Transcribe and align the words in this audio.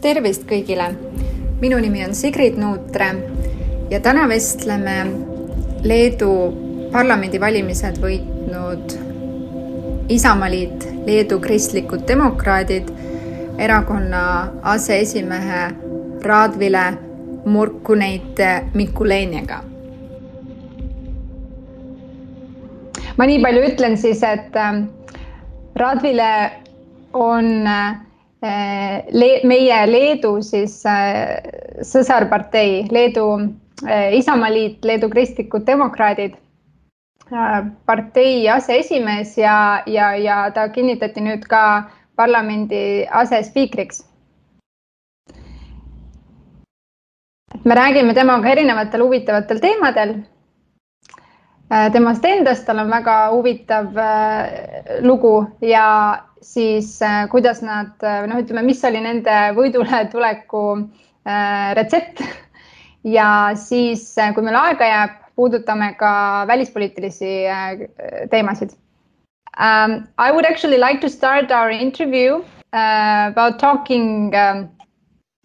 tervist 0.00 0.44
kõigile! 0.46 0.92
minu 1.58 1.78
nimi 1.82 2.04
on 2.06 2.14
Sigrid 2.14 2.54
Nuutre 2.58 3.08
ja 3.90 3.98
täna 4.00 4.28
vestleme 4.30 4.94
Leedu 5.82 6.30
parlamendivalimised 6.92 7.98
võitnud 8.02 8.94
Isamaaliit, 10.08 10.86
Leedu 11.06 11.40
Kristlikud 11.42 12.06
Demokraadid, 12.08 12.88
erakonna 13.58 14.22
aseesimehe 14.62 15.66
Radvile 16.22 16.86
Murkuneite 17.44 18.70
Mikuleniga. 18.74 19.62
ma 23.18 23.26
nii 23.26 23.40
palju 23.42 23.62
ütlen 23.72 23.96
siis, 23.98 24.22
et 24.22 24.54
äh, 24.56 24.84
Radvile 25.74 26.28
on 27.12 27.66
äh, 27.66 28.07
le 28.40 29.30
meie 29.44 29.78
Leedu 29.90 30.38
siis 30.42 30.84
äh, 30.86 31.40
sõsarpartei, 31.82 32.86
Leedu 32.90 33.24
äh, 33.86 34.14
Isamaaliit, 34.18 34.84
Leedu 34.84 35.08
Kristlikud 35.10 35.66
Demokraadid 35.66 36.36
äh,, 37.32 37.64
partei 37.86 38.48
aseesimees 38.48 39.36
ja, 39.38 39.82
ja, 39.86 40.12
ja 40.16 40.50
ta 40.54 40.68
kinnitati 40.68 41.24
nüüd 41.24 41.48
ka 41.50 41.90
parlamendi 42.16 43.06
asespiikriks. 43.10 44.04
me 47.64 47.74
räägime 47.74 48.14
temaga 48.14 48.48
erinevatel 48.48 49.02
huvitavatel 49.02 49.58
teemadel 49.60 50.12
äh, 51.72 51.90
temast 51.92 52.24
endast, 52.24 52.64
tal 52.66 52.78
on 52.78 52.90
väga 52.90 53.16
huvitav 53.32 53.96
äh, 53.98 55.02
lugu 55.02 55.46
ja 55.60 56.27
siis 56.42 57.02
äh, 57.02 57.28
kuidas 57.30 57.62
nad, 57.62 57.94
äh, 58.02 58.26
noh, 58.28 58.42
ütleme, 58.42 58.64
mis 58.66 58.84
oli 58.84 59.00
nende 59.04 59.36
võidule 59.56 60.04
tuleku 60.12 60.64
äh, 61.26 61.74
retsept 61.78 62.22
ja 63.18 63.30
siis, 63.58 64.10
kui 64.34 64.44
meil 64.46 64.58
aega 64.58 64.92
jääb, 64.92 65.16
puudutame 65.38 65.92
ka 65.94 66.44
välispoliitilisi 66.50 67.32
teemasid 68.30 68.72
um,. 69.54 70.08
I 70.18 70.32
would 70.32 70.46
actually 70.46 70.78
like 70.78 71.00
to 71.00 71.08
start 71.08 71.52
our 71.52 71.70
interview 71.70 72.42
uh, 72.72 73.30
about 73.30 73.58
talking 73.58 74.34
um, 74.34 74.68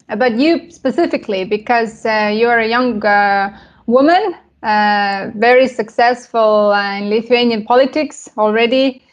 about 0.10 0.38
you 0.38 0.72
specifically 0.72 1.44
because 1.44 2.06
uh, 2.06 2.32
you 2.34 2.48
are 2.48 2.60
a 2.60 2.68
young 2.68 3.06
uh, 3.06 3.58
woman, 3.86 4.36
uh, 4.64 5.32
very 5.36 5.68
successful 5.68 6.72
in 6.72 7.10
Lithuanian 7.10 7.66
politics 7.66 8.30
already. 8.38 9.04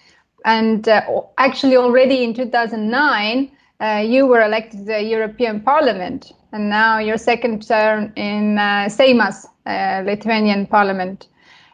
And 0.45 0.89
uh, 0.89 1.03
actually, 1.39 1.77
already 1.77 2.25
in 2.25 2.35
2009, 2.35 3.51
uh, 3.81 4.03
you 4.07 4.27
were 4.27 4.43
elected 4.43 4.81
to 4.81 4.85
the 4.85 5.03
European 5.03 5.61
Parliament, 5.61 6.33
and 6.53 6.69
now 6.69 6.99
your 6.99 7.17
second 7.17 7.67
term 7.67 8.13
in 8.17 8.59
uh, 8.59 8.89
Seimas, 8.89 9.47
uh, 9.67 10.03
Lithuanian 10.05 10.67
Parliament. 10.67 11.29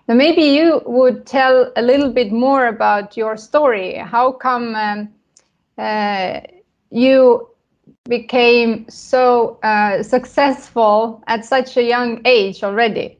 Now, 0.08 0.14
maybe 0.14 0.42
you 0.42 0.82
would 0.86 1.26
tell 1.26 1.72
a 1.76 1.82
little 1.82 2.12
bit 2.12 2.32
more 2.32 2.68
about 2.68 3.16
your 3.16 3.36
story. 3.36 3.96
How 3.96 4.30
come 4.30 4.74
um, 4.76 5.08
uh, 5.78 6.40
you 6.90 7.48
became 8.08 8.88
so 8.88 9.58
uh, 9.64 10.02
successful 10.02 11.24
at 11.26 11.44
such 11.44 11.76
a 11.76 11.82
young 11.82 12.20
age 12.24 12.62
already? 12.62 13.18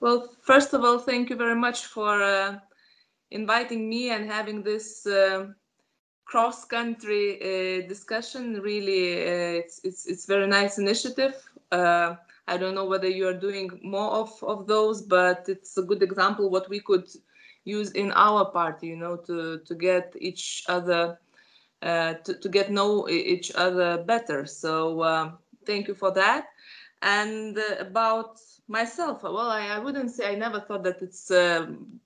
Well, 0.00 0.28
first 0.42 0.74
of 0.74 0.84
all, 0.84 0.98
thank 0.98 1.30
you 1.30 1.36
very 1.36 1.54
much 1.54 1.86
for 1.86 2.60
inviting 3.32 3.88
me 3.88 4.10
and 4.10 4.30
having 4.30 4.62
this 4.62 5.06
uh, 5.06 5.46
cross-country 6.24 7.26
uh, 7.40 7.88
discussion. 7.88 8.60
Really, 8.60 9.22
uh, 9.22 9.60
it's, 9.60 9.80
it's 9.84 10.06
it's 10.06 10.26
very 10.26 10.46
nice 10.46 10.78
initiative. 10.78 11.34
Uh, 11.70 12.16
I 12.48 12.56
don't 12.56 12.74
know 12.74 12.86
whether 12.86 13.08
you 13.08 13.26
are 13.28 13.38
doing 13.48 13.80
more 13.82 14.10
of 14.10 14.30
of 14.42 14.66
those, 14.66 15.02
but 15.02 15.44
it's 15.48 15.76
a 15.78 15.82
good 15.82 16.02
example 16.02 16.50
what 16.50 16.68
we 16.68 16.80
could 16.80 17.08
use 17.64 17.90
in 17.92 18.12
our 18.12 18.44
party. 18.50 18.88
You 18.88 18.96
know, 18.96 19.16
to 19.16 19.58
to 19.58 19.74
get 19.74 20.14
each 20.18 20.64
other. 20.68 21.18
Uh, 21.82 22.14
to, 22.22 22.34
to 22.34 22.48
get 22.48 22.70
know 22.70 23.08
each 23.08 23.50
other 23.56 24.04
better. 24.04 24.46
So 24.46 25.02
um, 25.02 25.38
thank 25.66 25.88
you 25.88 25.94
for 25.94 26.12
that. 26.12 26.46
And 27.02 27.58
uh, 27.58 27.78
about 27.80 28.40
myself, 28.68 29.24
well, 29.24 29.50
I, 29.50 29.66
I, 29.66 29.78
wouldn't 29.80 30.12
say 30.12 30.30
I 30.30 30.36
never 30.36 30.60
thought 30.60 30.84
that 30.84 31.02
it's 31.02 31.28
um, 31.32 32.00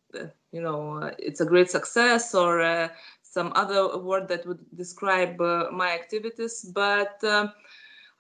you 0.53 0.61
know 0.61 1.03
uh, 1.03 1.11
it's 1.19 1.41
a 1.41 1.47
great 1.47 1.71
success 1.71 2.35
or 2.35 2.61
uh, 2.61 2.89
some 3.23 3.53
other 3.55 3.99
word 3.99 4.29
that 4.29 4.47
would 4.47 4.65
describe 4.77 5.41
uh, 5.41 5.69
my 5.73 5.91
activities. 5.93 6.65
But 6.73 7.23
um, 7.25 7.53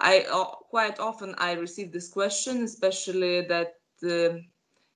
i 0.00 0.24
quite 0.68 0.98
often 0.98 1.34
i 1.38 1.52
receive 1.52 1.92
this 1.92 2.08
question 2.08 2.64
especially 2.64 3.40
that 3.42 3.76
uh, 4.04 4.36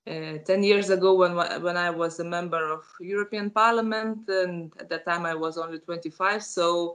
10 0.06 0.62
years 0.62 0.90
ago 0.90 1.14
when 1.14 1.34
when 1.62 1.76
i 1.76 1.88
was 1.90 2.20
a 2.20 2.24
member 2.24 2.70
of 2.70 2.84
european 3.00 3.50
parliament 3.50 4.28
and 4.28 4.72
at 4.78 4.88
that 4.88 5.04
time 5.06 5.24
i 5.24 5.34
was 5.34 5.56
only 5.56 5.78
25 5.78 6.42
so 6.42 6.90
uh, 6.90 6.94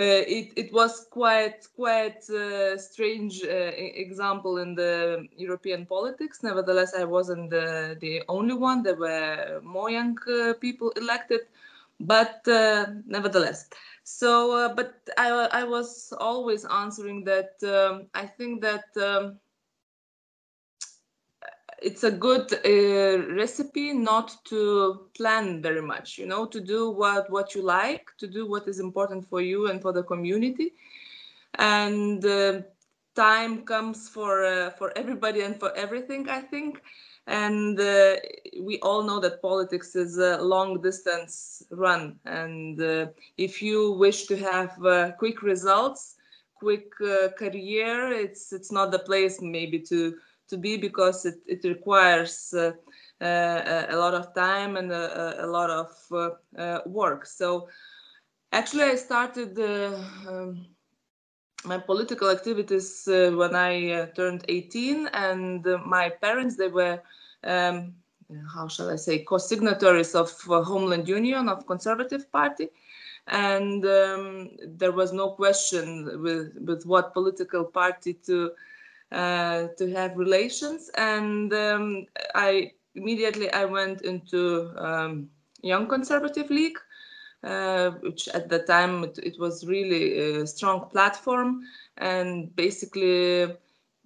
it, 0.00 0.52
it 0.56 0.72
was 0.72 1.06
quite 1.10 1.68
quite 1.76 2.28
uh, 2.30 2.76
strange 2.76 3.42
uh, 3.44 3.70
example 3.76 4.58
in 4.58 4.74
the 4.74 5.26
European 5.36 5.86
politics. 5.86 6.42
Nevertheless, 6.42 6.94
I 6.94 7.04
wasn't 7.04 7.50
the, 7.50 7.96
the 8.00 8.22
only 8.28 8.54
one. 8.54 8.82
There 8.82 8.96
were 8.96 9.60
more 9.62 9.90
young 9.90 10.16
people 10.60 10.90
elected, 10.96 11.40
but 12.00 12.40
nevertheless. 13.06 13.68
So, 14.02 14.72
but 14.74 15.08
I, 15.16 15.30
I 15.52 15.64
was 15.64 16.12
always 16.20 16.64
answering 16.66 17.24
that 17.24 17.54
um, 17.62 18.06
I 18.14 18.26
think 18.26 18.60
that 18.62 18.84
um, 18.96 19.38
it's 21.84 22.02
a 22.02 22.10
good 22.10 22.50
uh, 22.64 23.34
recipe 23.34 23.92
not 23.92 24.34
to 24.44 25.06
plan 25.14 25.60
very 25.60 25.82
much 25.82 26.18
you 26.18 26.26
know 26.26 26.46
to 26.46 26.60
do 26.60 26.90
what 26.90 27.30
what 27.30 27.54
you 27.54 27.62
like 27.62 28.10
to 28.18 28.26
do 28.26 28.48
what 28.48 28.66
is 28.66 28.80
important 28.80 29.28
for 29.28 29.40
you 29.40 29.68
and 29.68 29.82
for 29.82 29.92
the 29.92 30.02
community. 30.02 30.72
And 31.58 32.24
uh, 32.24 32.62
time 33.14 33.64
comes 33.64 34.08
for 34.08 34.44
uh, 34.44 34.70
for 34.70 34.92
everybody 34.96 35.42
and 35.42 35.60
for 35.60 35.70
everything 35.76 36.28
i 36.28 36.40
think. 36.40 36.82
And 37.26 37.78
uh, 37.80 38.16
we 38.60 38.78
all 38.80 39.02
know 39.02 39.18
that 39.20 39.40
politics 39.40 39.94
is 39.96 40.18
a 40.18 40.36
long 40.42 40.82
distance 40.82 41.62
run. 41.70 42.18
And 42.26 42.80
uh, 42.82 43.06
if 43.38 43.62
you 43.62 43.92
wish 43.92 44.26
to 44.26 44.36
have 44.36 44.72
uh, 44.84 45.12
quick 45.18 45.42
results 45.42 46.16
quick 46.56 46.92
career 47.36 48.10
it's 48.12 48.52
it's 48.52 48.70
not 48.72 48.90
the 48.90 48.98
place 49.00 49.40
maybe 49.42 49.78
to 49.78 50.14
to 50.48 50.56
be 50.56 50.76
because 50.76 51.24
it, 51.24 51.36
it 51.46 51.64
requires 51.64 52.52
uh, 52.54 52.72
uh, 53.24 53.86
a 53.88 53.96
lot 53.96 54.14
of 54.14 54.34
time 54.34 54.76
and 54.76 54.92
a, 54.92 55.44
a 55.44 55.46
lot 55.46 55.70
of 55.70 55.90
uh, 56.58 56.80
work. 56.86 57.26
So 57.26 57.68
actually, 58.52 58.84
I 58.84 58.96
started 58.96 59.58
um, 59.58 60.66
my 61.64 61.78
political 61.78 62.30
activities 62.30 63.04
when 63.06 63.54
I 63.54 64.10
turned 64.16 64.44
18, 64.48 65.08
and 65.12 65.64
my 65.86 66.10
parents 66.10 66.56
they 66.56 66.68
were. 66.68 67.00
Um, 67.44 67.94
how 68.54 68.68
shall 68.68 68.90
I 68.90 68.96
say, 68.96 69.18
co-signatories 69.18 70.14
of 70.14 70.32
uh, 70.50 70.62
Homeland 70.62 71.08
Union 71.08 71.48
of 71.48 71.66
Conservative 71.66 72.30
Party, 72.32 72.68
and 73.26 73.84
um, 73.84 74.50
there 74.66 74.92
was 74.92 75.12
no 75.12 75.30
question 75.30 76.22
with 76.22 76.56
with 76.60 76.84
what 76.86 77.12
political 77.12 77.64
party 77.64 78.14
to 78.26 78.52
to 79.14 79.92
have 79.94 80.16
relations. 80.16 80.90
And 80.96 81.52
um, 81.52 82.06
I 82.34 82.72
immediately 82.94 83.52
I 83.52 83.64
went 83.64 84.02
into 84.02 84.72
um, 84.76 85.28
Young 85.62 85.86
Conservative 85.86 86.50
League, 86.50 86.78
uh, 87.42 87.90
which 88.02 88.28
at 88.28 88.48
the 88.48 88.60
time 88.60 89.04
it, 89.04 89.18
it, 89.18 89.38
was 89.38 89.66
really 89.66 90.18
a 90.18 90.46
strong 90.46 90.88
platform, 90.90 91.62
and 91.98 92.54
basically 92.56 93.54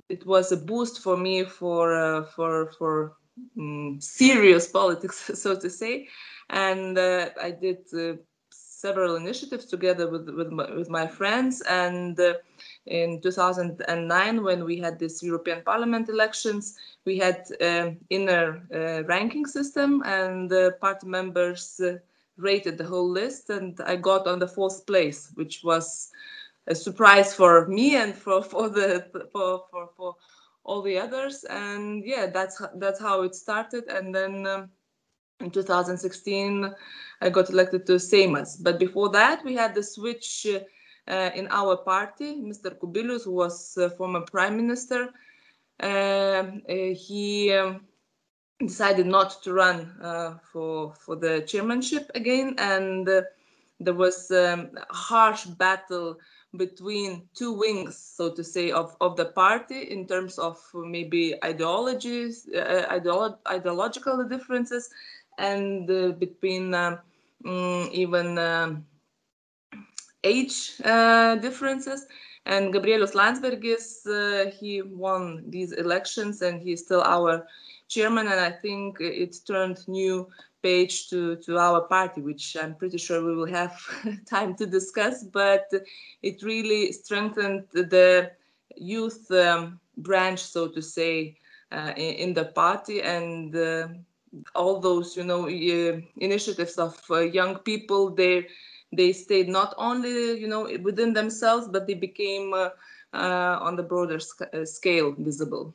it 0.09 0.27
was 0.27 0.53
a 0.53 0.57
boost 0.57 1.03
for 1.03 1.17
me 1.17 1.45
for 1.45 1.95
uh, 1.95 2.25
for 2.25 2.73
for 2.79 3.17
um, 3.59 3.99
serious 4.01 4.69
politics, 4.79 5.31
so 5.35 5.59
to 5.59 5.71
say. 5.71 6.09
And 6.51 6.99
uh, 6.99 7.31
I 7.41 7.51
did 7.51 7.79
uh, 7.95 8.17
several 8.51 9.17
initiatives 9.17 9.67
together 9.67 10.09
with 10.09 10.29
with 10.31 10.51
my, 10.51 10.75
with 10.75 10.89
my 10.89 11.07
friends 11.07 11.61
and 11.63 12.19
uh, 12.19 12.35
in 12.89 13.21
2009 13.21 14.43
when 14.43 14.65
we 14.65 14.79
had 14.79 14.99
this 14.99 15.23
European 15.23 15.63
Parliament 15.63 16.09
elections, 16.09 16.77
we 17.05 17.19
had 17.19 17.47
uh, 17.61 17.91
inner 18.11 18.63
uh, 18.75 19.05
ranking 19.05 19.47
system 19.47 20.03
and 20.05 20.51
the 20.51 20.77
party 20.81 21.07
members 21.07 21.81
uh, 21.81 21.99
rated 22.37 22.79
the 22.79 22.85
whole 22.85 23.09
list 23.09 23.51
and 23.51 23.81
I 23.85 23.97
got 23.97 24.27
on 24.27 24.39
the 24.39 24.49
fourth 24.49 24.87
place, 24.87 25.31
which 25.35 25.63
was 25.63 26.11
a 26.67 26.75
surprise 26.75 27.35
for 27.35 27.67
me 27.67 27.97
and 27.97 28.15
for, 28.15 28.43
for 28.43 28.69
the 28.69 29.07
for, 29.33 29.65
for, 29.71 29.91
for 29.97 30.17
all 30.65 30.83
the 30.83 30.99
others. 30.99 31.45
And 31.45 32.05
yeah, 32.05 32.27
that's 32.27 32.63
that's 32.77 33.01
how 33.01 33.23
it 33.23 33.35
started. 33.35 33.89
And 33.89 34.15
then 34.15 34.47
um, 34.47 34.71
in 35.41 35.51
2016, 35.51 36.75
I 37.21 37.31
got 37.31 37.51
elected 37.51 37.87
to 37.87 37.95
Seimas. 37.95 38.63
But 38.63 38.79
before 38.79 39.11
that, 39.11 39.45
we 39.45 39.55
had 39.55 39.75
the 39.75 39.83
switch 39.83 40.47
uh, 41.09 41.31
in 41.35 41.49
our 41.51 41.77
party, 41.77 42.37
Mr. 42.37 42.71
Kubilius, 42.71 43.27
was 43.27 43.77
uh, 43.79 43.89
former 43.91 44.21
prime 44.23 44.57
minister. 44.57 45.09
Uh, 45.81 46.45
he 46.69 47.53
um, 47.53 47.87
decided 48.61 49.07
not 49.07 49.43
to 49.43 49.53
run 49.53 49.95
for 50.53 50.95
for 50.95 51.17
the 51.17 51.43
chairmanship 51.47 52.11
again, 52.15 52.55
and 52.59 53.09
there 53.81 53.95
was 53.95 54.31
um, 54.31 54.71
a 54.77 54.95
harsh 54.95 55.45
battle 55.45 56.19
between 56.57 57.29
two 57.35 57.53
wings, 57.53 57.97
so 57.97 58.31
to 58.33 58.43
say, 58.43 58.71
of, 58.71 58.97
of 59.01 59.17
the 59.17 59.27
party 59.27 59.83
in 59.83 60.07
terms 60.07 60.39
of 60.39 60.59
maybe 60.75 61.35
ideologies, 61.45 62.49
uh, 62.55 62.87
ideolo 62.91 63.37
ideological 63.47 64.25
differences, 64.25 64.91
and 65.39 65.91
uh, 65.91 66.13
between 66.13 66.75
um, 66.75 66.99
mm, 67.45 67.91
even 67.93 68.39
um, 68.39 68.85
age 70.29 70.57
uh, 70.85 71.37
differences. 71.37 72.07
And 72.47 72.73
Gabrielius 72.73 73.15
Landsbergis, 73.15 74.07
uh, 74.07 74.51
he 74.59 74.83
won 74.83 75.45
these 75.49 75.73
elections 75.73 76.43
and 76.43 76.63
he's 76.63 76.85
still 76.85 77.03
our 77.03 77.47
chairman. 77.89 78.27
And 78.27 78.41
I 78.41 78.51
think 78.51 79.01
it 79.01 79.37
turned 79.47 79.87
new 79.89 80.29
page 80.63 81.09
to, 81.11 81.37
to 81.37 81.59
our 81.59 81.83
party, 81.83 82.21
which 82.21 82.57
I'm 82.61 82.75
pretty 82.75 82.99
sure 82.99 83.25
we 83.25 83.35
will 83.35 83.53
have 83.61 83.75
time 84.27 84.55
to 84.57 84.67
discuss, 84.67 85.25
but 85.25 85.67
it 86.23 86.43
really 86.43 86.93
strengthened 86.93 87.65
the 87.73 88.31
youth 88.77 89.31
um, 89.31 89.81
branch, 89.99 90.41
so 90.41 90.69
to 90.69 90.83
say, 90.83 91.37
uh, 91.71 91.93
in, 91.97 92.15
in, 92.15 92.35
the 92.35 92.47
party 92.47 93.03
and 93.03 93.55
uh, 93.55 93.89
all 94.55 94.81
those, 94.81 95.17
you 95.17 95.25
know, 95.25 95.47
uh, 95.47 96.01
initiatives 96.17 96.77
of 96.79 96.99
uh, 97.11 97.19
young 97.21 97.59
people, 97.59 98.11
they 98.11 98.47
they 98.93 99.13
stayed 99.13 99.49
not 99.49 99.75
only, 99.79 100.39
you 100.39 100.49
know, 100.49 100.69
within 100.83 101.13
themselves, 101.15 101.69
but 101.69 101.87
they 101.87 101.95
became 101.95 102.53
uh, 102.55 102.71
uh, 103.13 103.59
on 103.61 103.77
the 103.77 103.83
broader 103.83 104.19
sc 104.19 104.43
scale 104.65 105.13
visible. 105.19 105.75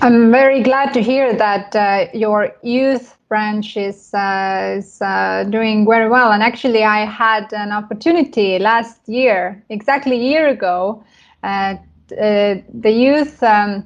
I'm 0.00 0.30
very 0.30 0.62
glad 0.62 0.92
to 0.94 1.02
hear 1.02 1.34
that 1.34 1.74
uh, 1.74 2.06
your 2.12 2.54
youth 2.62 3.16
branch 3.28 3.76
is, 3.76 4.12
uh, 4.14 4.76
is 4.78 5.00
uh, 5.00 5.44
doing 5.50 5.86
very 5.86 6.08
well. 6.08 6.32
And 6.32 6.42
actually, 6.42 6.84
I 6.84 7.04
had 7.04 7.52
an 7.52 7.72
opportunity 7.72 8.58
last 8.58 9.08
year, 9.08 9.62
exactly 9.70 10.16
a 10.16 10.22
year 10.22 10.48
ago, 10.48 11.02
uh, 11.42 11.76
the 12.08 12.90
Youth 12.90 13.42
um, 13.42 13.84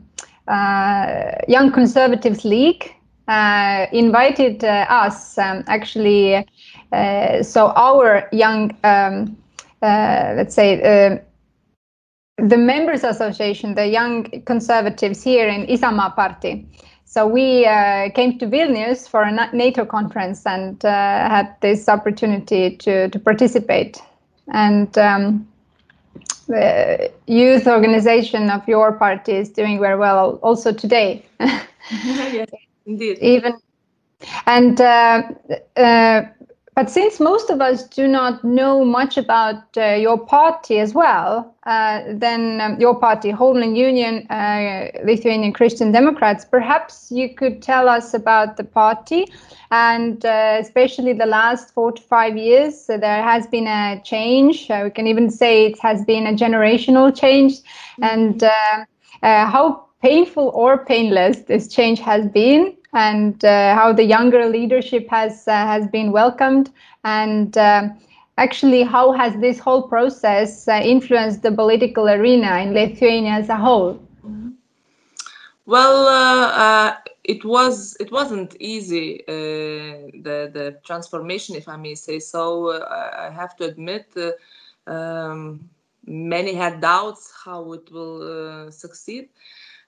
uh, 0.49 1.33
Young 1.49 1.71
Conservatives 1.73 2.45
League 2.45 2.95
uh, 3.29 3.87
invited 3.93 4.63
us, 4.65 5.39
um, 5.39 5.65
actually, 5.69 6.47
so 7.43 7.73
our 7.77 8.29
young, 8.33 8.77
um, 8.85 9.37
let's 9.83 10.55
say, 10.55 11.21
the 12.37 12.57
members 12.57 13.05
association, 13.05 13.75
the 13.75 13.87
young 13.87 14.25
conservatives 14.45 15.23
here 15.23 15.49
in 15.49 15.67
Isamaa 15.67 16.15
party. 16.15 16.67
So 17.05 17.27
we 17.27 17.67
uh, 17.67 18.11
came 18.11 18.39
to 18.39 18.47
Vilnius 18.47 19.09
for 19.09 19.23
a 19.23 19.33
NATO 19.53 19.85
conference 19.85 20.47
and 20.47 20.83
uh, 20.85 21.29
had 21.29 21.57
this 21.61 21.89
opportunity 21.89 22.77
to, 22.77 23.09
to 23.09 23.19
participate. 23.19 24.01
And 24.53 24.97
um, 24.97 25.49
the 26.47 27.11
youth 27.27 27.67
organization 27.67 28.49
of 28.49 28.67
your 28.69 28.93
party 28.93 29.33
is 29.33 29.49
doing 29.51 29.81
very 29.81 29.99
well 29.99 30.39
also 30.43 30.73
today. 30.73 31.27
yes, 31.41 32.49
indeed. 32.87 33.19
Even 33.21 33.55
and 34.47 34.81
uh, 34.81 35.23
uh 35.77 36.23
but 36.81 36.89
since 36.89 37.21
most 37.21 37.51
of 37.51 37.61
us 37.61 37.83
do 37.89 38.09
not 38.09 38.43
know 38.43 38.87
much 38.87 39.19
about 39.19 39.77
uh, 39.77 39.97
your 39.97 40.17
party 40.17 40.79
as 40.79 40.95
well, 40.95 41.55
uh, 41.65 42.01
then 42.09 42.59
um, 42.59 42.81
your 42.81 42.99
party, 42.99 43.29
Homeland 43.29 43.77
Union, 43.77 44.27
uh, 44.31 44.89
Lithuanian 45.05 45.53
Christian 45.53 45.93
Democrats, 45.93 46.47
perhaps 46.47 47.13
you 47.13 47.35
could 47.35 47.61
tell 47.61 47.87
us 47.87 48.15
about 48.15 48.57
the 48.57 48.65
party 48.65 49.31
and 49.71 50.25
uh, 50.25 50.57
especially 50.59 51.13
the 51.13 51.27
last 51.27 51.75
four 51.75 51.93
to 51.93 52.01
five 52.01 52.39
years. 52.39 52.81
So 52.81 52.97
there 52.97 53.23
has 53.23 53.47
been 53.47 53.67
a 53.67 54.01
change. 54.03 54.71
Uh, 54.71 54.81
we 54.85 54.91
can 54.91 55.07
even 55.07 55.29
say 55.31 55.67
it 55.67 55.79
has 55.81 56.03
been 56.07 56.27
a 56.27 56.33
generational 56.33 57.15
change. 57.15 57.59
Mm-hmm. 57.59 58.05
And 58.05 58.43
uh, 58.43 58.87
how 59.23 59.85
painful 60.03 60.51
or 60.55 60.85
painless 60.85 61.41
this 61.41 61.69
change 61.69 62.01
has 62.01 62.27
been 62.29 62.77
and 62.93 63.45
uh, 63.45 63.75
how 63.75 63.93
the 63.93 64.05
younger 64.05 64.47
leadership 64.47 65.09
has 65.09 65.47
uh, 65.47 65.53
has 65.53 65.87
been 65.89 66.11
welcomed. 66.13 66.71
And 67.05 67.57
um, 67.57 67.99
actually 68.37 68.83
how 68.83 69.13
has 69.13 69.37
this 69.41 69.59
whole 69.59 69.83
process 69.83 70.67
uh, 70.69 70.81
influenced 70.83 71.43
the 71.43 71.53
political 71.53 72.09
arena 72.09 72.59
in 72.59 72.75
Lithuania 72.75 73.33
as 73.33 73.49
a 73.49 73.57
whole? 73.57 74.01
Well 75.67 76.07
uh, 76.07 76.49
uh, 76.49 76.97
it 77.25 77.45
was 77.45 77.97
it 78.01 78.11
wasn't 78.11 78.57
easy 78.59 79.23
uh, 79.29 80.11
the 80.27 80.51
the 80.53 80.79
transformation 80.85 81.55
if 81.55 81.69
i 81.69 81.77
may 81.77 81.95
say 81.95 82.19
so. 82.19 82.73
I 82.73 83.31
have 83.31 83.57
to 83.59 83.65
admit 83.65 84.07
um, 84.87 85.69
many 86.07 86.55
had 86.55 86.81
doubts 86.81 87.33
how 87.45 87.73
it 87.75 87.93
will 87.93 88.73
succeed 88.73 89.29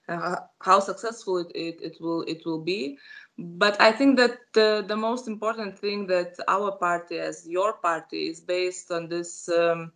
uh, 0.09 0.35
how 0.59 0.79
successful 0.79 1.37
it, 1.37 1.51
it, 1.55 1.79
it, 1.81 1.97
will 2.01 2.21
it 2.23 2.45
will 2.45 2.59
be. 2.61 2.97
But 3.37 3.79
i 3.81 3.91
think 3.91 4.17
that 4.17 4.37
the, 4.53 4.83
the 4.87 4.95
most 4.95 5.27
important 5.27 5.77
thing 5.79 6.07
that 6.07 6.35
our 6.47 6.71
party 6.71 7.17
as 7.19 7.47
your 7.47 7.73
party 7.73 8.27
is 8.27 8.39
based 8.39 8.91
on 8.91 9.07
this 9.09 9.49
um, 9.49 9.91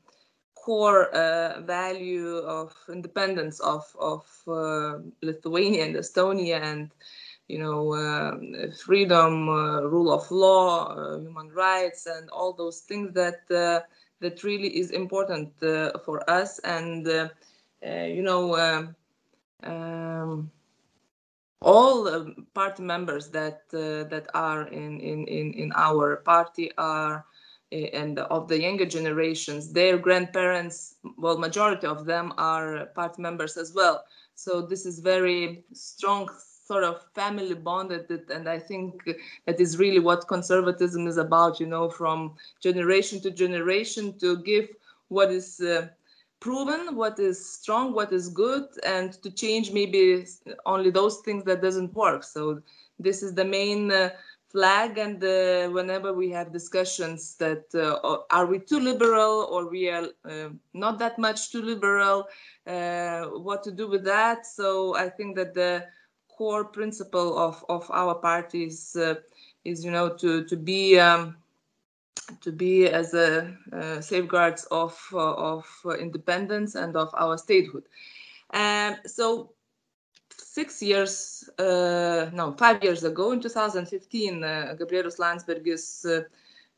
core 0.55 1.13
uh, 1.15 1.61
value 1.61 2.37
of 2.39 2.73
independence 2.89 3.59
of 3.59 3.85
of 3.99 4.25
uh, 4.47 4.99
lithuania 5.21 5.85
and 5.85 5.95
estonia 5.95 6.61
and 6.61 6.91
you 7.47 7.59
know 7.59 7.93
uh, 7.93 8.35
freedom 8.85 9.49
uh, 9.49 9.81
rule 9.81 10.11
of 10.11 10.29
law 10.31 10.87
uh, 10.87 11.19
human 11.19 11.49
rights 11.49 12.05
and 12.05 12.29
all 12.29 12.53
those 12.53 12.81
things 12.81 13.13
that 13.13 13.47
that 14.19 14.43
really 14.43 14.69
is 14.79 14.91
important 14.91 15.53
for 16.03 16.27
us. 16.29 16.59
And 16.59 17.05
you 17.83 18.23
know 18.23 18.93
um, 19.63 19.71
um, 19.71 20.51
all 21.61 22.07
uh, 22.07 22.25
party 22.53 22.83
members 22.83 23.29
that 23.29 23.61
uh, 23.73 24.07
that 24.09 24.27
are 24.33 24.67
in, 24.67 24.99
in 24.99 25.25
in 25.27 25.53
in 25.53 25.71
our 25.75 26.17
party 26.17 26.71
are 26.77 27.25
uh, 27.71 27.75
and 27.75 28.19
of 28.19 28.47
the 28.47 28.59
younger 28.59 28.85
generations 28.85 29.73
their 29.73 29.97
grandparents 29.97 30.95
well 31.17 31.37
majority 31.37 31.87
of 31.87 32.05
them 32.05 32.33
are 32.37 32.85
party 32.95 33.21
members 33.21 33.57
as 33.57 33.73
well. 33.73 34.03
So 34.35 34.61
this 34.61 34.85
is 34.85 34.99
very 34.99 35.63
strong 35.73 36.29
sort 36.67 36.83
of 36.83 37.05
family 37.15 37.53
bonded 37.55 38.11
and 38.29 38.49
i 38.49 38.59
think 38.59 39.01
that 39.45 39.59
is 39.59 39.79
really 39.79 39.99
what 39.99 40.27
conservatism 40.27 41.07
is 41.07 41.15
about 41.15 41.61
you 41.61 41.65
know 41.65 41.89
from 41.89 42.35
generation 42.61 43.21
to 43.21 43.31
generation 43.31 44.19
to 44.19 44.37
give 44.43 44.67
what 45.07 45.31
is 45.31 45.61
uh, 45.61 45.87
proven 46.39 46.95
what 46.95 47.19
is 47.19 47.53
strong 47.59 47.93
what 47.93 48.11
is 48.13 48.29
good 48.29 48.65
and 48.85 49.13
to 49.23 49.31
change 49.31 49.71
maybe 49.71 50.25
only 50.65 50.91
those 50.91 51.17
things 51.25 51.43
that 51.45 51.61
doesn't 51.61 51.93
work. 51.93 52.23
So 52.23 52.61
this 52.99 53.23
is 53.23 53.33
the 53.33 53.45
main 53.45 53.91
uh, 53.91 54.09
flag 54.49 54.97
and 54.97 55.23
uh, 55.23 55.69
whenever 55.69 56.13
we 56.13 56.29
have 56.29 56.53
discussions 56.53 57.35
that 57.35 57.65
uh, 57.75 58.19
are 58.31 58.45
we 58.45 58.59
too 58.59 58.79
liberal 58.79 59.47
or 59.51 59.69
we 59.69 59.89
are 59.89 60.07
uh, 60.25 60.49
not 60.73 60.99
that 60.99 61.19
much 61.19 61.51
too 61.51 61.61
liberal 61.61 62.27
uh, 62.65 63.25
what 63.25 63.63
to 63.63 63.71
do 63.71 63.87
with 63.87 64.03
that? 64.05 64.45
So 64.45 64.95
i 64.95 65.09
think 65.09 65.35
that 65.35 65.53
the 65.53 65.85
core 66.37 66.65
principle 66.65 67.37
of, 67.37 67.65
of 67.67 67.89
our 67.91 68.15
party 68.15 68.65
is, 68.65 68.95
uh, 68.95 69.15
is 69.65 69.83
you 69.83 69.91
know 69.91 70.15
to, 70.15 70.45
to 70.45 70.55
be 70.55 70.99
um, 70.99 71.35
to 72.41 72.51
be 72.51 72.87
as 72.87 73.13
a 73.13 73.55
uh, 73.73 74.01
safeguards 74.01 74.65
of 74.71 74.99
uh, 75.13 75.33
of 75.33 75.65
independence 75.99 76.75
and 76.75 76.95
of 76.95 77.09
our 77.15 77.37
statehood. 77.37 77.83
Um, 78.53 78.95
so 79.05 79.51
six 80.37 80.81
years, 80.81 81.49
uh, 81.59 82.29
no, 82.33 82.53
five 82.57 82.83
years 82.83 83.03
ago, 83.03 83.31
in 83.31 83.41
2015, 83.41 84.43
uh, 84.43 84.75
Gabrielius 84.79 85.17
Landsbergis 85.19 86.05
uh, 86.05 86.23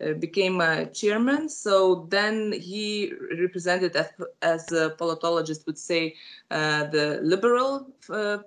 uh, 0.04 0.14
became 0.16 0.62
chairman. 0.94 1.48
So 1.50 2.08
then 2.10 2.52
he 2.52 3.14
represented, 3.38 3.96
as, 4.42 4.72
a 4.72 4.96
politologist 4.98 5.66
would 5.66 5.78
say, 5.78 6.16
the 6.50 7.20
liberal 7.22 7.88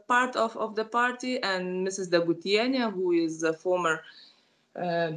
part 0.08 0.36
of, 0.36 0.56
of 0.56 0.74
the 0.74 0.84
party, 0.84 1.42
and 1.42 1.86
Mrs. 1.86 2.10
Degutienė, 2.10 2.92
who 2.92 3.12
is 3.12 3.42
a 3.42 3.52
former 3.52 4.02
uh, 4.74 4.80
uh, 4.80 5.12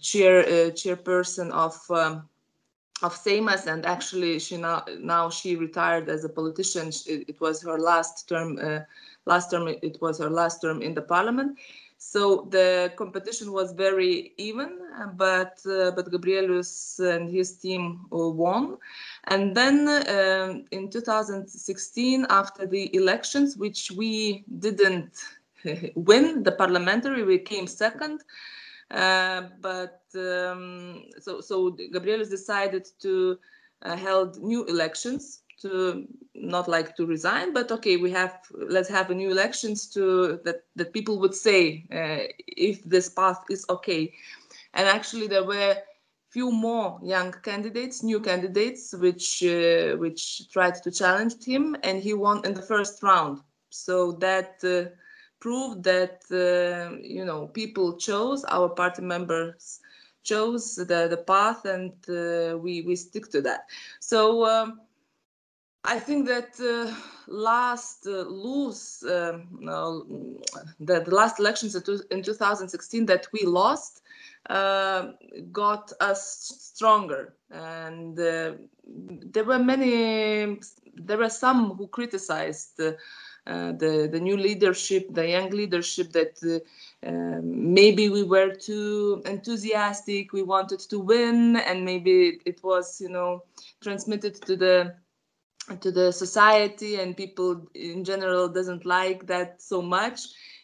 chair 0.00 0.40
uh, 0.40 0.70
chairperson 0.70 1.50
of 1.50 1.78
um, 1.90 2.28
of 3.02 3.14
Seimas, 3.14 3.66
and 3.66 3.86
actually 3.86 4.38
she 4.38 4.56
now 4.56 4.84
now 4.98 5.30
she 5.30 5.56
retired 5.56 6.08
as 6.08 6.24
a 6.24 6.28
politician. 6.28 6.88
It, 7.06 7.28
it 7.28 7.40
was 7.40 7.62
her 7.62 7.78
last 7.78 8.28
term. 8.28 8.58
last 9.26 9.50
term, 9.50 9.68
it 9.68 9.98
was 10.00 10.18
her 10.18 10.30
last 10.30 10.62
term 10.62 10.82
in 10.82 10.94
the 10.94 11.02
parliament. 11.02 11.58
So 11.98 12.46
the 12.50 12.92
competition 12.96 13.52
was 13.52 13.72
very 13.72 14.32
even, 14.36 14.78
but 15.16 15.58
uh, 15.66 15.90
but 15.90 16.10
Gabrielius 16.10 17.00
and 17.00 17.28
his 17.28 17.56
team 17.56 18.06
uh, 18.12 18.28
won. 18.28 18.78
And 19.24 19.54
then 19.54 19.88
um, 19.88 20.64
in 20.70 20.90
2016, 20.90 22.26
after 22.30 22.66
the 22.66 22.94
elections, 22.94 23.56
which 23.56 23.90
we 23.90 24.44
didn't 24.60 25.18
win, 25.96 26.44
the 26.44 26.52
parliamentary, 26.52 27.24
we 27.24 27.38
came 27.38 27.66
second. 27.66 28.22
Uh, 28.90 29.42
but 29.60 30.02
um, 30.16 31.02
so 31.20 31.40
so 31.40 31.70
Gabrielius 31.92 32.30
decided 32.30 32.86
to 33.00 33.38
uh, 33.82 33.96
held 33.96 34.38
new 34.42 34.64
elections 34.64 35.42
to 35.60 36.06
not 36.34 36.68
like 36.68 36.94
to 36.96 37.04
resign 37.04 37.52
but 37.52 37.70
okay 37.70 37.96
we 37.96 38.10
have 38.10 38.38
let's 38.54 38.88
have 38.88 39.10
a 39.10 39.14
new 39.14 39.30
elections 39.30 39.88
to 39.88 40.38
that 40.44 40.62
that 40.76 40.92
people 40.92 41.18
would 41.18 41.34
say 41.34 41.84
uh, 41.92 42.24
if 42.46 42.82
this 42.84 43.08
path 43.08 43.42
is 43.50 43.64
okay. 43.68 44.12
And 44.74 44.88
actually 44.88 45.26
there 45.26 45.44
were 45.44 45.76
few 46.30 46.50
more 46.52 46.98
young 47.02 47.32
candidates 47.42 48.02
new 48.02 48.20
candidates 48.20 48.94
which 48.94 49.42
uh, 49.42 49.96
which 49.96 50.48
tried 50.50 50.74
to 50.82 50.90
challenge 50.90 51.44
him 51.44 51.76
and 51.82 52.02
he 52.02 52.14
won 52.14 52.44
in 52.44 52.54
the 52.54 52.62
first 52.62 53.02
round. 53.02 53.40
So 53.70 54.12
that 54.12 54.62
uh, 54.64 54.90
proved 55.40 55.82
that 55.84 56.22
uh, 56.30 56.96
you 57.02 57.24
know 57.24 57.46
people 57.46 57.96
chose 57.96 58.44
our 58.44 58.68
party 58.68 59.02
members 59.02 59.80
chose 60.22 60.74
the 60.74 61.06
the 61.08 61.22
path 61.26 61.64
and 61.64 61.92
uh, 62.08 62.56
we 62.58 62.82
we 62.82 62.96
stick 62.96 63.30
to 63.30 63.40
that 63.40 63.66
so 64.00 64.44
um, 64.44 64.80
I 65.84 65.98
think 65.98 66.26
that 66.26 66.58
uh, 66.60 66.92
last 67.28 68.06
uh, 68.06 68.22
lose 68.28 69.02
uh, 69.04 69.38
no, 69.50 70.04
the, 70.80 71.00
the, 71.00 71.14
last 71.14 71.38
elections 71.38 71.74
in 72.10 72.22
2016 72.22 73.06
that 73.06 73.26
we 73.32 73.46
lost 73.46 74.02
uh, 74.50 75.12
got 75.52 75.92
us 76.00 76.72
stronger, 76.74 77.34
and 77.50 78.18
uh, 78.18 78.52
there 78.86 79.44
were 79.44 79.58
many. 79.58 80.58
There 80.94 81.18
were 81.18 81.30
some 81.30 81.76
who 81.76 81.86
criticized 81.86 82.80
the 83.48 84.08
the 84.10 84.20
new 84.20 84.36
leadership, 84.36 85.06
the 85.14 85.28
young 85.28 85.50
leadership, 85.50 86.12
that 86.12 86.38
um, 87.06 87.72
maybe 87.74 88.08
we 88.08 88.22
were 88.22 88.54
too 88.54 89.22
enthusiastic. 89.24 90.32
We 90.32 90.42
wanted 90.42 90.80
to 90.90 90.98
win, 90.98 91.56
and 91.56 91.84
maybe 91.84 92.40
it 92.44 92.62
was, 92.62 93.00
you 93.00 93.08
know, 93.08 93.42
transmitted 93.80 94.34
to 94.46 94.56
the 94.56 94.94
to 95.80 95.90
the 95.92 96.12
society 96.12 96.96
and 96.96 97.16
people 97.16 97.66
in 97.74 98.04
general 98.04 98.48
doesn't 98.48 98.84
like 98.84 99.26
that 99.26 99.60
so 99.62 99.82
much 99.82 100.20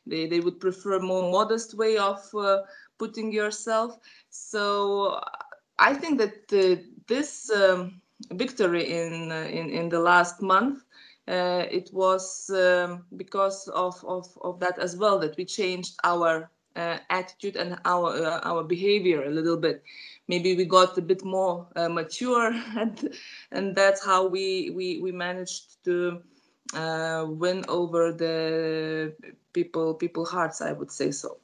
they, 0.06 0.26
they 0.26 0.40
would 0.40 0.60
prefer 0.60 0.94
a 0.94 1.02
more 1.02 1.30
modest 1.30 1.74
way 1.76 1.96
of 1.96 2.18
uh, 2.34 2.58
putting 2.98 3.32
yourself 3.32 3.98
so 4.30 5.20
i 5.78 5.94
think 5.94 6.18
that 6.18 6.36
uh, 6.52 6.80
this 7.08 7.50
um, 7.50 8.00
victory 8.32 8.84
in, 8.92 9.30
uh, 9.32 9.48
in 9.58 9.70
in 9.70 9.88
the 9.90 10.00
last 10.00 10.42
month 10.42 10.83
uh, 11.28 11.64
it 11.70 11.90
was 11.92 12.50
um, 12.50 13.04
because 13.16 13.68
of, 13.68 14.02
of 14.06 14.26
of 14.42 14.60
that 14.60 14.78
as 14.78 14.96
well 14.96 15.18
that 15.20 15.36
we 15.36 15.44
changed 15.44 15.96
our 16.04 16.50
uh, 16.76 16.98
attitude 17.10 17.56
and 17.56 17.78
our 17.84 18.10
uh, 18.14 18.40
our 18.42 18.62
behavior 18.62 19.24
a 19.24 19.30
little 19.30 19.56
bit. 19.56 19.82
Maybe 20.28 20.56
we 20.56 20.64
got 20.64 20.96
a 20.98 21.02
bit 21.02 21.24
more 21.24 21.66
uh, 21.76 21.88
mature 21.88 22.52
and, 22.76 23.14
and 23.52 23.74
that's 23.74 24.04
how 24.04 24.26
we 24.26 24.70
we, 24.70 25.00
we 25.00 25.12
managed 25.12 25.82
to 25.84 26.22
uh, 26.74 27.26
win 27.28 27.64
over 27.68 28.12
the 28.12 29.14
people 29.52 29.94
people 29.94 30.24
hearts 30.24 30.60
i 30.60 30.72
would 30.72 30.90
say 30.90 31.10
so 31.10 31.38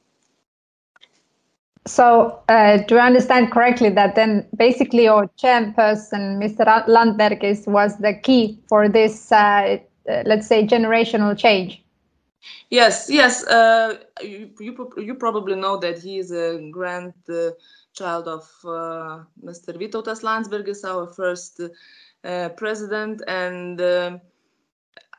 so 1.85 2.39
uh, 2.49 2.77
do 2.87 2.97
i 2.97 3.05
understand 3.05 3.51
correctly 3.51 3.89
that 3.89 4.15
then 4.15 4.45
basically 4.55 5.03
your 5.03 5.27
chairperson 5.37 6.37
mr 6.37 6.65
Landsbergis 6.87 7.67
was 7.67 7.97
the 7.97 8.13
key 8.13 8.59
for 8.67 8.87
this 8.87 9.31
uh, 9.31 9.77
uh, 10.09 10.23
let's 10.25 10.47
say 10.47 10.65
generational 10.65 11.37
change 11.37 11.81
yes 12.69 13.09
yes 13.09 13.45
uh, 13.47 13.97
you, 14.21 14.49
you, 14.59 14.93
you 14.97 15.15
probably 15.15 15.55
know 15.55 15.77
that 15.77 15.99
he 15.99 16.19
is 16.19 16.31
a 16.31 16.59
grand 16.71 17.13
child 17.93 18.27
of 18.27 18.49
uh, 18.65 19.23
Mr. 19.43 19.73
Vytautas 19.73 20.23
Landsbergis, 20.23 20.83
our 20.85 21.07
first 21.07 21.61
uh, 22.23 22.49
president. 22.49 23.21
And 23.27 23.79
uh, 23.79 24.17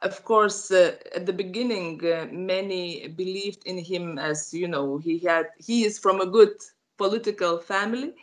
of 0.03 0.25
course, 0.25 0.71
at 0.71 1.27
the 1.27 1.33
beginning, 1.33 2.01
many 2.33 3.09
believed 3.09 3.65
in 3.67 3.79
him 3.79 4.19
as, 4.19 4.53
you 4.53 4.69
know, 4.69 4.99
he 4.99 5.19
had, 5.19 5.47
he 5.59 5.85
is 5.85 5.99
from 5.99 6.21
a 6.21 6.27
good 6.27 6.55
political 6.99 7.59
family 7.59 8.15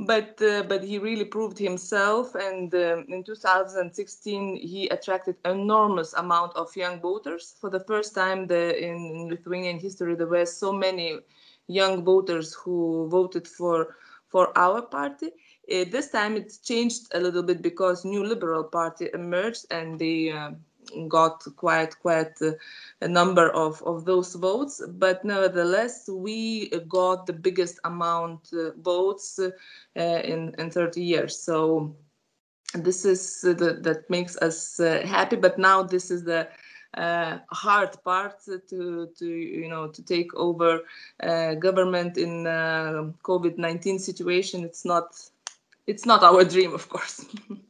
but 0.00 0.40
uh, 0.42 0.62
but 0.62 0.82
he 0.84 0.98
really 0.98 1.24
proved 1.24 1.58
himself 1.58 2.34
and 2.36 2.72
um, 2.74 3.04
in 3.08 3.24
2016 3.24 4.56
he 4.56 4.88
attracted 4.88 5.36
enormous 5.44 6.12
amount 6.14 6.54
of 6.54 6.74
young 6.76 7.00
voters 7.00 7.56
for 7.60 7.68
the 7.68 7.80
first 7.80 8.14
time 8.14 8.46
the, 8.46 8.80
in 8.80 9.28
lithuanian 9.28 9.78
history 9.78 10.14
there 10.14 10.26
were 10.28 10.46
so 10.46 10.72
many 10.72 11.18
young 11.66 12.04
voters 12.04 12.54
who 12.54 13.08
voted 13.08 13.46
for 13.46 13.96
for 14.28 14.56
our 14.58 14.82
party. 14.82 15.26
Uh, 15.72 15.84
this 15.90 16.10
time 16.10 16.36
it's 16.36 16.58
changed 16.58 17.08
a 17.14 17.20
little 17.20 17.42
bit 17.42 17.62
because 17.62 18.04
new 18.04 18.24
liberal 18.24 18.64
party 18.64 19.08
emerged 19.14 19.66
and 19.70 19.98
they 19.98 20.30
uh, 20.30 20.50
got 21.08 21.44
quite 21.56 21.98
quite 22.00 22.40
uh, 22.42 22.52
a 23.00 23.08
number 23.08 23.50
of, 23.50 23.82
of 23.82 24.04
those 24.04 24.34
votes 24.34 24.82
but 24.88 25.24
nevertheless 25.24 26.08
we 26.08 26.68
got 26.88 27.26
the 27.26 27.32
biggest 27.32 27.78
amount 27.84 28.50
uh, 28.52 28.70
votes 28.82 29.38
uh, 29.38 29.50
in 30.00 30.54
in 30.58 30.70
30 30.70 31.02
years 31.02 31.38
so 31.38 31.94
this 32.74 33.04
is 33.04 33.44
uh, 33.46 33.52
the, 33.54 33.74
that 33.82 34.08
makes 34.10 34.36
us 34.38 34.78
happy 35.04 35.36
but 35.36 35.58
now 35.58 35.82
this 35.82 36.10
is 36.10 36.24
the 36.24 36.48
uh, 36.96 37.38
hard 37.50 38.02
part 38.02 38.40
to 38.68 39.08
to 39.18 39.26
you 39.26 39.68
know 39.68 39.88
to 39.88 40.02
take 40.02 40.34
over 40.34 40.80
uh, 41.22 41.54
government 41.54 42.16
in 42.16 42.46
uh, 42.46 43.12
COVID-19 43.22 44.00
situation. 44.00 44.64
It's 44.64 44.84
not 44.84 45.14
it's 45.86 46.06
not 46.06 46.22
our 46.22 46.44
dream, 46.44 46.74
of 46.74 46.88
course. 46.88 47.24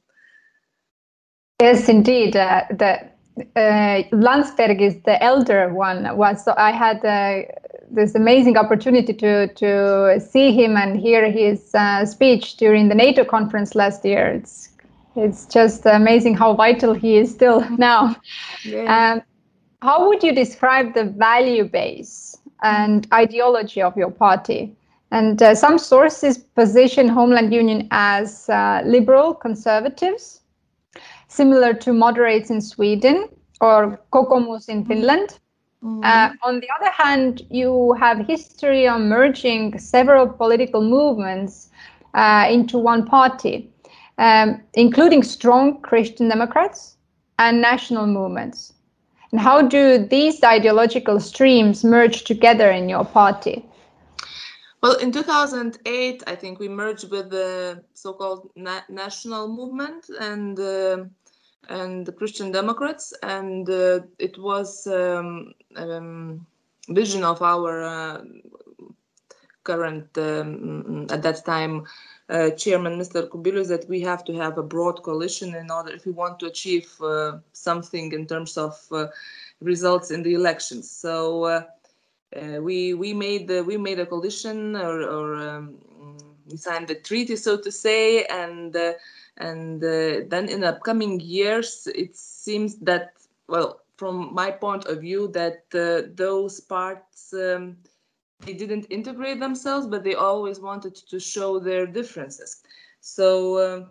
yes, 1.61 1.89
indeed. 1.89 2.37
Uh, 2.37 2.65
the 2.71 3.01
uh, 3.57 4.03
Landsbergis 4.13 5.05
the 5.05 5.23
elder 5.23 5.73
one 5.73 6.17
was. 6.17 6.45
So 6.45 6.55
I 6.57 6.73
had 6.73 7.05
uh, 7.05 7.43
this 7.91 8.15
amazing 8.15 8.57
opportunity 8.57 9.13
to 9.15 9.49
to 9.55 10.21
see 10.21 10.53
him 10.53 10.77
and 10.77 10.99
hear 10.99 11.31
his 11.31 11.75
uh, 11.75 12.05
speech 12.05 12.57
during 12.57 12.89
the 12.89 12.95
NATO 12.95 13.25
conference 13.25 13.75
last 13.75 14.05
year. 14.05 14.27
It's 14.27 14.71
it's 15.17 15.47
just 15.47 15.85
amazing 15.87 16.35
how 16.35 16.55
vital 16.55 16.95
he 16.95 17.17
is 17.17 17.33
still 17.33 17.69
now. 17.79 18.17
Yeah. 18.65 19.13
Um, 19.15 19.23
how 19.83 20.09
would 20.09 20.23
you 20.23 20.35
describe 20.35 20.95
the 20.95 21.05
value 21.05 21.65
base 21.65 22.37
and 22.63 23.07
ideology 23.13 23.81
of 23.81 23.97
your 23.97 24.11
party? 24.11 24.75
And 25.11 25.41
uh, 25.41 25.55
some 25.55 25.79
sources 25.79 26.37
position 26.37 27.09
Homeland 27.09 27.53
Union 27.55 27.89
as 27.91 28.49
uh, 28.49 28.83
liberal 28.85 29.35
conservatives, 29.35 30.38
similar 31.29 31.73
to 31.75 31.93
moderates 31.93 32.51
in 32.51 32.61
Sweden 32.61 33.29
or 33.61 34.01
Kokoomus 34.13 34.69
in 34.69 34.85
Finland. 34.85 35.39
Mm-hmm. 35.85 36.01
Uh, 36.03 36.31
on 36.43 36.61
the 36.61 36.69
other 36.81 36.91
hand, 36.91 37.43
you 37.51 37.93
have 38.01 38.27
history 38.27 38.89
on 38.89 39.09
merging 39.09 39.79
several 39.79 40.27
political 40.27 40.83
movements 40.83 41.71
uh, 42.15 42.47
into 42.51 42.79
one 42.79 43.07
party 43.07 43.71
um, 44.19 44.61
including 44.75 45.23
strong 45.23 45.81
Christian 45.81 46.29
Democrats 46.29 46.97
and 47.39 47.61
national 47.61 48.07
movements. 48.07 48.73
And 49.31 49.41
how 49.41 49.63
do 49.63 49.99
these 49.99 50.43
ideological 50.43 51.21
streams 51.21 51.85
merge 51.85 52.25
together 52.25 52.71
in 52.71 52.89
your 52.89 53.05
party? 53.05 53.65
Well, 54.81 54.97
in 54.99 55.11
2008, 55.11 56.23
I 56.27 56.35
think 56.37 56.61
we 56.61 56.69
merged 56.69 57.11
with 57.11 57.31
the 57.31 57.83
so-called 57.95 58.51
na 58.55 58.81
national 58.89 59.49
movement 59.49 60.09
and 60.21 60.59
uh, 60.59 61.05
and 61.69 62.07
the 62.07 62.13
Christian 62.13 62.53
Democrats, 62.53 63.13
and 63.23 63.69
uh, 63.69 64.01
it 64.19 64.39
was 64.39 64.87
um, 64.87 65.53
um, 65.77 66.47
vision 66.89 67.25
of 67.25 67.43
our 67.43 67.83
uh, 67.83 68.23
current 69.65 70.17
um, 70.17 71.07
at 71.11 71.23
that 71.23 71.45
time 71.45 71.85
uh, 72.31 72.51
Chairman 72.51 72.99
Mr. 72.99 73.29
Kubilius 73.29 73.69
that 73.69 73.89
we 73.89 74.01
have 74.01 74.25
to 74.25 74.35
have 74.35 74.59
a 74.59 74.63
broad 74.63 75.03
coalition 75.03 75.55
in 75.57 75.71
order 75.71 75.91
if 75.91 76.07
we 76.07 76.13
want 76.13 76.39
to 76.41 76.47
achieve 76.47 76.89
uh, 77.03 77.39
something 77.53 78.13
in 78.13 78.27
terms 78.27 78.57
of 78.57 78.79
uh, 78.93 79.09
results 79.61 80.11
in 80.11 80.23
the 80.23 80.35
elections. 80.35 80.91
So 80.91 81.65
uh, 82.35 82.57
uh, 82.57 82.61
we 82.61 82.95
we 82.95 83.15
made 83.15 83.49
the, 83.49 83.63
we 83.65 83.77
made 83.77 83.99
a 83.99 84.07
coalition 84.07 84.77
or, 84.77 85.03
or 85.03 85.37
um, 85.37 85.79
we 86.51 86.57
signed 86.57 86.89
the 86.89 86.95
treaty, 86.95 87.37
so 87.37 87.57
to 87.57 87.71
say, 87.71 88.25
and 88.25 88.77
uh, 88.77 88.93
and 89.37 89.81
then 89.81 90.49
in 90.49 90.61
the 90.61 90.69
upcoming 90.69 91.21
years 91.21 91.89
it 91.95 92.17
seems 92.17 92.77
that 92.77 93.13
well 93.49 93.81
from 93.97 94.33
my 94.35 94.51
point 94.51 94.85
of 94.87 95.01
view 95.01 95.29
that 95.29 95.69
those 96.17 96.61
parts 96.61 97.33
um, 97.33 97.77
they 98.41 98.53
didn't 98.53 98.87
integrate 98.91 99.41
themselves, 99.41 99.87
but 99.87 100.05
they 100.05 100.15
always 100.15 100.61
wanted 100.61 100.95
to 100.95 101.19
show 101.19 101.59
their 101.59 101.87
differences. 101.87 102.63
So 103.01 103.89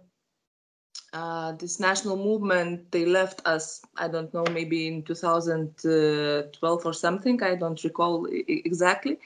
uh, 1.14 1.54
this 1.54 1.80
national 1.80 2.18
movement, 2.18 2.92
they 2.92 3.06
left 3.06 3.42
us, 3.46 3.82
I 3.98 4.08
don't 4.08 4.34
know, 4.34 4.46
maybe 4.52 4.88
in 4.88 5.04
2012 5.04 6.86
or 6.86 6.94
something, 6.94 7.42
I 7.44 7.56
don't 7.56 7.82
recall 7.84 8.28
exactly. 8.32 9.20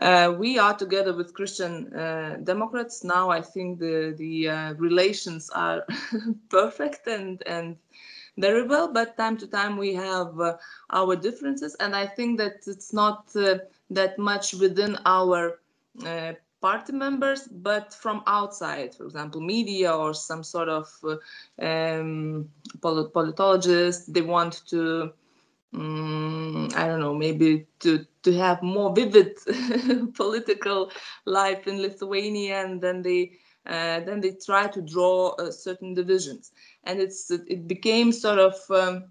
Uh, 0.00 0.34
we 0.38 0.58
are 0.58 0.74
together 0.76 1.14
with 1.14 1.34
Christian 1.34 1.92
uh, 1.94 2.38
Democrats. 2.44 3.04
Now 3.04 3.30
I 3.30 3.42
think 3.42 3.80
the, 3.80 4.14
the 4.16 4.48
uh, 4.48 4.74
relations 4.74 5.50
are 5.50 5.84
perfect 6.48 7.06
and, 7.08 7.42
and 7.46 7.76
very 8.38 8.66
well, 8.66 8.92
but 8.92 9.16
time 9.16 9.36
to 9.38 9.46
time 9.46 9.76
we 9.76 9.94
have 9.94 10.38
uh, 10.40 10.56
our 10.90 11.16
differences. 11.16 11.74
And 11.80 11.94
I 11.94 12.06
think 12.06 12.38
that 12.38 12.64
it's 12.66 12.92
not 12.92 13.26
uh, 13.36 13.58
that 13.90 14.18
much 14.18 14.54
within 14.54 14.96
our 15.04 15.58
party 16.60 16.92
members, 16.92 17.48
but 17.48 17.94
from 17.94 18.22
outside, 18.26 18.94
for 18.94 19.04
example, 19.04 19.40
media 19.40 19.92
or 19.94 20.14
some 20.14 20.44
sort 20.44 20.68
of 20.68 20.88
uh, 21.04 21.16
um, 21.64 22.48
polit 22.80 23.12
politologists, 23.12 24.06
they 24.06 24.22
want 24.22 24.62
to, 24.68 25.12
um, 25.74 26.68
I 26.76 26.86
don't 26.86 27.00
know, 27.00 27.14
maybe 27.14 27.66
to, 27.80 28.06
to 28.22 28.32
have 28.34 28.62
more 28.62 28.94
vivid 28.94 29.38
political 30.14 30.90
life 31.24 31.66
in 31.66 31.80
Lithuania, 31.80 32.64
and 32.64 32.80
then 32.80 33.02
they 33.02 33.32
uh, 33.66 34.00
then 34.00 34.20
they 34.20 34.32
try 34.32 34.66
to 34.68 34.80
draw 34.80 35.28
uh, 35.38 35.50
certain 35.50 35.94
divisions, 35.94 36.52
and 36.84 37.00
it's 37.00 37.30
it 37.30 37.66
became 37.66 38.12
sort 38.12 38.38
of. 38.38 38.54
Um, 38.70 39.04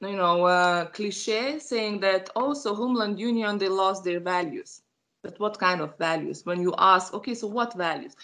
you 0.00 0.14
know, 0.14 0.44
uh, 0.44 0.84
cliche 0.90 1.58
saying 1.58 1.98
that 1.98 2.30
also 2.36 2.72
Homeland 2.72 3.18
Union 3.18 3.58
they 3.58 3.68
lost 3.68 4.04
their 4.04 4.20
values 4.20 4.82
but 5.22 5.38
what 5.40 5.58
kind 5.58 5.80
of 5.80 5.98
values? 5.98 6.44
When 6.44 6.62
you 6.62 6.74
ask, 6.78 7.14
okay, 7.14 7.34
so 7.34 7.46
what 7.46 7.74
values? 7.74 8.14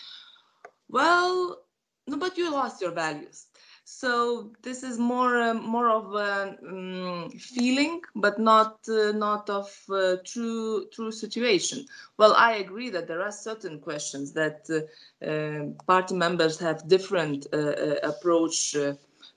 Well, 0.89 1.65
no, 2.07 2.17
but 2.17 2.37
you 2.37 2.51
lost 2.53 2.81
your 2.81 2.93
values. 2.93 3.47
So 3.87 4.53
this 4.63 4.83
is 4.83 4.99
more 4.99 5.37
uh, 5.37 5.55
more 5.55 5.91
of 5.91 6.15
a 6.15 6.57
um, 6.67 7.31
feeling, 7.39 8.01
but 8.17 8.39
not 8.39 8.79
uh, 8.89 9.13
not 9.13 9.51
of 9.51 9.71
uh, 9.91 10.17
true 10.25 10.87
true 10.91 11.13
situation. 11.13 11.85
Well, 12.17 12.33
I 12.35 12.55
agree 12.55 12.89
that 12.91 13.07
there 13.07 13.23
are 13.23 13.33
certain 13.33 13.79
questions 13.81 14.33
that 14.33 14.65
uh, 14.71 15.27
uh, 15.27 15.67
party 15.87 16.15
members 16.15 16.59
have 16.61 16.89
different 16.89 17.47
uh, 17.53 17.97
approach, 18.03 18.75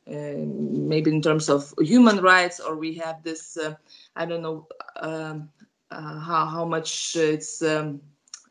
maybe 0.05 1.11
in 1.11 1.21
terms 1.21 1.49
of 1.49 1.73
human 1.79 2.21
rights, 2.21 2.61
or 2.61 2.77
we 2.77 2.93
have 2.95 3.23
this 3.23 3.57
I 4.15 4.25
don't 4.25 4.41
know 4.41 4.65
um, 5.01 5.49
uh, 5.56 5.56
how 5.91 6.45
how 6.45 6.65
much 6.65 7.15
it's 7.15 7.61
um, 7.61 8.01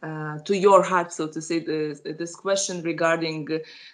uh, 0.02 0.38
to 0.40 0.56
your 0.56 0.82
heart, 0.82 1.12
so 1.12 1.26
to 1.26 1.40
say, 1.40 1.58
the, 1.58 1.98
this 2.18 2.34
question 2.36 2.82
regarding 2.82 3.48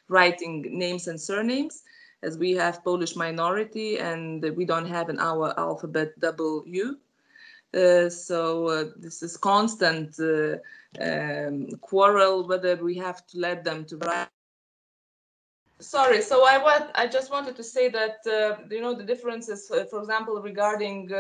writing 0.08 0.66
names 0.78 1.06
and 1.08 1.20
surnames, 1.20 1.84
as 2.22 2.37
we 2.37 2.52
have 2.52 2.84
Polish 2.84 3.16
minority 3.16 3.99
and 3.99 4.44
we 4.56 4.64
don't 4.64 4.87
have 4.87 5.08
in 5.08 5.18
our 5.18 5.58
alphabet 5.58 6.18
double 6.20 6.64
U. 6.66 6.99
Uh, 7.75 8.08
so 8.11 8.68
uh, 8.68 8.84
this 8.96 9.22
is 9.22 9.37
constant 9.37 10.18
uh, 10.20 10.56
um, 11.00 11.68
quarrel 11.80 12.46
whether 12.46 12.76
we 12.76 12.94
have 12.96 13.26
to 13.26 13.38
let 13.38 13.64
them 13.64 13.84
to 13.87 13.96
write. 13.99 14.28
Sorry, 15.78 16.20
so 16.20 16.46
I 16.46 16.58
want 16.58 16.90
I 16.94 17.06
just 17.06 17.30
wanted 17.30 17.56
to 17.56 17.64
say 17.64 17.88
that 17.88 18.18
uh, 18.26 18.62
you 18.70 18.82
know 18.82 18.94
the 18.94 19.04
differences, 19.04 19.68
for 19.68 20.00
example, 20.00 20.40
regarding 20.42 21.11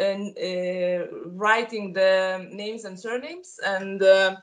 uh, 0.00 1.06
writing 1.26 1.92
the 1.92 2.46
names 2.50 2.84
and 2.84 2.98
surnames 2.98 3.58
and 3.64 4.02
uh, 4.02 4.36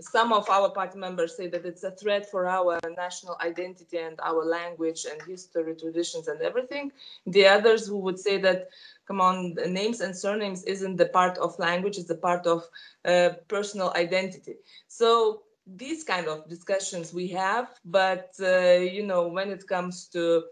some 0.00 0.32
of 0.32 0.48
our 0.48 0.70
party 0.70 0.98
members 0.98 1.36
say 1.36 1.46
that 1.48 1.64
it's 1.64 1.82
a 1.84 1.90
threat 1.90 2.30
for 2.30 2.46
our 2.48 2.78
national 2.96 3.36
identity 3.40 3.98
and 3.98 4.18
our 4.22 4.44
language 4.44 5.06
and 5.10 5.22
history, 5.22 5.74
traditions, 5.76 6.28
and 6.28 6.40
everything. 6.40 6.92
The 7.26 7.46
others 7.46 7.86
who 7.86 7.98
would 7.98 8.18
say 8.18 8.38
that, 8.38 8.68
come 9.06 9.20
on, 9.20 9.54
names 9.68 10.00
and 10.00 10.16
surnames 10.16 10.64
isn't 10.64 10.96
the 10.96 11.06
part 11.06 11.38
of 11.38 11.58
language, 11.58 11.98
it's 11.98 12.10
a 12.10 12.16
part 12.16 12.46
of 12.46 12.64
uh, 13.04 13.30
personal 13.48 13.92
identity. 13.96 14.56
So 14.88 15.42
these 15.66 16.04
kind 16.04 16.26
of 16.28 16.48
discussions 16.48 17.12
we 17.12 17.28
have, 17.28 17.68
but 17.84 18.34
uh, 18.40 18.78
you 18.96 19.04
know, 19.04 19.28
when 19.28 19.50
it 19.50 19.66
comes 19.66 20.06
to 20.08 20.44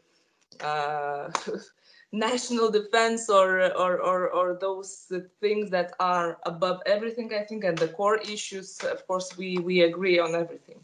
uh, 0.60 1.30
national 2.12 2.70
defense 2.70 3.28
or, 3.28 3.60
or, 3.76 3.98
or, 4.00 4.28
or 4.30 4.58
those 4.60 5.10
things 5.40 5.70
that 5.70 5.92
are 5.98 6.38
above 6.44 6.80
everything, 6.86 7.32
I 7.34 7.44
think, 7.44 7.64
and 7.64 7.76
the 7.78 7.88
core 7.88 8.18
issues, 8.18 8.78
of 8.84 9.06
course, 9.06 9.36
we, 9.36 9.58
we 9.58 9.82
agree 9.82 10.18
on 10.18 10.34
everything. 10.34 10.80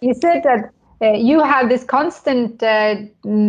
You 0.00 0.14
said 0.14 0.42
that 0.44 0.72
uh, 1.02 1.12
you 1.12 1.40
have 1.42 1.68
this 1.68 1.84
constant 1.84 2.62
uh, 2.62 2.96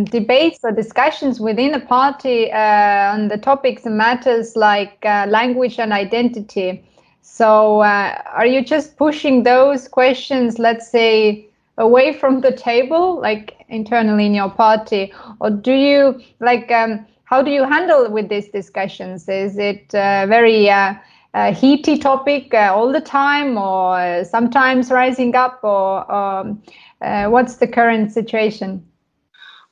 debates 0.04 0.60
or 0.62 0.72
discussions 0.72 1.40
within 1.40 1.72
the 1.72 1.80
party 1.80 2.50
uh, 2.50 3.12
on 3.14 3.28
the 3.28 3.36
topics 3.38 3.84
and 3.86 3.96
matters 3.96 4.56
like 4.56 4.98
uh, 5.04 5.26
language 5.28 5.78
and 5.78 5.92
identity. 5.92 6.84
So, 7.22 7.80
uh, 7.80 8.20
are 8.32 8.46
you 8.46 8.64
just 8.64 8.96
pushing 8.96 9.44
those 9.44 9.88
questions, 9.88 10.58
let's 10.58 10.88
say, 10.88 11.48
away 11.78 12.12
from 12.12 12.40
the 12.40 12.52
table, 12.52 13.20
like 13.20 13.56
internally 13.68 14.26
in 14.26 14.34
your 14.34 14.50
party, 14.50 15.12
or 15.40 15.50
do 15.50 15.72
you 15.72 16.20
like? 16.40 16.70
Um, 16.70 17.06
how 17.24 17.42
do 17.42 17.50
you 17.50 17.64
handle 17.64 18.10
with 18.10 18.28
these 18.28 18.48
discussions? 18.48 19.28
Is 19.28 19.58
it 19.58 19.94
uh, 19.94 20.26
very 20.26 20.68
uh, 20.70 20.94
uh, 21.34 21.52
heaty 21.52 21.98
topic 21.98 22.52
uh, 22.54 22.72
all 22.74 22.92
the 22.92 23.00
time, 23.00 23.56
or 23.58 24.24
sometimes 24.24 24.90
rising 24.90 25.34
up, 25.34 25.60
or 25.62 26.10
um, 26.12 26.62
uh, 27.00 27.26
what's 27.28 27.56
the 27.56 27.66
current 27.66 28.12
situation? 28.12 28.86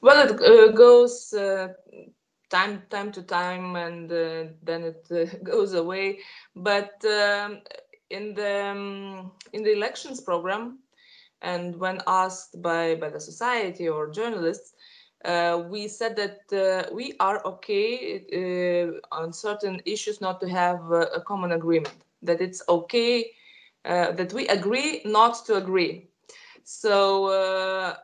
Well, 0.00 0.28
it 0.28 0.40
uh, 0.40 0.72
goes 0.72 1.34
time 2.50 2.82
time 2.90 3.12
to 3.12 3.22
time, 3.22 3.76
and 3.76 4.10
then 4.10 4.82
it 4.84 5.42
goes 5.44 5.74
away. 5.74 6.18
But 6.54 7.04
um, 7.04 7.60
in 8.10 8.34
the 8.34 8.66
um, 8.66 9.32
in 9.52 9.62
the 9.62 9.72
elections 9.72 10.20
program, 10.20 10.78
and 11.42 11.76
when 11.78 12.00
asked 12.06 12.62
by, 12.62 12.94
by 12.94 13.10
the 13.10 13.20
society 13.20 13.88
or 13.88 14.10
journalists, 14.10 14.74
uh, 15.24 15.62
we 15.68 15.88
said 15.88 16.16
that 16.16 16.40
uh, 16.52 16.92
we 16.92 17.14
are 17.20 17.44
okay 17.44 18.24
uh, 18.32 19.14
on 19.14 19.32
certain 19.32 19.80
issues 19.84 20.20
not 20.20 20.40
to 20.40 20.48
have 20.48 20.80
a 20.90 21.22
common 21.26 21.52
agreement, 21.52 21.94
that 22.22 22.40
it's 22.40 22.62
okay, 22.68 23.30
uh, 23.84 24.12
that 24.12 24.32
we 24.32 24.48
agree 24.48 25.02
not 25.04 25.44
to 25.46 25.56
agree. 25.56 26.08
So 26.64 27.26
uh, 27.26 27.96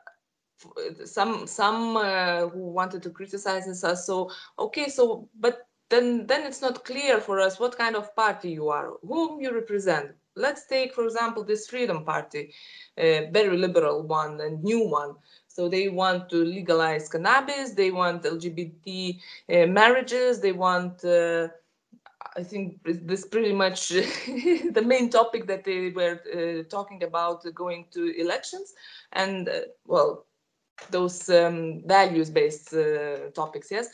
some 1.04 1.46
some 1.46 1.96
uh, 1.96 2.48
who 2.48 2.70
wanted 2.70 3.02
to 3.04 3.10
criticize 3.10 3.84
us, 3.84 4.06
so 4.06 4.30
okay, 4.58 4.88
so 4.88 5.28
but 5.38 5.66
then 5.88 6.26
then 6.26 6.46
it's 6.46 6.60
not 6.60 6.84
clear 6.84 7.20
for 7.20 7.40
us 7.40 7.58
what 7.60 7.78
kind 7.78 7.96
of 7.96 8.14
party 8.14 8.50
you 8.50 8.68
are, 8.68 8.92
whom 9.06 9.40
you 9.40 9.54
represent. 9.54 10.12
Let's 10.38 10.66
take, 10.66 10.94
for 10.94 11.04
example, 11.04 11.44
this 11.44 11.68
Freedom 11.68 12.04
Party, 12.04 12.52
a 12.96 13.28
very 13.32 13.56
liberal 13.56 14.02
one 14.02 14.40
and 14.40 14.62
new 14.62 14.88
one. 14.88 15.16
So 15.48 15.68
they 15.68 15.88
want 15.88 16.30
to 16.30 16.36
legalize 16.44 17.08
cannabis, 17.08 17.72
they 17.72 17.90
want 17.90 18.24
LGBT 18.24 19.20
uh, 19.52 19.66
marriages, 19.66 20.40
they 20.40 20.52
want, 20.52 21.04
uh, 21.04 21.48
I 22.36 22.42
think 22.44 22.80
this 22.84 23.26
pretty 23.26 23.52
much 23.52 23.88
the 23.88 24.82
main 24.84 25.10
topic 25.10 25.46
that 25.48 25.64
they 25.64 25.90
were 25.90 26.20
uh, 26.32 26.62
talking 26.68 27.02
about 27.02 27.44
going 27.54 27.86
to 27.92 28.20
elections. 28.20 28.74
And 29.12 29.48
uh, 29.48 29.60
well, 29.86 30.26
those 30.90 31.28
um, 31.28 31.82
values 31.86 32.30
based 32.30 32.72
uh, 32.74 33.30
topics, 33.34 33.70
yes. 33.70 33.88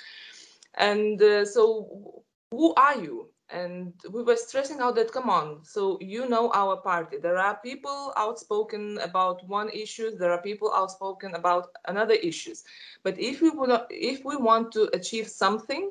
And 0.74 1.20
uh, 1.22 1.44
so, 1.46 2.24
who 2.50 2.74
are 2.74 2.96
you? 3.00 3.30
And 3.54 3.92
we 4.12 4.22
were 4.22 4.36
stressing 4.36 4.80
out 4.80 4.96
that 4.96 5.12
come 5.12 5.30
on 5.30 5.64
so 5.64 5.98
you 6.00 6.28
know 6.28 6.50
our 6.54 6.76
party. 6.76 7.18
There 7.18 7.38
are 7.38 7.56
people 7.62 8.12
outspoken 8.16 8.98
about 9.02 9.46
one 9.48 9.70
issue 9.70 10.10
there 10.16 10.32
are 10.32 10.42
people 10.42 10.72
outspoken 10.74 11.34
about 11.34 11.68
another 11.86 12.14
issues. 12.14 12.64
But 13.04 13.18
if 13.18 13.40
we 13.42 13.50
would 13.50 13.70
if 13.90 14.24
we 14.24 14.36
want 14.36 14.72
to 14.72 14.90
achieve 14.94 15.28
something 15.28 15.90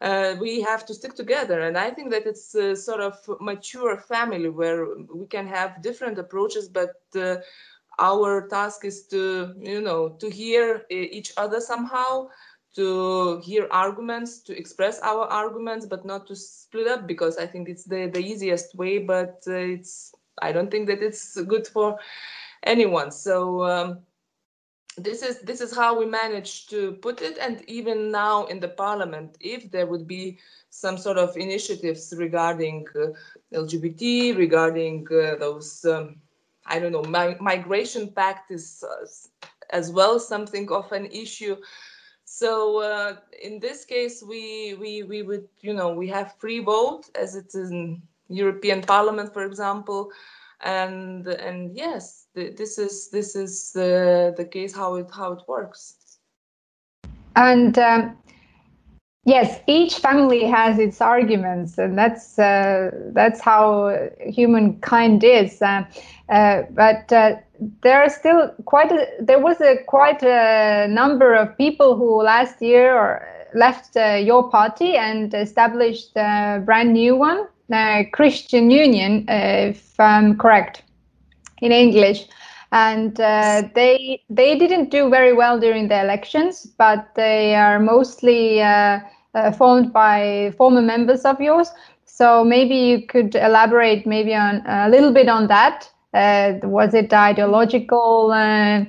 uh, 0.00 0.34
we 0.40 0.60
have 0.62 0.84
to 0.86 0.94
stick 0.94 1.14
together. 1.14 1.60
And 1.60 1.76
i 1.78 1.90
think 1.90 2.10
that 2.10 2.26
it's 2.26 2.54
a 2.54 2.76
sort 2.76 3.00
of 3.00 3.14
mature 3.40 3.96
family 3.98 4.48
where 4.50 4.86
we 5.14 5.26
can 5.26 5.46
have 5.48 5.82
different 5.82 6.18
approaches 6.18 6.68
but 6.68 6.94
uh, 7.16 7.36
our 7.98 8.46
task 8.48 8.84
is 8.84 9.06
to 9.08 9.54
you 9.60 9.80
know 9.80 10.10
to 10.20 10.30
hear 10.30 10.82
each 10.90 11.32
other 11.36 11.60
somehow 11.60 12.28
to 12.76 13.40
hear 13.40 13.68
arguments, 13.70 14.40
to 14.42 14.56
express 14.56 15.00
our 15.00 15.24
arguments, 15.26 15.86
but 15.86 16.04
not 16.04 16.26
to 16.28 16.36
split 16.36 16.86
up 16.86 17.06
because 17.06 17.36
I 17.38 17.46
think 17.46 17.68
it's 17.68 17.84
the, 17.84 18.06
the 18.06 18.20
easiest 18.20 18.74
way, 18.74 18.98
but 18.98 19.42
uh, 19.46 19.52
it's 19.52 20.12
I 20.40 20.52
don't 20.52 20.70
think 20.70 20.86
that 20.88 21.02
it's 21.02 21.40
good 21.42 21.66
for 21.66 21.98
anyone. 22.62 23.10
So 23.10 23.64
um, 23.64 23.98
this 24.96 25.22
is 25.22 25.40
this 25.40 25.60
is 25.60 25.74
how 25.74 25.98
we 25.98 26.06
managed 26.06 26.70
to 26.70 26.92
put 26.92 27.20
it 27.20 27.36
and 27.38 27.62
even 27.68 28.10
now 28.10 28.46
in 28.46 28.60
the 28.60 28.68
parliament 28.68 29.36
if 29.40 29.70
there 29.70 29.86
would 29.86 30.06
be 30.06 30.38
some 30.70 30.96
sort 30.96 31.18
of 31.18 31.36
initiatives 31.36 32.14
regarding 32.16 32.86
uh, 32.96 33.08
lgbt 33.52 34.36
regarding 34.38 35.06
uh, 35.12 35.36
those 35.36 35.84
um, 35.84 36.16
i 36.64 36.78
don't 36.78 36.92
know 36.92 37.02
mi 37.02 37.36
migration 37.40 38.08
pact 38.10 38.50
is 38.50 38.82
as 39.70 39.92
well 39.92 40.18
something 40.18 40.70
of 40.72 40.90
an 40.92 41.04
issue 41.06 41.56
so 42.38 42.82
uh, 42.82 43.16
in 43.42 43.60
this 43.60 43.86
case 43.86 44.22
we 44.22 44.74
we 44.74 45.02
we 45.04 45.22
would 45.22 45.48
you 45.62 45.72
know 45.72 45.90
we 45.94 46.06
have 46.08 46.36
free 46.36 46.58
vote 46.60 47.04
as 47.14 47.34
it 47.34 47.46
is 47.54 47.70
in 47.70 48.02
european 48.28 48.82
parliament 48.82 49.32
for 49.32 49.44
example. 49.44 50.10
And 50.60 51.26
and 51.26 51.74
yes 51.74 52.26
this 52.34 52.78
is 52.78 53.08
this 53.10 53.36
is 53.36 53.72
the 53.72 54.34
the 54.36 54.44
case 54.44 54.74
how 54.74 54.96
it 54.96 55.08
how 55.10 55.32
it 55.32 55.42
works. 55.48 56.18
And 57.36 57.78
um, 57.78 58.16
yes 59.24 59.60
each 59.66 59.94
family 59.98 60.44
has 60.44 60.78
its 60.78 61.00
arguments 61.00 61.78
and 61.78 61.96
that's 61.96 62.38
uh, 62.38 62.90
that's 63.14 63.40
how 63.40 64.10
humankind 64.20 65.24
is. 65.24 65.62
Uh, 65.62 65.84
uh, 66.28 66.62
but 66.70 67.12
uh, 67.12 67.36
there 67.82 68.02
are 68.02 68.08
still 68.08 68.50
quite 68.64 68.92
a, 68.92 69.06
there 69.20 69.38
was 69.38 69.60
a 69.60 69.76
quite 69.86 70.22
a 70.22 70.86
number 70.88 71.34
of 71.34 71.56
people 71.56 71.96
who 71.96 72.22
last 72.22 72.60
year 72.60 72.94
or 72.94 73.26
left 73.54 73.96
uh, 73.96 74.14
your 74.14 74.50
party 74.50 74.96
and 74.96 75.32
established 75.34 76.10
a 76.16 76.62
brand 76.64 76.92
new 76.92 77.16
one 77.16 77.46
christian 78.12 78.70
union 78.70 79.24
if 79.28 79.98
i'm 79.98 80.36
correct 80.36 80.82
in 81.60 81.72
English. 81.72 82.26
And 82.72 83.18
uh, 83.20 83.62
they 83.74 84.22
they 84.28 84.58
didn't 84.58 84.90
do 84.90 85.08
very 85.08 85.32
well 85.32 85.58
during 85.58 85.88
the 85.88 86.00
elections, 86.00 86.66
but 86.66 87.14
they 87.14 87.54
are 87.54 87.78
mostly 87.78 88.60
uh, 88.60 89.00
uh, 89.34 89.52
formed 89.52 89.92
by 89.92 90.52
former 90.58 90.82
members 90.82 91.24
of 91.24 91.40
yours. 91.40 91.70
So 92.04 92.44
maybe 92.44 92.74
you 92.74 93.06
could 93.06 93.34
elaborate 93.34 94.06
maybe 94.06 94.34
on 94.34 94.62
a 94.66 94.88
little 94.88 95.12
bit 95.12 95.28
on 95.28 95.46
that. 95.46 95.90
Uh, 96.16 96.58
was 96.64 96.94
it 96.94 97.12
ideological 97.12 98.32
uh, 98.32 98.84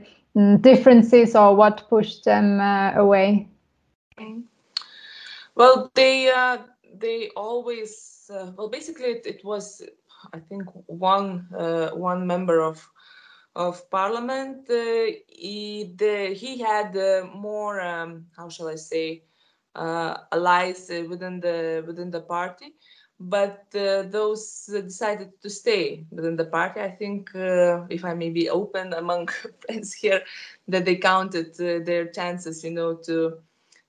differences 0.62 1.36
or 1.36 1.56
what 1.56 1.84
pushed 1.90 2.26
them 2.26 2.60
uh, 2.62 2.94
away? 2.96 3.48
Well, 5.56 5.92
they 5.96 6.30
they 6.96 7.30
always 7.36 8.30
well 8.58 8.70
basically 8.70 9.06
it, 9.06 9.26
it 9.26 9.44
was 9.44 9.82
I 10.34 10.40
think 10.40 10.66
one 10.88 11.48
uh, 11.58 11.90
one 11.92 12.28
member 12.28 12.62
of 12.62 12.90
of 13.56 13.90
parliament. 13.90 14.70
Uh, 14.70 15.12
he 15.28 15.94
the, 15.98 16.34
he 16.34 16.60
had 16.60 16.96
uh, 16.98 17.28
more 17.36 17.82
um, 17.82 18.28
how 18.38 18.50
shall 18.50 18.70
I 18.70 18.76
say 18.76 19.24
allies 20.32 20.90
within 21.10 21.40
the 21.40 21.84
within 21.88 22.12
the 22.12 22.22
party 22.22 22.74
but 23.20 23.66
uh, 23.76 24.04
those 24.04 24.68
decided 24.68 25.32
to 25.42 25.50
stay 25.50 26.06
within 26.12 26.36
the 26.36 26.46
party. 26.46 26.82
I 26.82 26.92
think, 26.92 27.34
uh, 27.36 27.86
if 27.90 28.06
I 28.06 28.14
may 28.14 28.30
be 28.30 28.50
open 28.50 28.94
among 28.94 29.28
friends 29.66 29.94
here, 29.94 30.22
that 30.68 30.86
they 30.86 30.96
counted 30.96 31.52
uh, 31.60 31.84
their 31.84 32.08
chances, 32.08 32.64
you 32.64 32.72
know, 32.72 32.96
to 33.06 33.38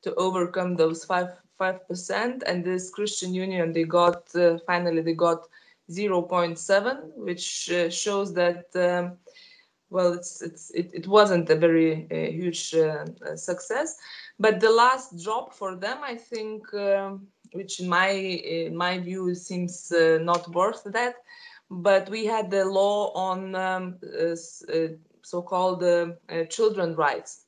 to 0.02 0.14
overcome 0.14 0.76
those 0.76 1.04
five 1.04 1.30
five 1.56 1.86
percent. 1.88 2.42
And 2.46 2.64
this 2.64 2.90
Christian 2.90 3.34
Union, 3.34 3.72
they 3.72 3.84
got 3.84 4.28
finally 4.66 5.02
they 5.02 5.14
got 5.14 5.46
0.7, 5.90 7.12
which 7.16 7.70
uh, 7.70 7.90
shows 7.90 8.34
that 8.34 8.66
um, 8.76 9.16
well, 9.90 10.12
it's 10.12 10.42
it's 10.42 10.70
it, 10.70 10.90
it 10.92 11.06
wasn't 11.08 11.48
a 11.50 11.56
very 11.56 12.06
uh, 12.10 12.30
huge 12.30 12.74
uh, 12.74 13.04
success. 13.36 13.96
But 14.38 14.60
the 14.60 14.70
last 14.70 15.22
drop 15.22 15.54
for 15.54 15.74
them, 15.76 15.98
I 16.02 16.14
think, 16.16 16.72
um, 16.74 17.26
which 17.52 17.80
in 17.80 17.88
my 17.88 18.11
in 18.11 18.76
my 18.76 18.98
view 18.98 19.34
seems 19.34 19.92
uh, 19.92 20.18
not 20.20 20.48
worth 20.54 20.84
that. 20.84 21.16
But 21.70 22.08
we 22.08 22.24
had 22.24 22.50
the 22.50 22.64
law 22.64 23.12
on 23.12 23.54
um, 23.54 23.98
uh, 24.02 24.32
uh, 24.32 24.88
so-called 25.22 25.84
children 26.48 26.94
rights. 26.94 27.44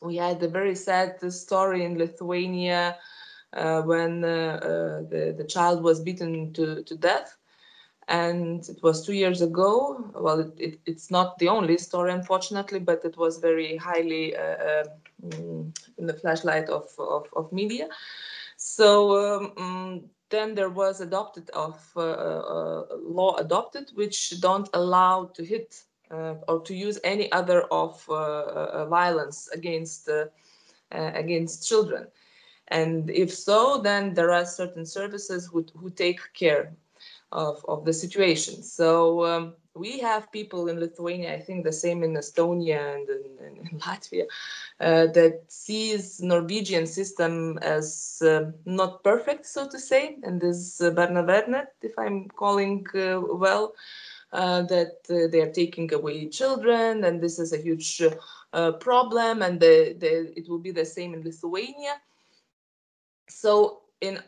We 0.00 0.16
had 0.16 0.42
a 0.42 0.48
very 0.48 0.76
sad 0.76 1.20
story 1.32 1.84
in 1.84 1.98
Lithuania 1.98 2.96
when 3.52 4.20
the 4.20 5.34
the 5.38 5.44
child 5.44 5.82
was 5.82 6.00
beaten 6.00 6.52
to 6.52 6.82
to 6.82 6.96
death 6.96 7.36
and 8.08 8.68
it 8.68 8.82
was 8.82 9.04
two 9.04 9.14
years 9.14 9.40
ago. 9.40 10.04
Well, 10.14 10.40
it, 10.40 10.52
it, 10.58 10.80
it's 10.86 11.10
not 11.10 11.38
the 11.38 11.48
only 11.48 11.78
story, 11.78 12.12
unfortunately, 12.12 12.80
but 12.80 13.04
it 13.04 13.16
was 13.16 13.38
very 13.38 13.76
highly 13.76 14.36
uh, 14.36 14.42
uh, 14.42 14.84
in 15.32 16.06
the 16.06 16.14
flashlight 16.14 16.68
of, 16.68 16.90
of, 16.98 17.26
of 17.34 17.52
media. 17.52 17.88
So 18.76 19.36
um, 19.36 19.52
mm, 19.56 20.08
then 20.30 20.54
there 20.54 20.70
was 20.70 21.00
adopted 21.00 21.48
of 21.50 21.80
uh, 21.96 22.00
uh, 22.00 22.84
law 23.00 23.36
adopted, 23.36 23.90
which 23.94 24.40
don't 24.40 24.68
allow 24.74 25.26
to 25.34 25.44
hit 25.44 25.84
uh, 26.10 26.34
or 26.48 26.60
to 26.62 26.74
use 26.74 26.98
any 27.04 27.30
other 27.30 27.62
of 27.70 28.04
violence 28.88 29.48
against 29.52 30.08
against 30.90 31.68
children. 31.68 32.08
And 32.68 33.10
if 33.10 33.32
so, 33.32 33.80
then 33.82 34.14
there 34.14 34.32
are 34.32 34.46
certain 34.46 34.86
services 34.86 35.46
who, 35.46 35.64
who 35.76 35.90
take 35.90 36.20
care 36.32 36.72
of, 37.30 37.64
of 37.68 37.84
the 37.84 37.92
situation. 37.92 38.62
So 38.62 39.24
um, 39.24 39.54
we 39.74 39.98
have 39.98 40.30
people 40.30 40.68
in 40.68 40.78
Lithuania, 40.78 41.34
I 41.34 41.40
think 41.40 41.64
the 41.64 41.72
same 41.72 42.02
in 42.02 42.14
Estonia 42.14 42.94
and 42.94 43.08
in, 43.08 43.56
in 43.70 43.78
Latvia, 43.80 44.26
uh, 44.80 45.06
that 45.08 45.42
sees 45.48 46.20
Norwegian 46.20 46.86
system 46.86 47.58
as 47.58 48.22
uh, 48.24 48.52
not 48.64 49.02
perfect, 49.02 49.46
so 49.46 49.68
to 49.68 49.78
say, 49.78 50.16
and 50.22 50.40
this 50.40 50.80
uh, 50.80 50.92
if 51.82 51.98
I'm 51.98 52.28
calling 52.28 52.86
uh, 52.94 53.20
well, 53.20 53.74
uh, 54.32 54.62
that 54.62 54.98
uh, 55.10 55.28
they 55.30 55.40
are 55.40 55.52
taking 55.52 55.92
away 55.92 56.28
children, 56.28 57.04
and 57.04 57.20
this 57.20 57.38
is 57.38 57.52
a 57.52 57.58
huge 57.58 58.02
uh, 58.52 58.72
problem, 58.72 59.42
and 59.42 59.60
the, 59.60 59.96
the, 59.98 60.32
it 60.36 60.48
will 60.48 60.58
be 60.58 60.70
the 60.70 60.84
same 60.84 61.14
in 61.14 61.22
Lithuania. 61.22 62.00
So 63.28 63.82
in 64.00 64.20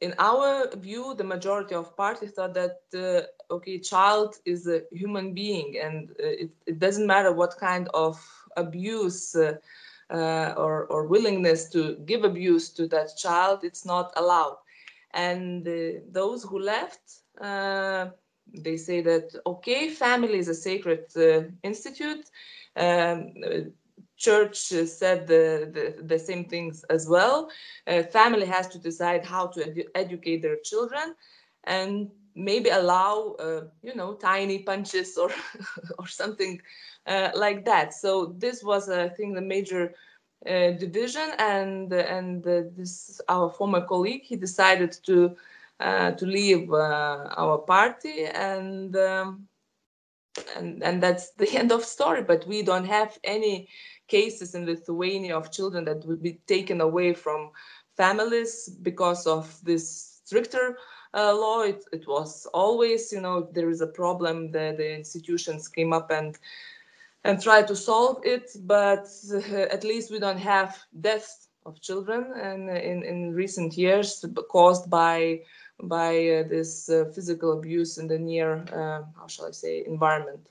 in 0.00 0.14
our 0.18 0.70
view, 0.76 1.14
the 1.14 1.24
majority 1.24 1.74
of 1.74 1.96
parties 1.96 2.32
thought 2.32 2.54
that 2.54 2.80
uh, 2.94 3.52
okay, 3.54 3.78
child 3.78 4.36
is 4.44 4.66
a 4.66 4.82
human 4.92 5.34
being, 5.34 5.78
and 5.82 6.10
uh, 6.10 6.44
it, 6.44 6.50
it, 6.66 6.78
doesn't 6.78 7.06
matter 7.06 7.32
what 7.32 7.58
kind 7.58 7.88
of 7.92 8.18
abuse 8.56 9.34
uh, 9.34 9.54
uh 10.10 10.54
or, 10.56 10.86
or 10.86 11.06
willingness 11.06 11.68
to 11.68 11.96
give 12.06 12.24
abuse 12.24 12.70
to 12.70 12.86
that 12.88 13.16
child, 13.16 13.60
it's 13.62 13.84
not 13.84 14.12
allowed. 14.16 14.56
And 15.12 15.66
uh, 15.68 16.00
those 16.10 16.42
who 16.44 16.58
left, 16.58 17.00
uh, 17.40 18.06
they 18.52 18.76
say 18.76 19.02
that 19.02 19.34
okay, 19.46 19.90
family 19.90 20.38
is 20.38 20.48
a 20.48 20.54
sacred 20.54 21.04
institute. 21.62 22.30
Um, 22.76 23.32
church 24.20 24.56
said 25.00 25.26
the, 25.26 25.70
the, 25.74 26.02
the, 26.04 26.18
same 26.18 26.44
things 26.44 26.84
as 26.90 27.08
well. 27.08 27.50
Uh, 27.86 28.02
family 28.02 28.46
has 28.46 28.68
to 28.68 28.78
decide 28.78 29.24
how 29.24 29.46
to 29.46 29.60
edu 29.60 29.84
educate 29.94 30.42
their 30.42 30.58
children 30.70 31.14
and 31.64 32.10
maybe 32.34 32.68
allow, 32.68 33.34
uh, 33.46 33.62
you 33.82 33.94
know, 33.94 34.14
tiny 34.14 34.58
punches 34.70 35.16
or, 35.16 35.30
or 35.98 36.06
something 36.06 36.60
uh, 37.06 37.30
like 37.34 37.64
that. 37.64 37.94
So 37.94 38.34
this 38.38 38.62
was, 38.62 38.88
I 38.90 39.08
think, 39.08 39.34
the 39.34 39.48
major 39.54 39.94
uh, 40.46 40.70
division 40.84 41.28
and, 41.38 41.92
and 41.92 42.44
this, 42.44 43.20
our 43.28 43.50
former 43.50 43.82
colleague, 43.86 44.22
he 44.24 44.36
decided 44.36 44.92
to, 45.06 45.34
uh, 45.80 46.10
to 46.12 46.26
leave 46.26 46.70
our 46.72 47.58
party 47.58 48.26
and 48.26 48.94
um, 48.96 49.48
and 50.56 50.82
and 50.82 51.02
that's 51.02 51.30
the 51.32 51.48
end 51.58 51.72
of 51.72 51.84
story 51.84 52.22
but 52.22 52.46
we 52.46 52.62
don't 52.62 52.86
have 52.86 53.18
any 53.24 53.68
cases 54.10 54.54
in 54.54 54.66
Lithuania 54.66 55.36
of 55.36 55.50
children 55.50 55.84
that 55.84 56.04
would 56.06 56.22
be 56.22 56.40
taken 56.46 56.80
away 56.80 57.14
from 57.14 57.50
families 57.96 58.68
because 58.82 59.26
of 59.26 59.58
this 59.62 60.20
stricter 60.24 60.76
uh, 61.14 61.34
law. 61.34 61.62
It, 61.62 61.84
it, 61.92 62.06
was 62.06 62.46
always, 62.52 63.12
you 63.12 63.20
know, 63.20 63.48
there 63.52 63.70
is 63.70 63.80
a 63.80 63.86
problem, 63.86 64.50
that 64.52 64.76
the 64.76 64.94
institutions 64.94 65.68
came 65.68 65.92
up 65.92 66.10
and 66.10 66.38
and 67.24 67.42
try 67.42 67.62
to 67.62 67.76
solve 67.76 68.20
it. 68.24 68.50
But 68.62 69.06
uh, 69.32 69.74
at 69.76 69.84
least 69.84 70.10
we 70.10 70.18
don't 70.18 70.38
have 70.38 70.78
deaths 71.00 71.48
of 71.66 71.80
children 71.80 72.32
and 72.40 72.70
in, 72.70 73.02
in 73.02 73.34
recent 73.34 73.76
years 73.76 74.24
caused 74.50 74.88
by 74.88 75.42
by 75.82 76.12
uh, 76.28 76.48
this 76.48 76.88
uh, 76.88 77.04
physical 77.14 77.52
abuse 77.52 77.98
in 77.98 78.06
the 78.06 78.18
near, 78.18 78.64
uh, 78.72 79.02
how 79.18 79.26
shall 79.26 79.46
I 79.46 79.52
say, 79.52 79.84
environment. 79.86 80.46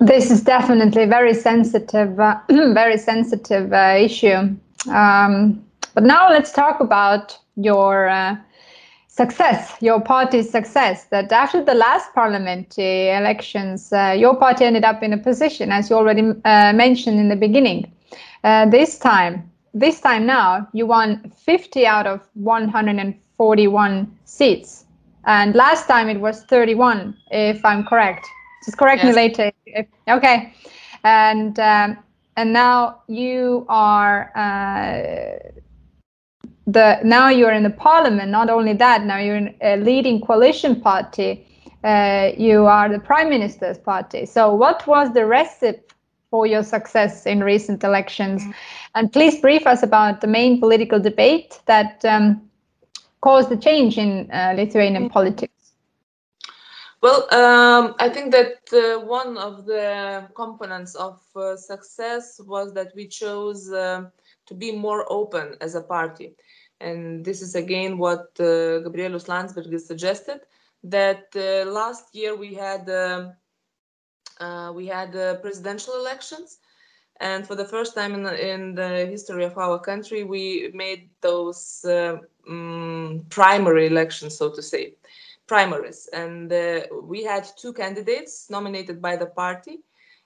This 0.00 0.30
is 0.30 0.42
definitely 0.42 1.06
very 1.06 1.34
sensitive, 1.34 2.18
uh, 2.18 2.40
very 2.48 2.98
sensitive 2.98 3.72
uh, 3.72 3.96
issue. 3.98 4.56
Um, 4.90 5.64
but 5.94 6.02
now 6.02 6.28
let's 6.28 6.52
talk 6.52 6.80
about 6.80 7.38
your 7.56 8.08
uh, 8.08 8.36
success, 9.06 9.76
your 9.80 10.00
party's 10.00 10.50
success, 10.50 11.04
that 11.04 11.30
after 11.30 11.64
the 11.64 11.74
last 11.74 12.12
parliamentary 12.14 13.10
elections, 13.10 13.92
uh, 13.92 14.14
your 14.18 14.36
party 14.36 14.64
ended 14.64 14.84
up 14.84 15.02
in 15.02 15.12
a 15.12 15.18
position, 15.18 15.70
as 15.70 15.88
you 15.88 15.96
already 15.96 16.32
uh, 16.44 16.72
mentioned 16.72 17.20
in 17.20 17.28
the 17.28 17.36
beginning. 17.36 17.90
Uh, 18.42 18.66
this 18.68 18.98
time, 18.98 19.48
this 19.72 20.00
time 20.00 20.26
now, 20.26 20.68
you 20.72 20.86
won 20.86 21.32
50 21.36 21.86
out 21.86 22.06
of 22.06 22.20
141 22.34 24.18
seats. 24.24 24.84
And 25.26 25.54
last 25.54 25.86
time 25.86 26.08
it 26.08 26.20
was 26.20 26.42
31, 26.42 27.16
if 27.30 27.64
I'm 27.64 27.84
correct. 27.84 28.26
Just 28.64 28.78
correct 28.78 29.04
yes. 29.04 29.14
me 29.14 29.22
later. 29.22 29.52
Okay. 30.08 30.54
And 31.02 31.58
um, 31.58 31.98
and 32.36 32.52
now 32.52 33.02
you 33.06 33.64
are 33.68 34.30
uh, 34.34 35.50
the 36.66 36.98
now 37.04 37.28
you're 37.28 37.52
in 37.52 37.62
the 37.62 37.70
parliament. 37.70 38.30
Not 38.30 38.50
only 38.50 38.72
that, 38.74 39.04
now 39.04 39.18
you're 39.18 39.36
in 39.36 39.54
a 39.60 39.76
leading 39.76 40.20
coalition 40.20 40.80
party. 40.80 41.46
Uh, 41.82 42.32
you 42.38 42.64
are 42.64 42.88
the 42.88 42.98
prime 42.98 43.28
minister's 43.28 43.78
party. 43.78 44.24
So, 44.24 44.54
what 44.54 44.86
was 44.86 45.12
the 45.12 45.26
recipe 45.26 45.82
for 46.30 46.46
your 46.46 46.62
success 46.62 47.26
in 47.26 47.44
recent 47.44 47.84
elections? 47.84 48.42
Mm. 48.42 48.54
And 48.94 49.12
please 49.12 49.40
brief 49.40 49.66
us 49.66 49.82
about 49.82 50.20
the 50.20 50.26
main 50.26 50.58
political 50.60 50.98
debate 50.98 51.60
that 51.66 52.02
um, 52.04 52.40
caused 53.20 53.50
the 53.50 53.56
change 53.56 53.98
in 53.98 54.30
uh, 54.30 54.54
Lithuanian 54.56 55.08
mm. 55.08 55.12
politics. 55.12 55.53
Well, 57.04 57.28
um, 57.34 57.94
I 57.98 58.08
think 58.08 58.32
that 58.32 58.60
uh, 58.72 58.98
one 59.04 59.36
of 59.36 59.66
the 59.66 60.26
components 60.34 60.94
of 60.94 61.20
uh, 61.36 61.54
success 61.54 62.40
was 62.46 62.72
that 62.72 62.92
we 62.96 63.06
chose 63.08 63.70
uh, 63.70 64.04
to 64.46 64.54
be 64.54 64.72
more 64.72 65.04
open 65.12 65.54
as 65.60 65.74
a 65.74 65.82
party. 65.82 66.34
And 66.80 67.22
this 67.22 67.42
is 67.42 67.56
again 67.56 67.98
what 67.98 68.28
uh, 68.40 68.80
Gabrielius 68.84 69.26
Landsbergis 69.26 69.82
suggested 69.82 70.40
that 70.84 71.24
uh, 71.36 71.70
last 71.70 72.14
year 72.14 72.34
we 72.34 72.54
had 72.54 72.88
um, 72.88 73.34
uh, 74.40 74.72
we 74.72 74.86
had 74.86 75.12
presidential 75.42 75.96
elections 75.96 76.58
and 77.20 77.46
for 77.46 77.54
the 77.54 77.66
first 77.66 77.94
time 77.94 78.14
in 78.14 78.22
the, 78.22 78.52
in 78.52 78.74
the 78.74 79.04
history 79.04 79.44
of 79.44 79.58
our 79.58 79.78
country 79.78 80.24
we 80.24 80.70
made 80.72 81.10
those 81.20 81.84
um, 82.48 83.26
primary 83.28 83.88
elections 83.88 84.36
so 84.36 84.50
to 84.50 84.62
say 84.62 84.94
primaries. 85.46 86.08
And 86.12 86.52
uh, 86.52 86.82
we 87.02 87.22
had 87.22 87.46
two 87.56 87.72
candidates 87.72 88.48
nominated 88.50 89.00
by 89.00 89.16
the 89.16 89.26
party. 89.26 89.80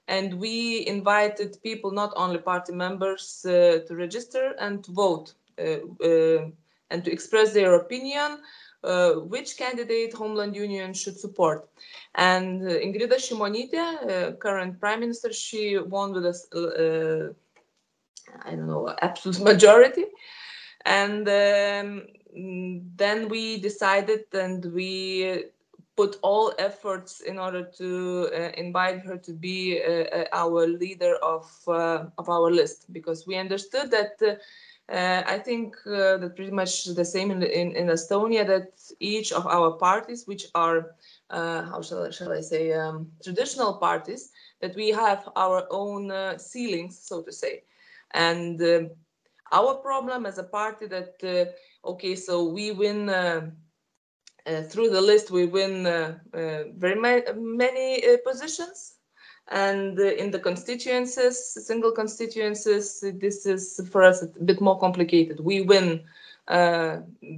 And 0.06 0.34
we 0.40 0.86
invited 0.86 1.58
people, 1.62 1.90
not 1.90 2.12
only 2.16 2.38
party 2.38 2.72
members, 2.72 3.44
uh, 3.44 3.80
to 3.86 3.94
register 3.94 4.54
and 4.58 4.82
to 4.84 4.92
vote 4.92 5.34
uh, 5.58 6.48
and 6.90 7.04
to 7.04 7.12
express 7.12 7.52
their 7.52 7.74
opinion 7.74 8.38
uh, 8.84 9.14
which 9.14 9.56
candidate 9.56 10.14
Homeland 10.14 10.54
Union 10.54 10.94
should 10.94 11.18
support. 11.18 11.68
And 12.14 12.62
uh, 12.62 12.74
Ingrida 12.74 13.16
Shimonytė, 13.16 13.76
uh, 13.78 14.32
current 14.36 14.78
prime 14.80 15.00
minister, 15.00 15.32
she 15.32 15.78
won 15.78 16.12
with 16.12 16.24
a, 16.26 17.34
I 18.44 18.50
don't 18.50 18.68
know, 18.68 18.94
absolute 19.02 19.40
majority. 19.52 20.04
And 20.84 21.28
um, 21.28 22.06
then 22.34 23.28
we 23.28 23.60
decided 23.60 24.24
and 24.32 24.64
we 24.72 25.44
put 25.98 26.16
all 26.22 26.54
efforts 26.58 27.20
in 27.22 27.38
order 27.38 27.64
to 27.64 28.30
uh, 28.32 28.50
invite 28.56 29.00
her 29.00 29.16
to 29.16 29.32
be 29.32 29.82
uh, 29.82 30.04
uh 30.18 30.24
our 30.32 30.62
leader 30.82 31.14
of 31.34 31.46
uh, 31.66 32.00
of 32.20 32.28
our 32.28 32.50
list. 32.60 32.78
Because 32.92 33.26
we 33.26 33.34
understood 33.44 33.90
that 33.90 34.14
uh, 34.22 35.22
I 35.34 35.38
think 35.48 35.76
that 35.84 36.32
pretty 36.36 36.52
much 36.52 36.72
the 37.00 37.04
same 37.04 37.30
in, 37.30 37.42
in, 37.42 37.68
in 37.80 37.86
Estonia 37.88 38.46
that 38.46 38.70
each 39.00 39.32
of 39.32 39.44
our 39.46 39.70
parties, 39.72 40.20
which 40.30 40.44
are 40.54 40.78
how 41.72 41.82
shall 41.82 42.06
I, 42.06 42.10
shall 42.10 42.32
I 42.32 42.42
say 42.42 42.72
um, 42.72 43.10
traditional 43.22 43.74
parties, 43.74 44.30
that 44.60 44.74
we 44.76 44.88
have 44.90 45.28
our 45.36 45.66
own 45.70 46.02
ceilings, 46.38 46.94
so 47.08 47.22
to 47.22 47.32
say, 47.32 47.64
and 48.12 48.60
our 49.52 49.74
problem 49.74 50.26
as 50.26 50.38
a 50.38 50.48
party 50.60 50.86
that 50.86 51.14
okay, 51.84 52.14
so 52.14 52.44
we 52.44 52.72
win 52.72 53.08
uh, 53.08 53.50
uh, 54.46 54.62
through 54.62 54.90
the 54.90 55.00
list, 55.00 55.30
we 55.30 55.46
win 55.46 55.86
uh, 55.86 56.18
very 56.76 56.94
ma 56.94 57.20
many 57.34 58.02
positions. 58.24 58.94
And 59.50 59.98
in 59.98 60.30
the 60.30 60.38
constituencies, 60.38 61.38
single 61.66 61.92
constituencies, 61.92 63.02
this 63.18 63.46
is 63.46 63.80
for 63.90 64.02
us 64.02 64.22
a 64.22 64.26
bit 64.26 64.60
more 64.60 64.78
complicated. 64.78 65.40
We 65.40 65.62
win 65.62 66.04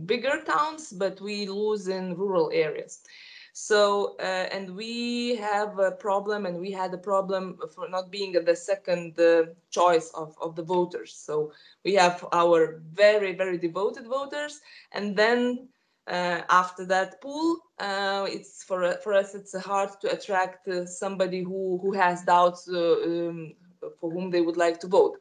bigger 0.07 0.42
towns, 0.44 0.92
but 0.92 1.20
we 1.20 1.46
lose 1.46 1.87
in 1.87 2.16
rural 2.16 2.50
areas. 2.53 3.05
So, 3.53 4.17
uh, 4.21 4.49
and 4.53 4.77
we 4.77 5.37
have 5.37 5.79
a 5.79 5.91
problem, 5.93 6.47
and 6.47 6.61
we 6.61 6.71
had 6.71 6.95
a 6.95 6.99
problem 6.99 7.59
for 7.75 7.89
not 7.89 8.11
being 8.11 8.33
the 8.33 8.57
second 8.57 9.19
uh, 9.19 9.47
choice 9.71 10.11
of, 10.15 10.37
of 10.41 10.57
the 10.57 10.63
voters. 10.63 11.15
So, 11.15 11.53
we 11.85 11.95
have 11.95 12.25
our 12.33 12.81
very, 12.93 13.35
very 13.35 13.59
devoted 13.59 14.07
voters, 14.07 14.61
and 14.93 15.17
then 15.17 15.69
uh, 16.07 16.43
after 16.49 16.85
that 16.87 17.21
pool, 17.21 17.59
uh, 17.79 18.27
it's 18.29 18.65
for 18.65 18.95
for 19.03 19.15
us 19.15 19.35
it's 19.35 19.57
hard 19.57 19.91
to 20.01 20.13
attract 20.13 20.67
uh, 20.69 20.87
somebody 20.87 21.43
who 21.43 21.79
who 21.83 21.93
has 21.93 22.25
doubts 22.25 22.69
uh, 22.69 22.97
um, 23.05 23.55
for 24.01 24.11
whom 24.11 24.31
they 24.31 24.41
would 24.41 24.57
like 24.57 24.81
to 24.81 24.89
vote. 24.89 25.19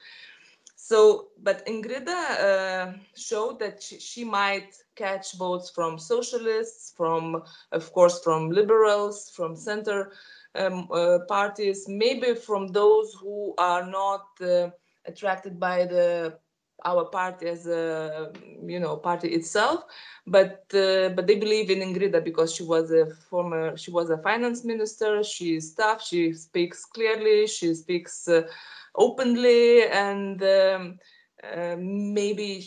So, 0.90 1.28
but 1.44 1.64
Ingrida 1.68 2.20
uh, 2.50 2.94
showed 3.16 3.60
that 3.60 3.84
she, 3.84 4.00
she, 4.00 4.24
might 4.24 4.74
catch 4.96 5.38
votes 5.38 5.70
from 5.70 6.00
socialists, 6.00 6.96
from, 6.98 7.44
of 7.72 7.94
course, 7.94 8.24
from 8.24 8.50
liberals, 8.50 9.30
from 9.36 9.56
center 9.56 10.14
um, 10.56 10.88
uh, 10.92 11.20
parties, 11.28 11.88
maybe 11.88 12.34
from 12.34 12.70
those 12.70 13.14
who 13.22 13.54
are 13.60 13.86
not 13.86 14.26
uh, 14.42 14.72
attracted 15.06 15.60
by 15.60 15.86
the 15.86 16.40
our 16.86 17.06
party 17.06 17.46
as 17.48 17.68
a 17.68 18.32
you 18.66 18.80
know 18.80 18.98
party 18.98 19.28
itself. 19.28 19.84
But 20.26 20.66
uh, 20.74 21.10
but 21.10 21.28
they 21.28 21.36
believe 21.36 21.70
in 21.70 21.82
Ingrida 21.88 22.24
because 22.24 22.56
she 22.56 22.64
was 22.64 22.92
a 22.92 23.06
former 23.30 23.78
she 23.78 23.92
was 23.92 24.10
a 24.10 24.18
finance 24.18 24.64
minister. 24.64 25.24
She 25.24 25.56
is 25.56 25.76
tough 25.76 26.02
she 26.04 26.34
speaks 26.34 26.84
clearly. 26.86 27.46
She 27.46 27.76
speaks 27.76 28.28
uh, 28.28 28.48
openly 28.96 29.84
and 29.88 30.42
um, 30.44 31.00
uh, 31.44 31.76
maybe 31.80 32.66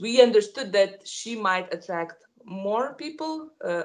we 0.00 0.20
understood 0.20 0.72
that 0.72 1.06
she 1.06 1.36
might 1.36 1.72
attract 1.72 2.24
more 2.44 2.94
people 2.94 3.50
uh, 3.64 3.84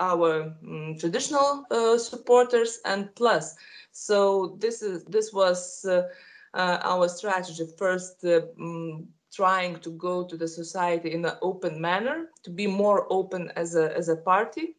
our 0.00 0.42
um, 0.42 0.96
traditional 0.98 1.64
uh, 1.70 1.98
supporters 1.98 2.80
and 2.84 3.14
plus. 3.14 3.54
So 3.92 4.56
this 4.58 4.82
is 4.82 5.04
this 5.04 5.32
was 5.32 5.84
uh, 5.84 6.08
uh, 6.54 6.78
our 6.82 7.08
strategy. 7.08 7.64
First 7.78 8.24
um, 8.24 9.08
trying 9.32 9.80
to 9.80 9.90
go 9.90 10.24
to 10.24 10.36
the 10.36 10.48
society 10.48 11.12
in 11.12 11.24
an 11.24 11.34
open 11.42 11.80
manner 11.80 12.30
to 12.44 12.50
be 12.50 12.66
more 12.66 13.06
open 13.10 13.50
as 13.56 13.74
a 13.74 13.96
as 13.96 14.08
a 14.08 14.16
party 14.16 14.76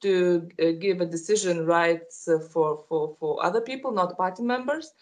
to 0.00 0.48
give 0.78 1.00
a 1.00 1.06
decision 1.06 1.66
rights 1.66 2.28
for 2.52 2.84
for 2.88 3.16
for 3.18 3.44
other 3.44 3.60
people 3.60 3.92
not 3.92 4.16
party 4.16 4.42
members 4.42 4.92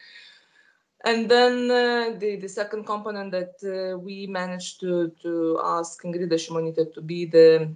and 1.06 1.30
then 1.30 1.70
uh, 1.70 2.18
the, 2.18 2.34
the 2.36 2.48
second 2.48 2.84
component 2.84 3.30
that 3.30 3.54
uh, 3.62 3.96
we 3.96 4.26
managed 4.26 4.80
to, 4.80 5.12
to 5.22 5.60
ask 5.62 6.02
Ingrida 6.02 6.34
Shimonytė 6.34 6.92
to 6.94 7.00
be 7.00 7.24
the 7.24 7.70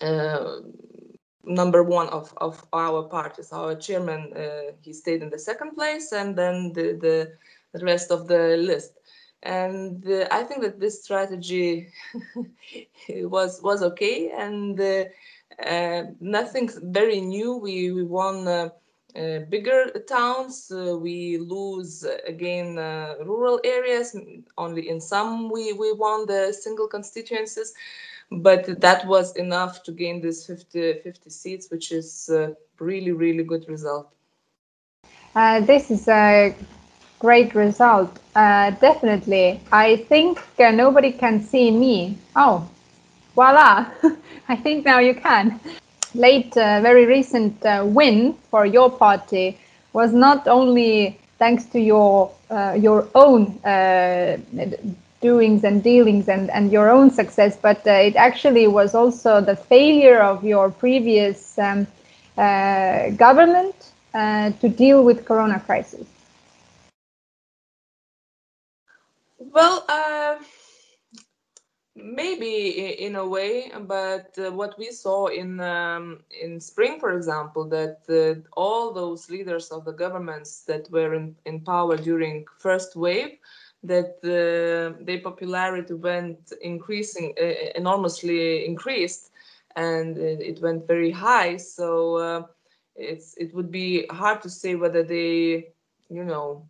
uh, 0.00 0.60
number 1.44 1.82
one 1.82 2.08
of, 2.08 2.32
of 2.38 2.64
our 2.72 3.02
parties. 3.02 3.52
Our 3.52 3.74
chairman, 3.74 4.32
uh, 4.34 4.72
he 4.80 4.94
stayed 4.94 5.22
in 5.22 5.28
the 5.28 5.38
second 5.38 5.74
place, 5.74 6.12
and 6.12 6.34
then 6.34 6.72
the, 6.72 6.94
the, 6.94 7.32
the 7.78 7.84
rest 7.84 8.10
of 8.10 8.26
the 8.26 8.56
list. 8.56 8.94
And 9.42 10.06
uh, 10.06 10.26
I 10.30 10.42
think 10.42 10.62
that 10.62 10.80
this 10.80 11.04
strategy 11.04 11.88
was 13.08 13.60
was 13.62 13.82
okay, 13.82 14.30
and 14.30 14.80
uh, 14.80 16.02
nothing 16.20 16.70
very 16.84 17.20
new. 17.20 17.56
We, 17.56 17.90
we 17.92 18.02
won 18.02 18.70
uh, 19.16 19.40
bigger 19.48 19.90
towns, 20.08 20.70
uh, 20.70 20.96
we 20.96 21.38
lose 21.38 22.04
uh, 22.04 22.18
again 22.26 22.78
uh, 22.78 23.14
rural 23.24 23.60
areas. 23.64 24.16
Only 24.56 24.88
in 24.88 25.00
some 25.00 25.50
we, 25.50 25.72
we 25.72 25.92
won 25.92 26.26
the 26.26 26.52
single 26.52 26.86
constituencies, 26.86 27.74
but 28.30 28.80
that 28.80 29.06
was 29.06 29.34
enough 29.36 29.82
to 29.84 29.92
gain 29.92 30.20
this 30.20 30.46
50, 30.46 31.00
50 31.02 31.30
seats, 31.30 31.70
which 31.70 31.92
is 31.92 32.28
a 32.28 32.56
really, 32.78 33.12
really 33.12 33.44
good 33.44 33.68
result. 33.68 34.12
Uh, 35.34 35.60
this 35.60 35.90
is 35.90 36.08
a 36.08 36.54
great 37.18 37.54
result. 37.54 38.18
definitely. 38.34 39.60
I 39.72 39.96
think 40.08 40.40
nobody 40.58 41.12
can 41.12 41.42
see 41.42 41.70
me. 41.70 42.18
Oh, 42.36 42.68
voila. 43.34 43.86
I 44.48 44.56
think 44.56 44.84
now 44.84 44.98
you 44.98 45.14
can 45.14 45.60
late, 46.14 46.56
uh, 46.56 46.80
very 46.80 47.06
recent 47.06 47.64
uh, 47.64 47.84
win 47.86 48.34
for 48.50 48.66
your 48.66 48.90
party 48.90 49.58
was 49.92 50.12
not 50.12 50.46
only 50.48 51.18
thanks 51.38 51.64
to 51.66 51.80
your 51.80 52.30
uh, 52.50 52.76
your 52.78 53.08
own 53.14 53.58
doings 55.20 55.64
and 55.64 55.82
dealings 55.82 56.28
and, 56.28 56.50
and 56.50 56.72
your 56.72 56.90
own 56.90 57.10
success, 57.10 57.56
but 57.60 57.86
uh, 57.86 57.90
it 57.90 58.16
actually 58.16 58.66
was 58.66 58.94
also 58.94 59.40
the 59.40 59.56
failure 59.56 60.18
of 60.20 60.42
your 60.44 60.70
previous 60.70 61.58
um, 61.58 61.86
uh, 62.38 63.10
government 63.10 63.74
uh, 64.14 64.50
to 64.60 64.68
deal 64.68 65.04
with 65.04 65.24
corona 65.24 65.60
crisis. 65.60 66.06
Well, 69.38 69.84
uh, 69.88 70.36
maybe 72.02 72.78
in 73.06 73.16
a 73.16 73.26
way, 73.26 73.70
but 73.86 74.36
uh, 74.38 74.50
what 74.52 74.78
we 74.78 74.90
saw 74.90 75.26
in 75.26 75.60
um, 75.60 76.20
in 76.42 76.60
spring, 76.60 76.98
for 77.00 77.12
example, 77.16 77.68
that 77.68 77.98
uh, 78.08 78.40
all 78.56 78.92
those 78.92 79.30
leaders 79.30 79.70
of 79.70 79.84
the 79.84 79.92
governments 79.92 80.62
that 80.64 80.90
were 80.90 81.14
in, 81.14 81.36
in 81.46 81.60
power 81.60 81.96
during 81.96 82.44
first 82.58 82.96
wave, 82.96 83.38
that 83.82 84.16
uh, 84.24 84.96
their 85.04 85.20
popularity 85.20 85.94
went 85.94 86.52
increasing 86.60 87.34
enormously 87.74 88.66
increased, 88.66 89.30
and 89.76 90.18
it 90.18 90.60
went 90.62 90.86
very 90.86 91.10
high. 91.10 91.56
So 91.56 92.16
uh, 92.16 92.42
it's 92.96 93.34
it 93.36 93.54
would 93.54 93.70
be 93.70 94.06
hard 94.10 94.42
to 94.42 94.50
say 94.50 94.74
whether 94.74 95.02
they, 95.02 95.68
you 96.08 96.24
know, 96.24 96.68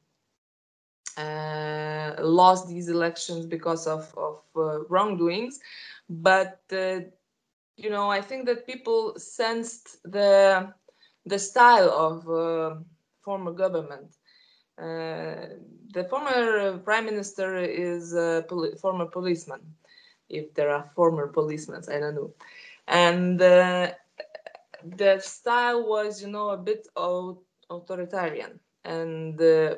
lost 2.21 2.69
these 2.69 2.89
elections 2.89 3.47
because 3.47 3.87
of, 3.87 4.13
of 4.17 4.43
uh, 4.57 4.85
wrongdoings. 4.89 5.61
But, 6.09 6.61
uh, 6.73 7.01
you 7.77 7.91
know, 7.91 8.11
I 8.11 8.21
think 8.21 8.47
that 8.47 8.67
people 8.67 9.15
sensed 9.19 9.99
the, 10.05 10.73
the 11.27 11.39
style 11.39 11.91
of 11.91 12.85
former 13.23 13.53
government. 13.53 14.17
the 14.77 16.05
former 16.09 16.79
prime 16.79 17.05
minister 17.05 17.57
is 17.57 18.15
a 18.15 18.45
poli 18.49 18.75
former 18.77 19.07
policeman, 19.07 19.61
if 20.29 20.55
there 20.55 20.71
are 20.71 20.85
former 20.95 21.27
policemen, 21.29 21.83
I 21.89 21.99
don't 22.01 22.15
know. 22.15 22.31
And 22.87 23.39
the 23.39 25.19
style 25.21 25.87
was, 25.89 26.23
you 26.23 26.29
know, 26.29 26.51
a 26.51 26.57
bit 26.57 26.89
authoritarian 27.71 28.61
and 28.85 29.41
uh, 29.41 29.77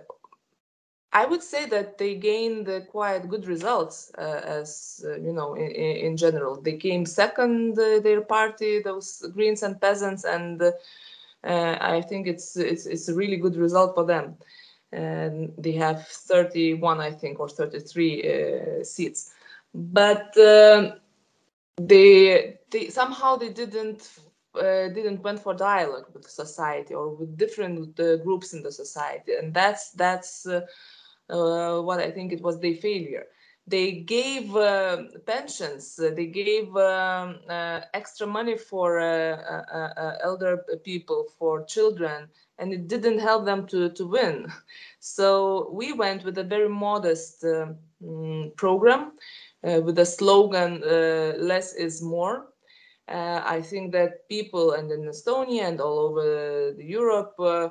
I 1.15 1.27
would 1.27 1.43
say 1.43 1.67
that 1.67 1.99
they 1.99 2.15
gained 2.15 2.69
uh, 2.69 2.81
quite 2.81 3.29
good 3.29 3.47
results 3.47 4.11
uh, 4.17 4.41
as 4.45 5.05
uh, 5.05 5.17
you 5.17 5.33
know 5.33 5.55
in, 5.55 5.71
in, 5.71 6.17
general. 6.17 6.61
They 6.61 6.79
came 6.79 7.05
second 7.05 7.79
uh, 7.79 8.01
their 8.01 8.23
party, 8.23 8.81
those 8.81 9.23
Greens 9.35 9.63
and 9.63 9.79
peasants, 9.79 10.25
and 10.25 10.63
uh, 10.63 10.73
I 11.45 12.01
think 12.01 12.27
it's 12.27 12.57
it's 12.57 12.87
it's 12.87 13.09
a 13.09 13.15
really 13.15 13.37
good 13.37 13.57
result 13.57 13.95
for 13.95 14.07
them. 14.07 14.37
And 14.93 15.55
they 15.57 15.73
have 15.73 16.07
31, 16.07 17.01
I 17.01 17.11
think, 17.11 17.41
or 17.41 17.49
33 17.49 18.81
uh, 18.81 18.85
seats, 18.85 19.33
but 19.75 20.37
um, 20.39 20.95
they 21.77 22.59
they 22.71 22.89
somehow 22.89 23.37
they 23.37 23.51
didn't 23.51 24.09
didn't 24.55 25.23
went 25.23 25.41
for 25.41 25.55
dialogue 25.55 26.07
with 26.13 26.29
society 26.29 26.93
or 26.93 27.09
with 27.15 27.39
different 27.39 27.97
groups 27.97 28.55
in 28.55 28.63
the 28.63 28.73
society, 28.73 29.33
and 29.35 29.53
that's 29.53 29.91
that's 29.93 30.47
uh, 30.47 30.61
what 31.33 32.01
I 32.01 32.11
think 32.11 32.33
it 32.33 32.43
was 32.43 32.61
their 32.61 32.75
failure. 32.75 33.27
They 33.67 33.93
gave 33.93 34.57
uh, 34.57 35.05
pensions, 35.25 35.99
uh, 35.99 36.11
they 36.17 36.27
gave 36.27 36.75
um, 36.77 37.39
extra 37.95 38.27
money 38.27 38.57
for 38.57 38.99
elder 39.01 40.65
people, 40.83 41.27
for 41.39 41.65
children, 41.65 42.29
and 42.59 42.73
it 42.73 42.89
didn't 42.89 43.21
help 43.21 43.45
them 43.45 43.67
to, 43.69 43.91
to 43.91 44.07
win. 44.07 44.47
So 45.05 45.71
we 45.73 45.93
went 45.93 46.25
with 46.25 46.39
a 46.39 46.45
very 46.45 46.69
modest 46.69 47.43
mm, 47.45 48.57
program 48.57 49.13
with 49.63 49.97
the 49.97 50.07
slogan 50.07 50.81
less 51.39 51.75
is 51.75 52.03
more. 52.03 52.53
Uh, 53.09 53.43
I 53.45 53.61
think 53.61 53.93
that 53.93 54.29
people 54.29 54.73
and 54.73 54.91
in 54.91 55.03
Estonia 55.03 55.65
and 55.65 55.81
all 55.81 55.99
over 55.99 56.73
Europe 56.79 57.35
uh, 57.39 57.69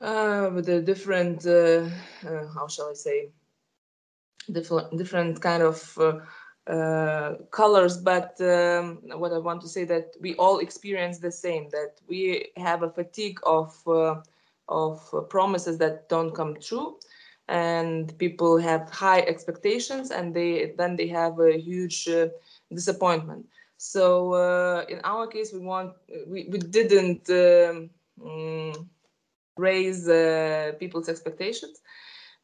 uh, 0.00 0.50
with 0.52 0.66
the 0.66 0.80
different 0.80 1.46
uh, 1.46 1.88
uh, 2.26 2.46
how 2.54 2.68
shall 2.68 2.90
I 2.90 2.94
say 2.94 3.30
different 4.52 4.96
different 4.96 5.40
kind 5.40 5.62
of 5.62 5.98
uh, 5.98 6.20
uh, 6.70 7.34
colors 7.50 7.96
but 7.96 8.40
um, 8.40 8.98
what 9.18 9.32
I 9.32 9.38
want 9.38 9.60
to 9.62 9.68
say 9.68 9.84
that 9.84 10.14
we 10.20 10.34
all 10.34 10.58
experience 10.58 11.18
the 11.18 11.32
same 11.32 11.68
that 11.70 11.94
we 12.08 12.50
have 12.56 12.82
a 12.82 12.90
fatigue 12.90 13.38
of 13.44 13.76
uh, 13.86 14.16
of 14.68 15.00
promises 15.30 15.78
that 15.78 16.08
don't 16.08 16.34
come 16.34 16.56
true 16.60 16.98
and 17.48 18.16
people 18.18 18.58
have 18.58 18.90
high 18.90 19.20
expectations 19.20 20.10
and 20.10 20.34
they 20.34 20.74
then 20.76 20.94
they 20.96 21.08
have 21.08 21.40
a 21.40 21.58
huge 21.58 22.06
disappointment. 22.70 23.46
So 23.78 24.34
in 24.88 25.00
our 25.04 25.26
case 25.26 25.54
we 25.54 25.60
want 25.60 25.94
we, 26.26 26.48
we 26.50 26.58
didn't 26.58 27.30
um, 27.30 27.88
mm, 28.20 28.86
raise 29.58 30.08
uh, 30.08 30.72
people's 30.80 31.08
expectations. 31.08 31.80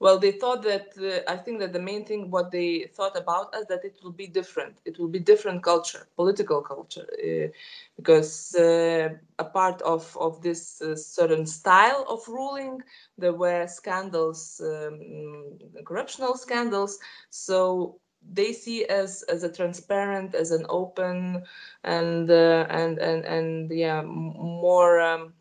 Well 0.00 0.18
they 0.18 0.32
thought 0.32 0.62
that 0.62 0.88
uh, 0.98 1.30
i 1.32 1.36
think 1.36 1.60
that 1.60 1.72
the 1.72 1.80
main 1.90 2.04
thing 2.04 2.30
what 2.30 2.50
they 2.52 2.88
thought 2.96 3.16
about 3.16 3.54
us 3.54 3.66
that 3.68 3.84
it 3.84 3.98
will 4.02 4.12
be 4.24 4.26
different. 4.26 4.78
It 4.84 4.98
will 4.98 5.08
be 5.08 5.20
different 5.20 5.62
culture 5.62 6.06
political 6.16 6.60
culture 6.62 7.06
uh, 7.28 7.48
because 7.96 8.54
uh, 8.56 9.10
a 9.38 9.44
part 9.44 9.82
of 9.82 10.16
of 10.20 10.42
this 10.42 10.80
uh, 10.82 10.96
certain 10.96 11.46
style 11.46 12.04
of 12.08 12.26
ruling 12.28 12.82
there 13.18 13.32
were 13.34 13.66
scandals 13.68 14.60
um, 14.64 15.58
corruptional 15.84 16.36
scandals. 16.36 16.98
So 17.30 18.00
they 18.22 18.52
see 18.52 18.84
as 18.86 19.22
as 19.28 19.44
a 19.44 19.52
transparent 19.52 20.34
as 20.34 20.50
an 20.52 20.66
open 20.68 21.44
and 21.84 22.30
uh, 22.30 22.66
and 22.70 22.98
and 22.98 23.24
and 23.24 23.70
yeah 23.72 24.02
more 24.02 25.00
um, 25.00 25.33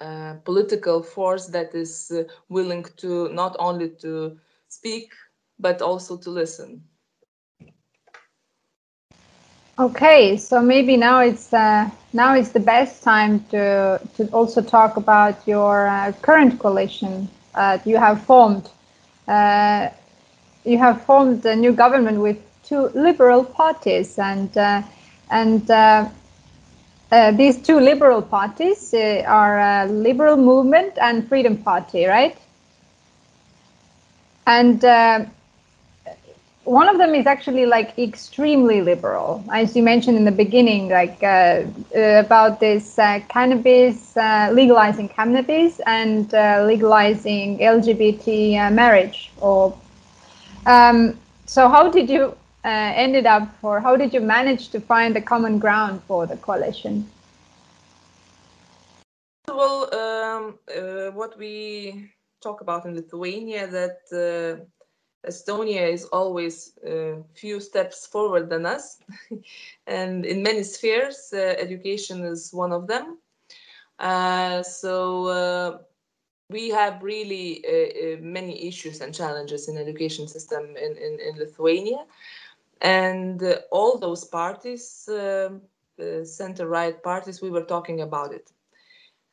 uh, 0.00 0.34
political 0.44 1.02
force 1.02 1.46
that 1.48 1.74
is 1.74 2.10
uh, 2.10 2.24
willing 2.48 2.84
to 2.96 3.28
not 3.32 3.56
only 3.58 3.90
to 3.90 4.38
speak 4.68 5.12
but 5.58 5.80
also 5.82 6.16
to 6.16 6.30
listen. 6.30 6.82
Okay, 9.78 10.36
so 10.36 10.60
maybe 10.62 10.96
now 10.96 11.20
it's 11.20 11.52
uh, 11.52 11.88
now 12.12 12.34
is 12.34 12.52
the 12.52 12.60
best 12.60 13.02
time 13.02 13.44
to 13.50 14.00
to 14.16 14.26
also 14.32 14.62
talk 14.62 14.96
about 14.96 15.46
your 15.46 15.86
uh, 15.88 16.12
current 16.22 16.58
coalition 16.58 17.28
that 17.54 17.86
you 17.86 17.96
have 17.98 18.20
formed. 18.22 18.68
you 20.64 20.78
have 20.78 21.00
formed 21.04 21.44
a 21.46 21.54
new 21.56 21.72
government 21.72 22.20
with 22.20 22.38
two 22.64 22.88
liberal 22.94 23.44
parties, 23.44 24.18
and 24.18 24.50
and 25.30 25.70
uh, 27.12 27.30
these 27.32 27.62
two 27.62 27.78
liberal 27.78 28.20
parties 28.20 28.92
uh, 28.92 29.22
are 29.26 29.60
uh, 29.60 29.86
Liberal 29.86 30.36
Movement 30.36 30.98
and 31.00 31.26
Freedom 31.28 31.56
Party, 31.56 32.04
right? 32.06 32.36
And 34.46 34.84
uh, 34.84 35.24
one 36.64 36.88
of 36.88 36.98
them 36.98 37.14
is 37.14 37.26
actually 37.26 37.64
like 37.64 37.96
extremely 37.96 38.80
liberal, 38.82 39.44
as 39.52 39.76
you 39.76 39.84
mentioned 39.84 40.16
in 40.16 40.24
the 40.24 40.32
beginning, 40.32 40.88
like 40.88 41.22
uh, 41.22 41.62
about 41.94 42.58
this 42.58 42.96
cannabis, 43.28 44.16
legalizing 44.16 45.08
cannabis 45.08 45.80
and 45.86 46.32
legalizing 46.66 47.58
LGBT 47.58 48.72
marriage. 48.72 49.30
Or 49.40 49.76
um, 50.66 51.16
so, 51.46 51.68
how 51.68 51.88
did 51.88 52.10
you 52.10 52.36
ended 52.66 53.26
up 53.26 53.48
or 53.62 53.80
how 53.80 53.96
did 53.96 54.12
you 54.12 54.20
manage 54.20 54.68
to 54.70 54.80
find 54.80 55.14
the 55.14 55.20
common 55.20 55.58
ground 55.58 56.02
for 56.06 56.26
the 56.26 56.36
coalition? 56.36 57.08
Well, 59.48 59.94
um, 59.94 60.58
uh, 60.76 61.12
what 61.12 61.38
we 61.38 62.10
talk 62.42 62.60
about 62.60 62.84
in 62.84 62.94
Lithuania 62.94 63.66
that 63.68 64.00
uh, 64.12 64.64
Estonia 65.26 65.90
is 65.92 66.04
always 66.06 66.72
a 66.86 67.22
few 67.34 67.60
steps 67.60 68.06
forward 68.06 68.50
than 68.50 68.66
us, 68.66 68.98
and 69.86 70.26
in 70.26 70.42
many 70.42 70.62
spheres, 70.62 71.30
uh, 71.32 71.54
education 71.58 72.24
is 72.24 72.52
one 72.52 72.72
of 72.72 72.86
them. 72.86 73.18
Uh, 73.98 74.62
so 74.62 75.26
uh, 75.26 75.78
we 76.50 76.68
have 76.68 77.02
really 77.02 77.64
uh, 77.66 78.18
many 78.20 78.68
issues 78.68 79.00
and 79.00 79.14
challenges 79.14 79.68
in 79.68 79.78
education 79.78 80.28
system 80.28 80.76
in, 80.76 80.96
in, 80.96 81.18
in 81.20 81.38
Lithuania 81.38 82.04
and 82.80 83.42
uh, 83.42 83.56
all 83.70 83.98
those 83.98 84.24
parties 84.24 85.08
um, 85.10 85.60
the 85.98 86.24
center 86.24 86.66
right 86.68 87.02
parties 87.02 87.40
we 87.42 87.50
were 87.50 87.64
talking 87.64 88.00
about 88.00 88.32
it. 88.32 88.50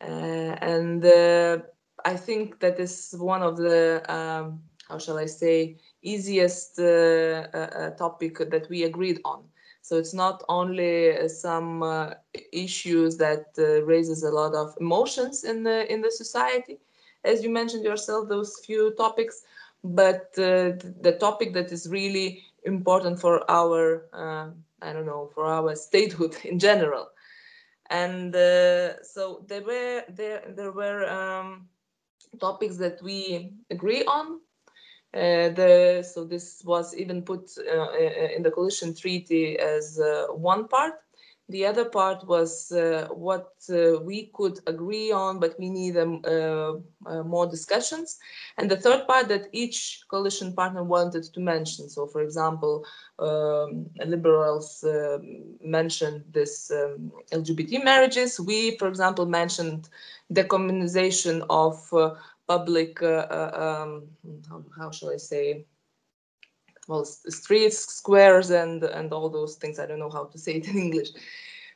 Uh, 0.01 0.55
and 0.61 1.05
uh, 1.05 1.57
i 2.05 2.15
think 2.15 2.59
that 2.59 2.79
is 2.79 3.15
one 3.19 3.41
of 3.41 3.57
the 3.57 4.01
um, 4.13 4.61
how 4.87 4.97
shall 4.97 5.17
i 5.17 5.25
say 5.25 5.77
easiest 6.01 6.79
uh, 6.79 6.83
uh, 7.53 7.57
uh, 7.57 7.89
topic 7.91 8.37
that 8.51 8.67
we 8.69 8.83
agreed 8.83 9.19
on. 9.25 9.43
So 9.81 9.97
it's 9.97 10.13
not 10.13 10.43
only 10.49 11.27
some 11.29 11.83
issues 12.51 13.17
that 13.17 13.45
raises 13.85 14.23
a 14.23 14.31
lot 14.31 14.53
of 14.55 14.75
emotions 14.79 15.43
in 15.43 15.63
the 15.63 15.91
in 15.91 16.01
the 16.01 16.11
society 16.11 16.79
as 17.23 17.43
you 17.43 17.49
mentioned 17.49 17.83
yourself 17.83 18.29
those 18.29 18.59
few 18.65 18.93
topics 18.95 19.43
but 19.83 20.29
uh, 20.37 20.71
the 21.07 21.17
topic 21.19 21.53
that 21.53 21.71
is 21.71 21.89
really 21.89 22.43
important 22.65 23.19
for 23.19 23.49
our, 23.49 24.07
uh, 24.13 24.49
I 24.81 24.93
don't 24.93 25.05
know, 25.05 25.29
for 25.33 25.45
our 25.45 25.75
statehood 25.75 26.35
in 26.43 26.59
general. 26.59 27.07
And 27.89 28.35
uh, 28.35 29.03
so 29.03 29.43
there 29.47 29.63
were 29.63 30.03
there 30.09 30.43
there 30.55 30.71
were 30.71 31.07
um, 31.09 31.67
topics 32.39 32.77
that 32.77 33.01
we 33.03 33.53
agree 33.69 34.03
on. 34.05 34.39
Uh, 35.13 35.49
the, 35.53 36.07
so 36.13 36.25
this 36.25 36.63
was 36.65 36.95
even 36.95 37.21
put 37.21 37.51
uh, 37.59 37.91
in 38.35 38.41
the 38.41 38.49
coalition 38.49 38.95
treaty 38.95 39.59
as 39.59 39.99
uh, 39.99 40.25
one 40.33 40.67
part. 40.67 40.93
The 41.49 41.65
other 41.65 41.85
part 41.85 42.25
was 42.25 42.71
uh, 42.71 43.09
what 43.11 43.51
uh, 43.69 43.99
we 44.01 44.31
could 44.33 44.59
agree 44.65 45.11
on, 45.11 45.39
but 45.39 45.59
we 45.59 45.69
need 45.69 45.97
um, 45.97 46.21
uh, 46.25 47.23
more 47.23 47.45
discussions. 47.45 48.17
And 48.57 48.71
the 48.71 48.77
third 48.77 49.05
part 49.07 49.27
that 49.27 49.49
each 49.51 50.03
coalition 50.09 50.53
partner 50.53 50.83
wanted 50.83 51.23
to 51.23 51.39
mention. 51.39 51.89
So, 51.89 52.07
for 52.07 52.21
example, 52.21 52.85
um, 53.19 53.87
liberals 54.05 54.85
mentioned 55.61 56.23
this 56.31 56.71
um, 56.71 57.11
LGBT 57.31 57.83
marriages. 57.83 58.39
We, 58.39 58.77
for 58.77 58.87
example, 58.87 59.25
mentioned 59.25 59.89
decommunization 60.31 61.45
of 61.49 61.91
public, 62.47 63.01
uh, 63.01 63.27
uh, 63.29 63.83
um, 63.83 64.03
how, 64.49 64.63
how 64.77 64.91
shall 64.91 65.11
I 65.11 65.17
say, 65.17 65.65
well, 66.87 67.05
streets, 67.05 67.77
squares, 67.93 68.49
and 68.49 68.83
and 68.83 69.11
all 69.13 69.29
those 69.29 69.55
things. 69.55 69.79
I 69.79 69.85
don't 69.85 69.99
know 69.99 70.09
how 70.09 70.25
to 70.25 70.37
say 70.37 70.53
it 70.53 70.67
in 70.67 70.77
English. 70.87 71.09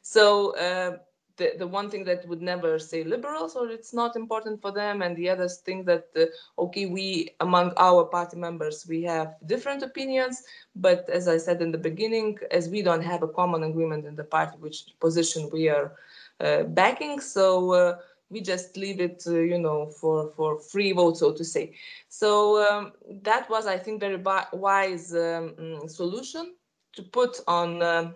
So 0.02 0.56
uh, 0.56 0.98
the 1.38 1.54
the 1.58 1.68
one 1.68 1.90
thing 1.90 2.04
that 2.06 2.28
would 2.28 2.42
never 2.42 2.80
say 2.80 3.04
liberals, 3.04 3.56
or 3.56 3.70
it's 3.70 3.94
not 3.94 4.16
important 4.16 4.62
for 4.62 4.72
them, 4.72 5.02
and 5.02 5.16
the 5.16 5.30
others 5.30 5.58
think 5.58 5.86
that 5.86 6.08
uh, 6.16 6.26
okay, 6.62 6.86
we 6.86 7.30
among 7.40 7.74
our 7.78 8.06
party 8.06 8.38
members 8.38 8.86
we 8.88 9.04
have 9.04 9.36
different 9.46 9.84
opinions, 9.84 10.44
but 10.76 11.10
as 11.10 11.28
I 11.28 11.38
said 11.38 11.62
in 11.62 11.72
the 11.72 11.78
beginning, 11.78 12.38
as 12.52 12.70
we 12.70 12.82
don't 12.82 13.04
have 13.04 13.24
a 13.24 13.28
common 13.28 13.64
agreement 13.64 14.06
in 14.06 14.16
the 14.16 14.24
party 14.24 14.58
which 14.60 14.86
position 15.00 15.50
we 15.52 15.70
are 15.70 15.94
uh, 16.40 16.64
backing, 16.64 17.20
so 17.20 17.98
we 18.30 18.42
just 18.42 18.78
leave 18.78 19.00
it, 19.00 19.24
uh, 19.28 19.40
you 19.40 19.58
know, 19.58 19.88
for 19.88 20.32
for 20.32 20.60
free 20.60 20.92
vote, 20.92 21.18
so 21.18 21.34
to 21.34 21.44
say. 21.44 21.74
So 22.10 22.64
um, 22.70 22.94
that 23.24 23.50
was, 23.50 23.68
I 23.68 23.78
think, 23.78 24.00
very 24.00 24.18
wise 24.54 25.14
um, 25.14 25.56
mm, 25.60 25.90
solution 25.90 26.56
to 26.94 27.04
put 27.04 27.40
on 27.48 27.82
um, 27.82 28.16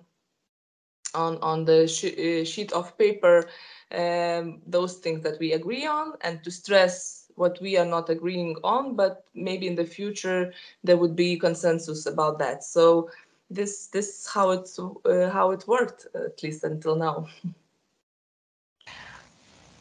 on 1.13 1.37
on 1.41 1.65
the 1.65 1.87
sh 1.87 2.05
uh, 2.05 2.43
sheet 2.45 2.71
of 2.73 2.97
paper 2.97 3.47
um, 3.91 4.61
those 4.65 4.95
things 4.95 5.21
that 5.23 5.39
we 5.39 5.53
agree 5.53 5.85
on, 5.85 6.13
and 6.21 6.43
to 6.43 6.51
stress 6.51 7.31
what 7.35 7.59
we 7.61 7.77
are 7.77 7.85
not 7.85 8.09
agreeing 8.09 8.55
on. 8.63 8.95
But 8.95 9.25
maybe 9.33 9.67
in 9.67 9.75
the 9.75 9.85
future 9.85 10.53
there 10.83 10.97
would 10.97 11.15
be 11.15 11.37
consensus 11.37 12.05
about 12.05 12.39
that. 12.39 12.63
So 12.63 13.09
this 13.49 13.87
this 13.87 14.07
is 14.19 14.27
how 14.27 14.51
it 14.51 14.69
uh, 15.05 15.29
how 15.29 15.51
it 15.51 15.67
worked 15.67 16.07
at 16.15 16.41
least 16.43 16.63
until 16.63 16.95
now. 16.95 17.27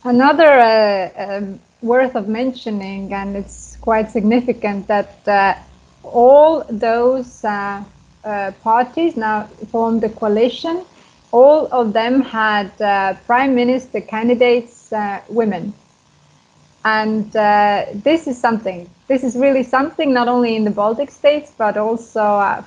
Another 0.05 0.59
uh, 0.59 1.11
um, 1.19 1.61
worth 1.83 2.15
of 2.15 2.27
mentioning, 2.27 3.13
and 3.13 3.37
it's 3.37 3.77
quite 3.83 4.11
significant 4.11 4.87
that 4.87 5.29
uh, 5.29 5.55
all 6.03 6.65
those 6.71 7.45
uh, 7.45 7.85
uh 8.25 8.53
parties 8.63 9.17
now 9.17 9.45
formed 9.71 10.03
a 10.05 10.09
coalition. 10.09 10.85
All 11.33 11.67
of 11.71 11.93
them 11.93 12.23
had 12.23 12.71
uh, 12.81 13.15
prime 13.27 13.55
minister 13.55 14.01
candidates 14.01 14.93
uh, 14.93 15.21
women. 15.29 15.75
And 16.85 17.31
this 18.03 18.27
is 18.27 18.41
something. 18.41 18.89
This 19.07 19.23
is 19.23 19.37
really 19.37 19.63
something 19.63 20.15
not 20.15 20.29
only 20.29 20.57
in 20.57 20.65
the 20.65 20.71
Baltic 20.71 21.11
states, 21.11 21.53
but 21.59 21.77
also 21.77 22.65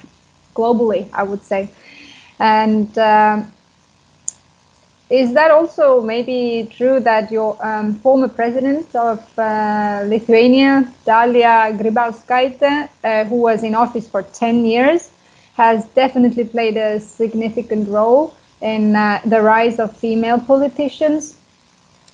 globally, 0.53 1.09
I 1.13 1.23
would 1.23 1.43
say. 1.43 1.67
And 2.39 2.95
um, 2.97 3.52
is 5.13 5.31
that 5.33 5.51
also 5.51 6.01
maybe 6.01 6.67
true 6.75 6.99
that 6.99 7.31
your 7.31 7.55
um, 7.63 7.93
former 7.99 8.27
president 8.27 8.95
of 8.95 9.19
uh, 9.37 10.01
Lithuania, 10.07 10.91
Dalia 11.05 11.71
Grybauskaite, 11.77 12.89
uh, 13.03 13.23
who 13.25 13.35
was 13.35 13.61
in 13.61 13.75
office 13.75 14.07
for 14.07 14.23
10 14.23 14.65
years, 14.65 15.11
has 15.53 15.85
definitely 15.89 16.45
played 16.45 16.77
a 16.77 16.99
significant 16.99 17.87
role 17.89 18.33
in 18.61 18.95
uh, 18.95 19.21
the 19.25 19.39
rise 19.39 19.77
of 19.77 19.95
female 19.95 20.39
politicians 20.39 21.37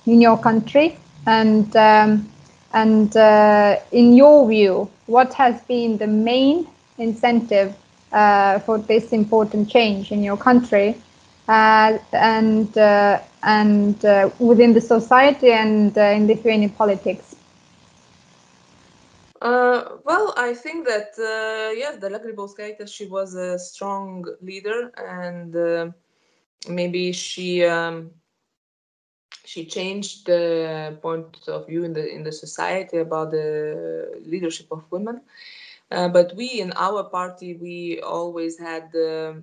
in 0.04 0.20
your 0.20 0.36
country? 0.36 0.98
And, 1.26 1.74
um, 1.76 2.28
and 2.74 3.16
uh, 3.16 3.76
in 3.92 4.12
your 4.12 4.46
view, 4.46 4.90
what 5.06 5.32
has 5.32 5.58
been 5.62 5.96
the 5.96 6.06
main 6.06 6.66
incentive 6.98 7.74
uh, 8.12 8.58
for 8.58 8.76
this 8.76 9.14
important 9.14 9.70
change 9.70 10.12
in 10.12 10.22
your 10.22 10.36
country? 10.36 11.00
Uh, 11.50 11.98
and 12.12 12.78
uh, 12.78 13.18
and 13.42 14.04
uh, 14.04 14.30
within 14.38 14.72
the 14.72 14.80
society 14.80 15.50
and 15.50 15.96
in 15.96 16.28
Lithuanian 16.28 16.70
politics? 16.70 17.34
Uh, 19.42 19.96
well, 20.04 20.32
I 20.36 20.54
think 20.54 20.86
that 20.86 21.10
uh, 21.18 21.72
yes, 21.72 21.96
Dalia 21.98 22.20
Grybauskaitė, 22.24 22.86
she 22.86 23.06
was 23.06 23.34
a 23.34 23.58
strong 23.58 24.24
leader, 24.40 24.92
and 24.96 25.56
uh, 25.56 25.90
maybe 26.68 27.12
she 27.12 27.64
um, 27.64 28.10
she 29.44 29.64
changed 29.64 30.26
the 30.26 30.96
point 31.02 31.48
of 31.48 31.66
view 31.66 31.82
in 31.84 31.94
the 31.94 32.06
in 32.14 32.22
the 32.22 32.32
society 32.32 32.98
about 32.98 33.32
the 33.32 34.20
leadership 34.24 34.66
of 34.70 34.84
women. 34.92 35.20
Uh, 35.90 36.08
but 36.08 36.34
we 36.36 36.46
in 36.60 36.72
our 36.76 37.02
party, 37.04 37.54
we 37.54 38.00
always 38.00 38.58
had, 38.58 38.94
uh, 38.94 39.34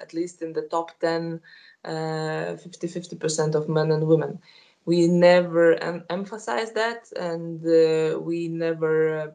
at 0.00 0.12
least 0.12 0.42
in 0.42 0.52
the 0.52 0.62
top 0.62 0.90
10, 1.00 1.40
50-50% 1.84 3.54
uh, 3.54 3.58
of 3.58 3.68
men 3.68 3.90
and 3.90 4.06
women. 4.06 4.38
We 4.86 5.06
never 5.06 5.82
em 5.82 6.04
emphasized 6.10 6.74
that 6.74 7.10
and 7.16 7.64
uh, 7.64 8.20
we 8.20 8.48
never 8.48 9.18
uh, 9.18 9.26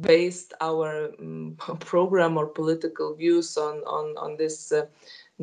based 0.00 0.52
our 0.60 1.10
um, 1.18 1.56
program 1.80 2.36
or 2.36 2.46
political 2.46 3.14
views 3.14 3.56
on, 3.56 3.76
on, 3.86 4.16
on 4.18 4.36
this 4.36 4.72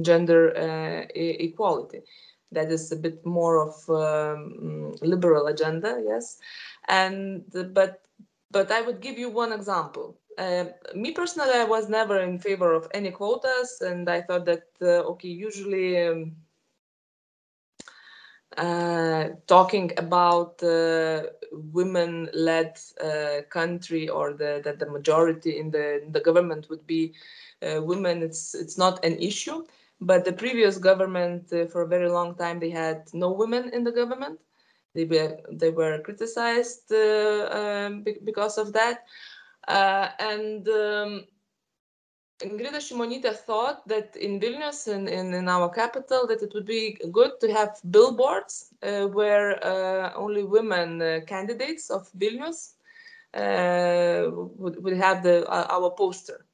gender 0.01 0.53
e 1.15 1.29
equality. 1.39 2.01
That 2.51 2.71
is 2.71 2.91
a 2.91 2.95
bit 2.95 3.25
more 3.25 3.57
of 3.67 3.89
um, 3.89 4.95
liberal 5.01 5.47
agenda 5.47 5.99
yes. 6.05 6.37
And 6.87 7.43
but 7.73 8.01
but 8.51 8.71
i 8.71 8.81
would 8.81 9.01
give 9.01 9.17
you 9.17 9.29
one 9.29 9.51
example 9.51 10.15
uh, 10.37 10.65
me 10.95 11.11
personally, 11.11 11.53
I 11.55 11.65
was 11.65 11.89
never 11.89 12.19
in 12.21 12.39
favor 12.39 12.73
of 12.73 12.87
any 12.93 13.11
quotas, 13.11 13.81
and 13.81 14.09
I 14.09 14.21
thought 14.21 14.45
that 14.45 14.67
uh, 14.81 15.03
okay, 15.13 15.29
usually 15.29 16.01
um, 16.03 16.35
uh, 18.57 19.29
talking 19.47 19.91
about 19.97 20.61
uh, 20.63 21.23
women-led 21.51 22.77
uh, 23.03 23.41
country 23.49 24.07
or 24.07 24.33
the 24.33 24.61
that 24.63 24.79
the 24.79 24.85
majority 24.89 25.57
in 25.57 25.71
the 25.71 26.03
in 26.03 26.11
the 26.11 26.21
government 26.21 26.69
would 26.69 26.85
be 26.87 27.13
uh, 27.61 27.81
women, 27.81 28.21
it's 28.23 28.53
it's 28.55 28.77
not 28.77 29.03
an 29.05 29.17
issue. 29.17 29.63
But 30.01 30.25
the 30.25 30.33
previous 30.33 30.77
government, 30.77 31.49
for 31.71 31.81
a 31.81 31.87
very 31.87 32.09
long 32.09 32.35
time, 32.35 32.59
they 32.59 32.69
had 32.69 33.07
no 33.13 33.31
women 33.31 33.69
in 33.73 33.83
the 33.83 33.91
government. 33.91 34.39
They 34.93 35.05
were 35.05 35.37
they 35.51 35.71
were 35.71 35.99
criticized 36.01 36.91
um, 36.91 38.03
because 38.23 38.57
of 38.57 38.73
that. 38.73 39.03
Uh, 39.67 40.09
and 40.19 40.67
um, 40.69 41.25
Ingrida 42.43 42.79
Shimonytė 42.79 43.33
thought 43.33 43.87
that 43.87 44.15
in 44.17 44.39
Vilnius, 44.39 44.87
in, 44.87 45.07
in, 45.07 45.33
in, 45.33 45.47
our 45.47 45.69
capital, 45.69 46.27
that 46.27 46.41
it 46.41 46.51
would 46.53 46.65
be 46.65 46.97
good 47.11 47.39
to 47.39 47.51
have 47.51 47.79
billboards 47.89 48.73
uh, 48.83 49.07
where 49.07 49.63
uh, 49.65 50.13
only 50.15 50.43
women 50.43 51.01
uh, 51.01 51.19
candidates 51.25 51.89
of 51.89 52.11
Vilnius 52.17 52.73
uh, 53.33 54.29
would, 54.31 54.83
would 54.83 54.97
have 54.97 55.23
the 55.23 55.49
uh, 55.49 55.67
our 55.69 55.91
poster. 55.91 56.45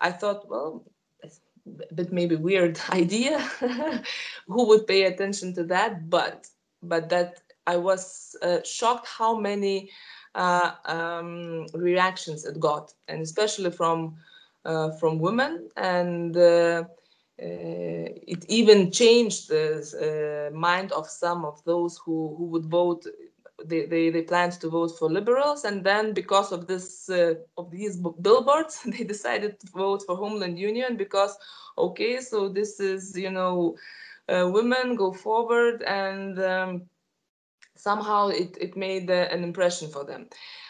I 0.00 0.12
thought, 0.12 0.48
well, 0.48 0.84
a 1.24 1.94
bit 1.94 2.12
maybe 2.12 2.36
weird 2.36 2.80
idea. 2.90 3.38
Who 4.46 4.68
would 4.68 4.86
pay 4.86 5.04
attention 5.04 5.52
to 5.54 5.64
that? 5.64 6.08
But 6.08 6.48
but 6.82 7.08
that 7.08 7.42
I 7.66 7.76
was 7.76 8.36
shocked 8.64 9.08
how 9.08 9.36
many 9.36 9.90
uh, 9.90 10.13
um, 10.34 11.66
reactions 11.74 12.44
it 12.44 12.58
got, 12.60 12.92
and 13.08 13.22
especially 13.22 13.70
from 13.70 14.16
uh, 14.64 14.90
from 14.92 15.18
women. 15.18 15.68
And 15.76 16.36
uh, 16.36 16.84
it 17.38 18.44
even 18.48 18.90
changed 18.90 19.48
the 19.48 20.50
mind 20.54 20.92
of 20.92 21.08
some 21.08 21.44
of 21.44 21.62
those 21.64 21.98
who, 22.04 22.34
who 22.36 22.44
would 22.46 22.66
vote 22.66 23.04
they, 23.64 23.86
they, 23.86 24.10
they 24.10 24.22
planned 24.22 24.52
to 24.52 24.68
vote 24.68 24.92
for 24.98 25.10
liberals 25.10 25.64
and 25.64 25.84
then 25.84 26.12
because 26.12 26.52
of 26.52 26.66
this 26.66 27.08
uh, 27.08 27.34
of 27.56 27.70
these 27.70 27.96
billboards 28.20 28.82
they 28.86 29.04
decided 29.04 29.58
to 29.60 29.66
vote 29.72 30.02
for 30.06 30.16
homeland 30.16 30.58
union 30.58 30.96
because 30.96 31.36
okay 31.78 32.20
so 32.20 32.48
this 32.48 32.80
is 32.80 33.16
you 33.16 33.30
know 33.30 33.76
uh, 34.28 34.48
women 34.52 34.96
go 34.96 35.12
forward 35.12 35.82
and 35.82 36.38
um, 36.40 36.82
somehow 37.88 38.28
it, 38.42 38.52
it 38.66 38.72
made 38.86 39.08
uh, 39.10 39.34
an 39.34 39.42
impression 39.50 39.88
for 39.94 40.04
them. 40.10 40.22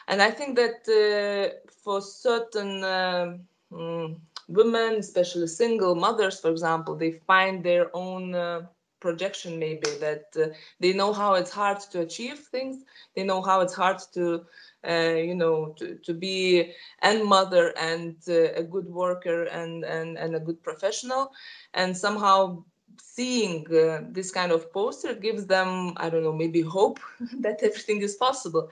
And 0.08 0.18
I 0.22 0.30
think 0.38 0.56
that 0.62 0.78
uh, 1.00 1.70
for 1.82 2.00
certain 2.00 2.72
um, 2.84 4.20
women, 4.48 4.94
especially 4.96 5.46
single 5.46 5.94
mothers, 5.94 6.40
for 6.40 6.50
example, 6.50 6.96
they 6.96 7.12
find 7.12 7.64
their 7.64 7.86
own 7.94 8.34
uh, 8.34 8.62
projection 9.00 9.58
maybe 9.58 9.90
that 10.00 10.24
uh, 10.42 10.46
they 10.80 10.92
know 10.92 11.12
how 11.12 11.34
it's 11.34 11.50
hard 11.50 11.78
to 11.92 12.00
achieve 12.00 12.38
things. 12.38 12.76
They 13.14 13.24
know 13.24 13.42
how 13.42 13.60
it's 13.60 13.74
hard 13.74 13.98
to, 14.14 14.44
uh, 14.88 15.14
you 15.30 15.34
know, 15.34 15.74
to, 15.78 15.96
to 16.06 16.12
be 16.14 16.72
and 17.02 17.24
mother 17.24 17.72
and 17.78 18.16
uh, 18.28 18.52
a 18.62 18.62
good 18.62 18.86
worker 18.86 19.44
and, 19.44 19.84
and, 19.84 20.18
and 20.18 20.34
a 20.36 20.40
good 20.40 20.62
professional. 20.62 21.30
And 21.74 21.96
somehow 21.96 22.64
seeing 23.00 23.66
uh, 23.74 24.00
this 24.10 24.30
kind 24.30 24.52
of 24.52 24.72
poster 24.72 25.14
gives 25.14 25.46
them, 25.46 25.92
I 25.96 26.08
don't 26.10 26.22
know, 26.22 26.32
maybe 26.32 26.60
hope 26.60 27.00
that 27.40 27.62
everything 27.62 28.02
is 28.02 28.14
possible. 28.16 28.68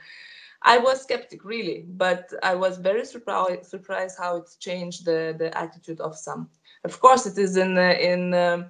I 0.63 0.79
was 0.79 1.03
skeptic, 1.03 1.45
really, 1.45 1.85
but 1.89 2.33
I 2.43 2.55
was 2.55 2.79
very 2.79 3.05
surprised 3.05 3.67
surprised 3.67 4.17
how 4.19 4.37
it 4.39 4.49
changed 4.61 5.05
the, 5.05 5.35
the 5.39 5.57
attitude 5.57 6.01
of 6.01 6.17
some. 6.17 6.49
Of 6.85 7.01
course, 7.01 7.27
it 7.27 7.39
is 7.39 7.57
in 7.57 7.77
uh, 7.77 7.97
in 8.01 8.35
um, 8.35 8.67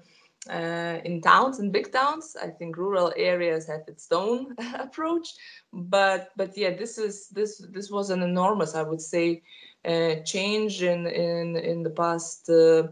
uh, 0.50 0.98
in 1.05 1.20
towns 1.20 1.61
in 1.61 1.70
big 1.70 1.92
towns. 1.92 2.36
I 2.42 2.48
think 2.48 2.76
rural 2.76 3.12
areas 3.16 3.66
have 3.68 3.82
its 3.88 4.09
own 4.11 4.55
approach, 4.78 5.34
but 5.72 6.30
but 6.36 6.57
yeah, 6.57 6.70
this 6.70 6.98
is 6.98 7.28
this 7.28 7.59
this 7.72 7.90
was 7.90 8.11
an 8.11 8.22
enormous, 8.22 8.74
I 8.74 8.82
would 8.82 9.00
say, 9.03 9.42
uh, 9.84 10.16
change 10.24 10.82
in 10.82 11.07
in 11.07 11.57
in 11.57 11.82
the 11.82 11.90
past 11.90 12.48
uh, 12.48 12.88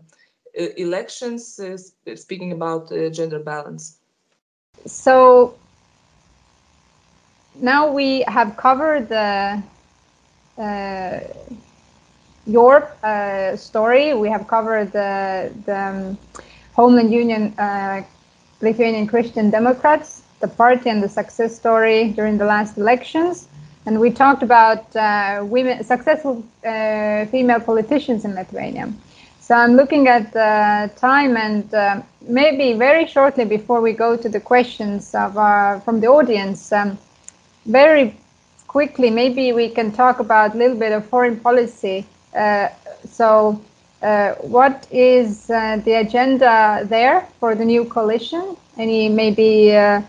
elections. 0.55 1.59
Uh, 1.59 1.77
speaking 2.17 2.53
about 2.53 2.91
uh, 2.93 3.09
gender 3.11 3.39
balance. 3.39 3.99
So 4.87 5.55
now 7.61 7.91
we 7.93 8.23
have 8.23 8.57
covered 8.57 9.09
the 9.09 9.63
uh, 10.59 11.21
your 12.47 12.91
uh, 13.03 13.57
story. 13.57 14.15
We 14.15 14.29
have 14.29 14.47
covered 14.49 14.93
the, 14.93 15.53
the 15.67 15.79
um, 15.79 16.19
Homeland 16.75 17.13
Union 17.13 17.55
uh, 17.59 18.03
Lithuanian 18.61 19.07
Christian 19.07 19.51
Democrats, 19.51 20.23
the 20.41 20.49
party 20.49 20.91
and 20.91 21.03
the 21.03 21.09
success 21.09 21.57
story 21.57 22.11
during 22.11 22.39
the 22.39 22.45
last 22.45 22.77
elections. 22.77 23.49
And 23.87 23.99
we 23.99 24.11
talked 24.11 24.43
about 24.43 24.95
uh, 24.95 25.45
women, 25.47 25.83
successful 25.85 26.45
uh, 26.65 27.25
female 27.27 27.61
politicians 27.61 28.25
in 28.25 28.35
Lithuania. 28.35 28.93
So 29.51 29.57
I'm 29.57 29.75
looking 29.75 30.07
at 30.07 30.33
the 30.33 30.89
time 30.95 31.37
and 31.37 31.75
uh, 31.75 32.03
maybe 32.21 32.73
very 32.75 33.05
shortly 33.05 33.45
before 33.45 33.81
we 33.81 33.93
go 33.93 34.17
to 34.17 34.29
the 34.29 34.39
questions 34.39 35.13
of 35.13 35.37
our, 35.37 35.81
from 35.81 35.99
the 35.99 36.07
audience, 36.07 36.71
um, 36.71 36.97
very 37.67 38.15
quickly, 38.69 39.11
maybe 39.11 39.53
we 39.53 39.69
can 39.69 39.91
talk 39.91 40.21
about 40.21 40.55
a 40.55 40.57
little 40.57 40.77
bit 40.77 40.93
of 40.93 41.05
foreign 41.07 41.37
policy. 41.41 42.07
Uh, 42.33 42.69
so, 43.05 43.61
uh, 44.03 44.35
what 44.35 44.87
is 44.93 45.51
uh, 45.51 45.79
the 45.85 45.95
agenda 45.95 46.87
there 46.89 47.27
for 47.41 47.57
the 47.57 47.65
new 47.65 47.85
coalition? 47.85 48.57
Any 48.79 49.09
maybe 49.09 49.75
uh, 49.75 50.01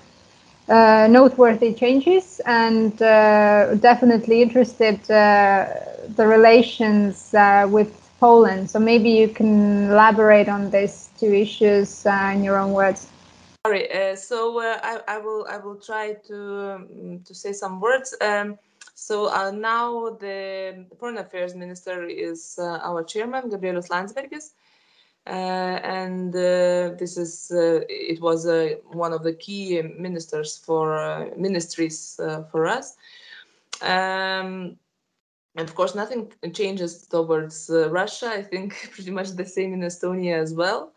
uh, 0.70 1.08
noteworthy 1.10 1.74
changes? 1.74 2.42
And 2.46 2.94
uh, 3.02 3.74
definitely 3.74 4.44
interested 4.44 5.02
the 5.06 6.28
relations 6.28 7.34
with 7.70 8.01
Poland. 8.22 8.70
So 8.70 8.80
maybe 8.80 9.10
you 9.10 9.28
can 9.28 9.90
elaborate 9.90 10.48
on 10.48 10.70
these 10.70 11.10
two 11.20 11.34
issues 11.34 12.06
in 12.06 12.44
your 12.44 12.58
own 12.58 12.72
words. 12.72 13.08
Sorry. 13.66 13.92
Uh, 13.92 14.16
so 14.16 14.60
uh, 14.60 14.80
I, 14.84 15.16
I, 15.16 15.18
will 15.18 15.46
I 15.50 15.58
will 15.58 15.76
try 15.76 16.14
to 16.28 16.38
um, 16.72 17.22
to 17.26 17.34
say 17.36 17.52
some 17.54 17.82
words. 17.82 18.16
Um, 18.22 18.58
so 18.96 19.16
uh, 19.26 19.52
now 19.52 20.12
the 20.20 20.86
Foreign 21.00 21.18
Affairs 21.18 21.56
Minister 21.56 22.06
is 22.06 22.58
uh, 22.60 22.80
our 22.90 23.04
chairman, 23.04 23.50
Gabrielius 23.50 23.90
Landsbergis, 23.90 24.54
uh, 25.28 25.78
and 26.00 26.36
uh, 26.36 26.98
this 27.02 27.18
is 27.18 27.52
it 27.52 28.22
was 28.22 28.46
one 29.04 29.14
of 29.14 29.24
the 29.24 29.34
key 29.34 29.82
ministers 29.82 30.58
for 30.58 31.32
ministries 31.38 32.20
for 32.52 32.68
us. 32.68 32.98
Um, 33.82 34.78
and 35.56 35.68
of 35.68 35.76
course, 35.76 35.96
nothing 35.96 36.32
changes 36.54 37.08
towards 37.08 37.70
Russia. 37.74 38.30
I 38.30 38.42
think 38.42 38.90
pretty 38.94 39.12
much 39.12 39.32
the 39.32 39.46
same 39.46 39.74
in 39.74 39.82
Estonia 39.82 40.38
as 40.40 40.54
well. 40.54 40.94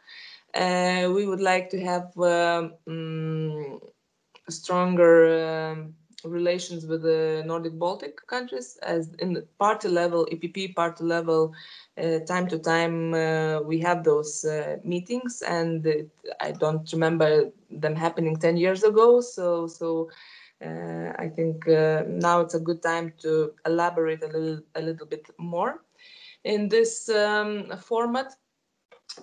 Uh, 0.55 1.11
we 1.15 1.27
would 1.27 1.41
like 1.41 1.69
to 1.71 1.81
have 1.81 2.13
um, 2.19 2.73
stronger 4.49 5.73
um, 5.73 5.95
relations 6.25 6.87
with 6.87 7.03
the 7.03 7.43
Nordic 7.47 7.79
Baltic 7.79 8.27
countries 8.27 8.79
as 8.83 9.13
in 9.19 9.33
the 9.35 9.43
party 9.59 9.89
level, 9.89 10.27
EPP 10.31 10.69
party 10.75 11.05
level, 11.05 11.53
uh, 11.99 12.21
time 12.21 12.47
to 12.49 12.59
time 12.59 13.15
uh, 13.15 13.61
we 13.61 13.79
have 13.81 14.05
those 14.05 14.45
uh, 14.45 14.77
meetings 14.85 15.43
and 15.43 15.87
it, 15.87 16.11
I 16.41 16.53
don't 16.53 16.91
remember 16.93 17.51
them 17.71 17.95
happening 17.97 18.37
10 18.37 18.57
years 18.57 18.83
ago. 18.85 19.21
So, 19.21 19.67
so 19.67 20.09
uh, 20.65 21.12
I 21.19 21.29
think 21.29 21.69
uh, 21.69 22.05
now 22.07 22.41
it's 22.41 22.55
a 22.55 22.61
good 22.61 22.83
time 22.83 23.12
to 23.19 23.53
elaborate 23.67 24.23
a 24.23 24.29
little, 24.29 24.61
a 24.75 24.83
little 24.83 25.07
bit 25.07 25.29
more. 25.39 25.85
In 26.45 26.69
this 26.69 27.09
um, 27.09 27.73
format, 27.81 28.35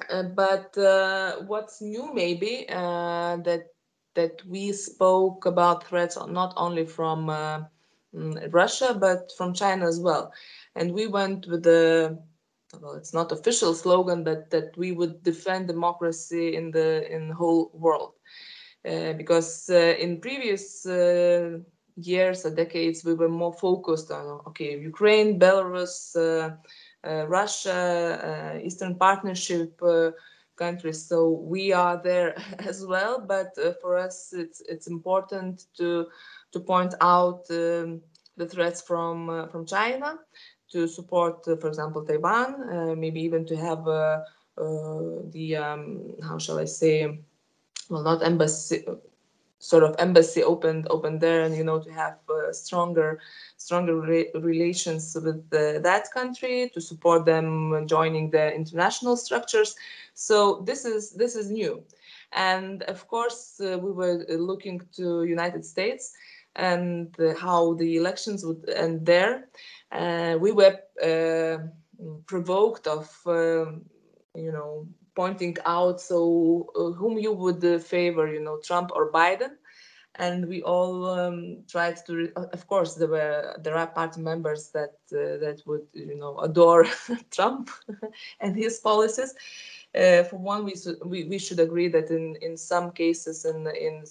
uh, 0.10 0.24
but 0.24 0.78
uh, 0.78 1.38
what's 1.48 1.82
new 1.82 2.14
maybe 2.14 2.66
uh, 2.70 3.38
that 3.38 3.68
that 4.16 4.42
we 4.46 4.72
spoke 4.74 5.46
about 5.46 5.88
threats 5.88 6.18
not 6.28 6.54
only 6.58 6.86
from 6.86 7.30
uh, 7.30 7.62
mm, 8.14 8.54
Russia 8.54 8.94
but 8.94 9.32
from 9.38 9.54
China 9.54 9.88
as 9.88 10.00
well, 10.00 10.32
and 10.76 10.94
we 10.94 11.08
went 11.08 11.48
with 11.48 11.64
the 11.64 12.18
well, 12.82 12.94
it's 12.94 13.14
not 13.14 13.32
official 13.32 13.74
slogan 13.74 14.24
but 14.24 14.50
that 14.50 14.76
we 14.78 14.92
would 14.92 15.24
defend 15.24 15.68
democracy 15.68 16.56
in 16.56 16.72
the 16.72 17.10
in 17.14 17.30
the 17.30 17.36
whole 17.36 17.72
world, 17.74 18.14
because 18.84 19.70
uh, 19.70 19.96
in 20.00 20.20
previous 20.20 20.86
years 21.98 22.46
or 22.46 22.56
decades 22.56 23.04
we 23.04 23.14
were 23.14 23.30
more 23.30 23.54
focused 23.54 24.12
on 24.12 24.42
okay 24.48 24.80
Ukraine, 24.80 25.40
Belarus 25.40 26.16
uh, 27.04 27.26
Russia, 27.28 28.54
uh, 28.56 28.60
Eastern 28.60 28.96
Partnership 28.96 29.82
uh, 29.82 30.12
countries. 30.56 31.08
So 31.08 31.30
we 31.30 31.74
are 31.74 32.00
there 32.02 32.36
as 32.60 32.86
well. 32.86 33.20
But 33.20 33.56
for 33.82 33.98
us, 33.98 34.34
it's 34.34 34.62
it's 34.62 34.88
important 34.88 35.66
to 35.78 36.06
to 36.52 36.60
point 36.60 36.94
out 37.02 37.46
um, 37.50 38.02
the 38.38 38.48
threats 38.48 38.82
from 38.82 39.48
from 39.52 39.66
China, 39.66 40.20
to 40.72 40.88
support, 40.88 41.44
for 41.46 41.68
example, 41.68 42.06
Taiwan, 42.06 43.00
maybe 43.00 43.22
even 43.22 43.46
to 43.46 43.56
have 43.56 43.84
the 43.86 45.56
um, 45.58 46.16
how 46.22 46.38
shall 46.38 46.60
I 46.60 46.66
say, 46.66 47.20
well, 47.92 48.04
not 48.04 48.24
embassy 48.24 48.86
sort 49.60 49.84
of 49.84 49.96
embassy 50.00 50.42
opened 50.44 50.88
opened 50.90 51.22
there 51.22 51.44
and 51.44 51.56
you 51.56 51.64
know 51.64 51.80
to 51.80 51.92
have 51.92 52.18
uh, 52.30 52.52
stronger 52.52 53.20
stronger 53.58 54.02
re 54.02 54.30
relations 54.34 55.16
with 55.24 55.48
the, 55.52 55.80
that 55.84 56.10
country 56.12 56.72
to 56.74 56.82
support 56.82 57.26
them 57.26 57.86
joining 57.88 58.32
the 58.32 58.54
international 58.56 59.16
structures. 59.16 59.76
So 60.16 60.64
this 60.66 60.84
is 60.84 61.12
this 61.12 61.36
is 61.36 61.52
new. 61.52 61.84
And 62.32 62.82
of 62.84 63.08
course 63.08 63.62
uh, 63.62 63.78
we 63.78 63.92
were 63.92 64.26
looking 64.30 64.82
to 64.96 65.24
united 65.26 65.64
states 65.64 66.14
and 66.56 67.16
uh, 67.20 67.36
how 67.36 67.74
the 67.76 67.98
elections 67.98 68.44
would 68.46 68.68
end 68.70 69.06
there. 69.06 69.50
Uh, 69.92 70.38
we 70.40 70.52
were 70.52 70.80
uh, 71.04 71.58
provoked 72.26 72.88
of 72.88 73.08
um, 73.28 73.82
you 74.34 74.52
know 74.52 74.88
pointing 75.16 75.58
out 75.66 76.00
so 76.02 76.68
uh, 76.76 76.92
whom 76.92 77.18
you 77.18 77.32
would 77.34 77.64
uh, 77.64 77.80
favor 77.80 78.28
you 78.32 78.40
know 78.42 78.60
trump 78.64 78.92
or 78.96 79.12
biden. 79.12 79.52
And 80.16 80.48
we 80.48 80.62
all 80.64 81.06
um, 81.06 81.64
tried 81.70 81.98
to 82.06 82.30
of 82.36 82.68
course 82.68 82.96
there 82.96 83.08
were 83.08 83.56
there 83.64 83.76
are 83.76 83.88
party 83.88 84.22
members 84.22 84.70
that 84.72 84.96
uh, 85.14 85.38
that 85.44 85.62
would 85.66 85.88
you 85.94 86.18
know 86.18 86.38
adore 86.40 86.86
trump 87.32 87.70
and 88.42 88.56
his 88.56 88.80
policies. 88.80 89.34
Uh, 89.96 90.24
for 90.24 90.38
one 90.38 90.66
we, 90.66 90.74
we 91.06 91.24
we 91.26 91.38
should 91.38 91.60
agree 91.60 91.88
that 91.88 92.10
in 92.10 92.36
in 92.42 92.58
some 92.58 92.92
cases 92.92 93.46
in 93.46 93.68
in 93.80 94.04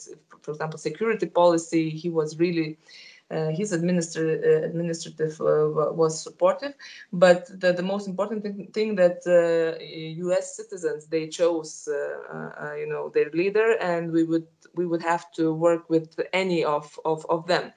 for 0.42 0.50
example 0.52 0.78
security 0.78 1.26
policy 1.26 1.90
he 1.90 2.08
was 2.10 2.38
really 2.38 2.76
uh, 2.76 3.09
Uh, 3.30 3.50
his 3.50 3.72
administra 3.72 4.42
uh, 4.44 4.64
administrative 4.66 5.40
uh, 5.40 5.92
was 5.92 6.20
supportive, 6.20 6.74
but 7.12 7.46
the, 7.60 7.72
the 7.72 7.82
most 7.82 8.08
important 8.08 8.42
thing, 8.42 8.66
thing 8.72 8.96
that 8.96 9.22
uh, 9.24 9.80
U.S. 10.24 10.56
citizens 10.56 11.06
they 11.06 11.28
chose, 11.28 11.88
uh, 11.88 12.74
you 12.74 12.88
know, 12.88 13.08
their 13.10 13.30
leader, 13.30 13.76
and 13.80 14.10
we 14.10 14.24
would 14.24 14.48
we 14.74 14.84
would 14.84 15.02
have 15.02 15.30
to 15.32 15.54
work 15.54 15.88
with 15.88 16.18
any 16.32 16.64
of 16.64 16.98
of, 17.04 17.24
of 17.28 17.46
them. 17.46 17.72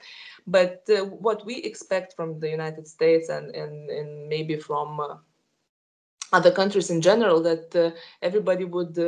But 0.46 0.82
what 1.20 1.46
we 1.46 1.56
expect 1.58 2.14
from 2.16 2.40
the 2.40 2.50
United 2.50 2.88
States 2.88 3.28
and 3.28 3.54
and, 3.54 3.88
and 3.90 4.28
maybe 4.28 4.56
from 4.56 5.00
other 6.32 6.50
countries 6.50 6.90
in 6.90 7.00
general 7.00 7.40
that 7.42 7.94
everybody 8.22 8.64
would 8.64 8.98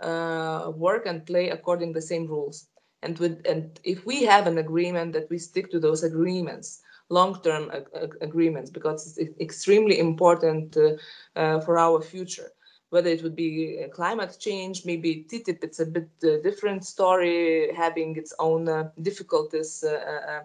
uh, 0.00 0.72
work 0.74 1.06
and 1.06 1.24
play 1.24 1.50
according 1.50 1.92
the 1.92 2.02
same 2.02 2.26
rules 2.26 2.66
and 3.04 3.18
with 3.18 3.40
and 3.46 3.80
if 3.84 4.06
we 4.06 4.24
have 4.24 4.46
an 4.46 4.58
agreement 4.58 5.12
that 5.12 5.28
we 5.30 5.38
stick 5.38 5.70
to 5.70 5.78
those 5.78 6.02
agreements 6.02 6.80
long-term 7.10 7.70
ag 7.78 7.86
ag 8.02 8.12
agreements 8.28 8.70
because 8.70 9.18
it's 9.18 9.40
extremely 9.40 9.98
important 9.98 10.76
uh, 10.76 10.92
uh, 11.40 11.60
for 11.60 11.78
our 11.78 12.00
future. 12.00 12.50
Whether 12.90 13.10
it 13.10 13.22
would 13.24 13.36
be 13.36 13.50
uh, 13.82 13.88
climate 13.88 14.36
change 14.46 14.76
maybe 14.90 15.26
ttip 15.30 15.58
it's 15.66 15.80
a 15.80 15.86
bit 15.96 16.10
uh, 16.22 16.28
different 16.48 16.84
story 16.84 17.72
having 17.84 18.16
its 18.16 18.32
own 18.38 18.68
uh, 18.68 18.90
difficulties 19.02 19.84
uh, 19.84 20.42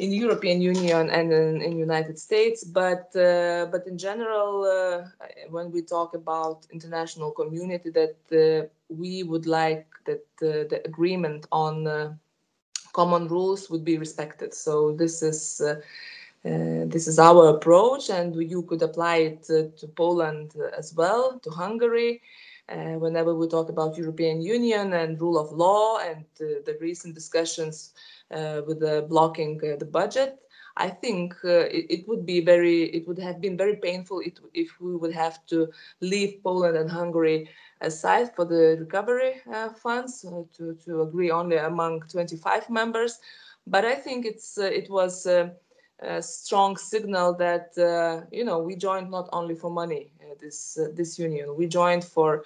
in 0.00 0.12
European 0.12 0.62
Union 0.62 1.10
and 1.10 1.32
in, 1.32 1.60
in 1.60 1.78
United 1.78 2.18
States, 2.18 2.64
but 2.64 3.14
uh, 3.14 3.66
but 3.70 3.86
in 3.86 3.98
general, 3.98 4.64
uh, 4.64 5.04
when 5.50 5.70
we 5.70 5.82
talk 5.82 6.14
about 6.14 6.66
international 6.72 7.30
community, 7.32 7.90
that 7.90 8.16
uh, 8.32 8.66
we 8.88 9.22
would 9.22 9.46
like 9.46 9.89
that 10.38 10.70
the 10.70 10.82
agreement 10.84 11.46
on 11.52 12.18
common 12.92 13.28
rules 13.28 13.70
would 13.70 13.84
be 13.84 13.98
respected. 13.98 14.54
So 14.54 14.92
this 14.92 15.22
is. 15.22 15.60
Uh, 16.42 16.88
this 16.88 17.06
is 17.06 17.18
our 17.18 17.48
approach, 17.48 18.08
and 18.08 18.34
you 18.34 18.62
could 18.62 18.80
apply 18.80 19.16
it 19.16 19.46
uh, 19.50 19.68
to 19.76 19.86
Poland 19.94 20.54
as 20.74 20.94
well, 20.94 21.38
to 21.40 21.50
Hungary. 21.50 22.22
Uh, 22.70 22.96
whenever 22.98 23.34
we 23.34 23.48
talk 23.48 23.68
about 23.68 23.98
European 23.98 24.40
Union 24.40 24.92
and 24.92 25.20
rule 25.20 25.36
of 25.36 25.50
law 25.50 25.98
and 25.98 26.24
the 26.38 26.76
recent 26.80 27.14
discussions 27.16 27.92
uh, 28.30 28.62
with 28.64 28.78
the 28.78 29.04
blocking 29.08 29.60
uh, 29.64 29.76
the 29.76 29.84
budget. 29.84 30.38
I 30.76 30.88
think 30.88 31.34
uh, 31.44 31.66
it, 31.66 31.86
it, 31.90 32.08
would 32.08 32.24
be 32.24 32.40
very, 32.40 32.84
it 32.84 33.08
would 33.08 33.18
have 33.18 33.40
been 33.40 33.56
very 33.56 33.76
painful 33.76 34.22
if 34.54 34.80
we 34.80 34.94
would 34.94 35.12
have 35.12 35.44
to 35.46 35.68
leave 36.00 36.44
Poland 36.44 36.76
and 36.76 36.88
Hungary 36.88 37.48
aside 37.80 38.34
for 38.34 38.44
the 38.44 38.76
recovery 38.78 39.34
funds 39.76 40.20
to, 40.56 40.76
to 40.84 41.02
agree 41.02 41.30
only 41.30 41.56
among 41.56 42.00
25 42.02 42.68
members. 42.70 43.18
But 43.66 43.84
I 43.84 43.94
think 43.94 44.26
it's 44.26 44.58
it 44.58 44.90
was 44.90 45.26
a 45.26 45.52
strong 46.20 46.76
signal 46.76 47.34
that 47.34 47.76
uh, 47.78 48.26
you 48.32 48.44
know 48.44 48.58
we 48.58 48.76
joined 48.76 49.10
not 49.10 49.28
only 49.32 49.54
for 49.54 49.70
money 49.70 50.12
uh, 50.22 50.34
this 50.40 50.78
uh, 50.78 50.88
this 50.94 51.18
union 51.18 51.54
we 51.56 51.66
joined 51.66 52.04
for 52.04 52.42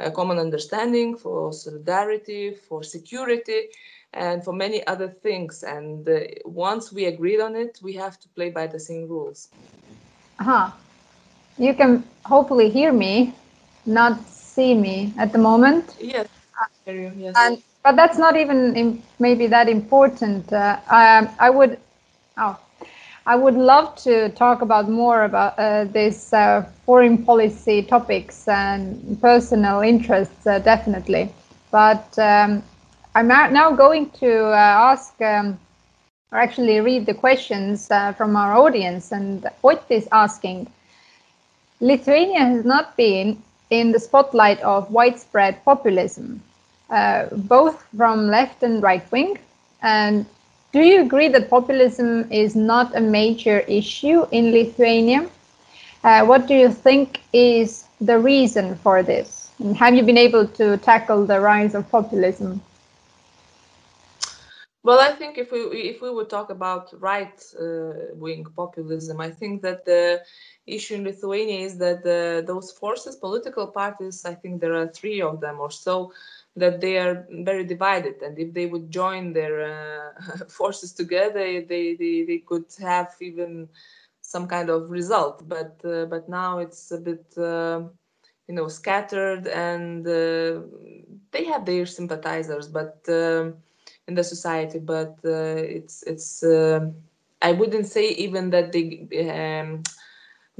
a 0.00 0.10
common 0.10 0.38
understanding 0.38 1.16
for 1.16 1.52
solidarity 1.52 2.52
for 2.52 2.82
security 2.82 3.68
and 4.12 4.44
for 4.44 4.52
many 4.52 4.86
other 4.86 5.08
things. 5.08 5.62
And 5.62 6.08
uh, 6.08 6.20
once 6.44 6.92
we 6.92 7.06
agreed 7.06 7.40
on 7.40 7.56
it, 7.56 7.78
we 7.82 7.94
have 7.94 8.18
to 8.20 8.28
play 8.28 8.50
by 8.50 8.66
the 8.66 8.78
same 8.80 9.08
rules. 9.08 9.48
Huh. 10.38 10.70
You 11.58 11.74
can 11.74 12.04
hopefully 12.24 12.70
hear 12.70 12.92
me, 12.92 13.34
not 13.84 14.18
see 14.58 14.74
me 14.74 15.12
at 15.18 15.30
the 15.32 15.38
moment. 15.50 15.84
Yes. 16.00 16.26
You, 16.86 17.12
yes. 17.16 17.34
And, 17.36 17.62
but 17.84 17.94
that's 17.96 18.18
not 18.18 18.36
even 18.36 19.02
maybe 19.18 19.46
that 19.46 19.68
important. 19.68 20.52
Uh, 20.52 20.78
um, 20.90 21.28
I 21.38 21.48
would, 21.50 21.78
oh, 22.36 22.56
I 23.26 23.36
would 23.36 23.54
love 23.54 23.94
to 24.06 24.30
talk 24.30 24.62
about 24.62 24.88
more 24.88 25.22
about 25.24 25.58
uh, 25.58 25.84
this 25.84 26.32
uh, 26.32 26.62
foreign 26.86 27.18
policy 27.24 27.82
topics 27.82 28.48
and 28.48 29.20
personal 29.20 29.80
interests, 29.80 30.46
uh, 30.46 30.58
definitely. 30.58 31.30
But 31.70 32.18
um, 32.18 32.62
I'm 33.14 33.28
now 33.28 33.70
going 33.72 34.10
to 34.22 34.30
uh, 34.46 34.90
ask 34.92 35.20
um, 35.22 35.58
or 36.32 36.38
actually 36.38 36.80
read 36.80 37.06
the 37.06 37.14
questions 37.14 37.90
uh, 37.90 38.12
from 38.12 38.34
our 38.36 38.52
audience. 38.56 39.12
And 39.12 39.46
what 39.60 39.84
is 39.88 40.08
asking 40.10 40.66
Lithuania 41.80 42.40
has 42.40 42.64
not 42.64 42.96
been 42.96 43.42
in 43.70 43.92
the 43.92 43.98
spotlight 43.98 44.60
of 44.60 44.90
widespread 44.90 45.62
populism, 45.64 46.42
uh, 46.90 47.26
both 47.32 47.82
from 47.96 48.28
left 48.28 48.62
and 48.62 48.82
right 48.82 49.10
wing. 49.12 49.38
And 49.82 50.26
do 50.72 50.80
you 50.80 51.00
agree 51.02 51.28
that 51.28 51.48
populism 51.50 52.26
is 52.30 52.54
not 52.56 52.96
a 52.96 53.00
major 53.00 53.60
issue 53.60 54.26
in 54.30 54.52
Lithuania? 54.52 55.28
Uh, 56.04 56.24
what 56.24 56.46
do 56.46 56.54
you 56.54 56.70
think 56.70 57.20
is 57.32 57.84
the 58.00 58.18
reason 58.18 58.76
for 58.76 59.02
this? 59.02 59.50
And 59.58 59.76
have 59.76 59.94
you 59.94 60.02
been 60.02 60.18
able 60.18 60.46
to 60.46 60.76
tackle 60.78 61.24
the 61.26 61.40
rise 61.40 61.74
of 61.74 61.90
populism? 61.90 62.60
Well, 64.82 64.98
I 65.00 65.12
think 65.12 65.38
if 65.38 65.50
we 65.52 65.60
if 65.92 66.00
we 66.00 66.10
would 66.10 66.30
talk 66.30 66.50
about 66.50 66.92
right 67.00 67.38
uh, 67.60 68.14
wing 68.14 68.44
populism, 68.56 69.20
I 69.20 69.30
think 69.30 69.62
that 69.62 69.84
the 69.84 70.22
issue 70.68 70.96
in 70.96 71.04
Lithuania 71.04 71.60
is 71.66 71.78
that 71.78 72.02
those 72.46 72.70
forces, 72.72 73.16
political 73.16 73.66
parties, 73.68 74.24
I 74.24 74.34
think 74.34 74.60
there 74.60 74.74
are 74.74 74.88
three 74.88 75.20
of 75.20 75.40
them 75.40 75.60
or 75.60 75.70
so, 75.70 76.12
that 76.56 76.80
they 76.80 76.98
are 76.98 77.26
very 77.30 77.64
divided, 77.64 78.22
and 78.22 78.38
if 78.38 78.52
they 78.52 78.66
would 78.66 78.90
join 78.90 79.32
their 79.32 79.56
uh, 79.62 80.46
forces 80.48 80.92
together, 80.92 81.62
they, 81.62 81.94
they 81.94 82.24
they 82.24 82.38
could 82.46 82.64
have 82.80 83.14
even 83.20 83.68
some 84.22 84.46
kind 84.48 84.68
of 84.70 84.90
result. 84.90 85.48
But 85.48 85.80
uh, 85.84 86.06
but 86.06 86.28
now 86.28 86.58
it's 86.58 86.90
a 86.90 86.98
bit. 86.98 87.24
Uh, 87.36 87.82
you 88.48 88.54
know, 88.54 88.68
scattered, 88.68 89.46
and 89.46 90.06
uh, 90.06 90.60
they 91.32 91.44
have 91.44 91.66
their 91.66 91.86
sympathizers, 91.86 92.66
but 92.68 92.98
um, 93.08 93.54
in 94.08 94.14
the 94.14 94.24
society 94.24 94.78
but 94.78 95.16
uh, 95.24 95.60
it's 95.76 96.02
it's 96.04 96.42
uh, 96.42 96.80
i 97.42 97.52
wouldn't 97.52 97.86
say 97.86 98.08
even 98.10 98.50
that 98.50 98.72
they 98.72 99.06
um, 99.30 99.82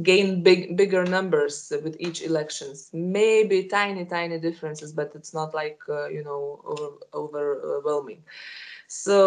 gain 0.02 0.42
big 0.42 0.76
bigger 0.76 1.04
numbers 1.04 1.72
with 1.82 1.96
each 1.98 2.22
elections. 2.22 2.90
Maybe 2.92 3.64
tiny 3.64 4.04
tiny 4.06 4.38
differences 4.38 4.92
but 4.92 5.12
it's 5.14 5.34
not 5.34 5.54
like 5.54 5.80
uh, 5.88 6.08
you 6.08 6.24
know 6.24 6.60
over, 6.64 6.90
overwhelming. 7.14 8.24
So 8.88 9.18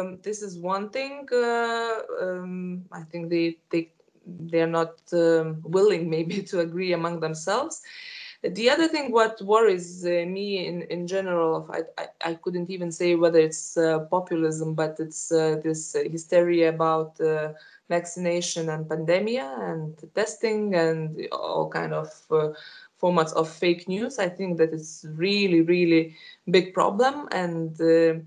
um, 0.00 0.18
this 0.22 0.42
is 0.42 0.58
one 0.58 0.90
thing 0.90 1.26
uh, 1.32 2.00
um, 2.22 2.84
i 2.92 3.02
think 3.02 3.30
they 3.30 3.56
they 3.70 3.92
they're 4.26 4.66
not 4.80 4.94
um, 5.12 5.60
willing 5.64 6.08
maybe 6.10 6.42
to 6.50 6.60
agree 6.60 6.92
among 6.92 7.20
themselves 7.20 7.82
the 8.42 8.70
other 8.70 8.88
thing, 8.88 9.12
what 9.12 9.40
worries 9.42 10.04
uh, 10.04 10.24
me 10.26 10.66
in, 10.66 10.82
in 10.82 11.06
general, 11.06 11.68
I, 11.70 11.82
I, 11.98 12.30
I, 12.30 12.34
couldn't 12.34 12.70
even 12.70 12.90
say 12.90 13.14
whether 13.14 13.38
it's 13.38 13.76
uh, 13.76 14.00
populism, 14.10 14.74
but 14.74 14.96
it's 14.98 15.30
uh, 15.30 15.60
this 15.62 15.94
hysteria 16.10 16.70
about 16.70 17.20
uh, 17.20 17.52
vaccination 17.90 18.70
and 18.70 18.88
pandemic 18.88 19.40
and 19.40 19.94
testing 20.14 20.74
and 20.74 21.28
all 21.32 21.68
kind 21.68 21.92
of 21.92 22.08
uh, 22.30 22.48
formats 23.00 23.34
of 23.34 23.46
fake 23.48 23.86
news. 23.88 24.18
I 24.18 24.30
think 24.30 24.56
that 24.56 24.72
it's 24.72 25.04
really, 25.10 25.60
really 25.60 26.16
big 26.50 26.72
problem. 26.72 27.28
And 27.32 27.78
uh, 27.78 28.20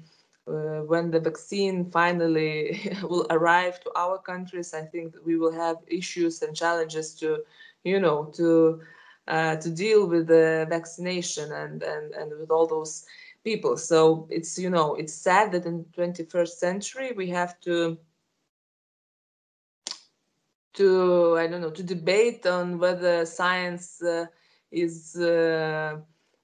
when 0.86 1.10
the 1.10 1.22
vaccine 1.22 1.90
finally 1.90 2.92
will 3.02 3.26
arrive 3.32 3.80
to 3.80 3.92
our 3.96 4.20
countries, 4.20 4.76
I 4.76 4.82
think 4.82 5.16
we 5.26 5.38
will 5.38 5.54
have 5.54 5.78
issues 5.88 6.44
and 6.44 6.56
challenges 6.56 7.16
to, 7.16 7.40
you 7.84 8.00
know, 8.00 8.26
to 8.36 8.82
uh, 9.28 9.56
to 9.58 9.70
deal 9.70 10.08
with 10.08 10.28
the 10.28 10.66
vaccination 10.70 11.52
and, 11.52 11.84
and, 11.84 12.14
and 12.14 12.40
with 12.40 12.52
all 12.52 12.68
those 12.68 13.06
people. 13.44 13.78
So 13.78 14.28
it's, 14.30 14.58
you 14.58 14.70
know, 14.70 14.96
it's 14.96 15.14
sad 15.14 15.52
that 15.54 15.66
in 15.66 15.86
21st 15.98 16.48
century 16.48 17.12
we 17.16 17.30
have 17.30 17.60
to 17.62 17.98
to 20.74 21.38
I 21.38 21.48
don't 21.48 21.62
know 21.62 21.70
to 21.70 21.84
debate 21.84 22.46
on 22.46 22.80
whether 22.80 23.26
science 23.26 24.02
uh, 24.02 24.26
is 24.72 25.16
uh, 25.16 25.98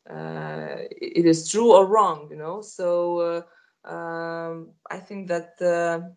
uh, 0.09 0.75
it 0.79 1.25
is 1.25 1.49
true 1.49 1.73
or 1.73 1.85
wrong. 1.87 2.27
You 2.29 2.37
know, 2.37 2.61
so 2.61 3.45
uh, 3.85 3.89
um, 3.89 4.69
I 4.89 4.97
think 4.97 5.27
that 5.29 5.59
uh, 5.61 6.09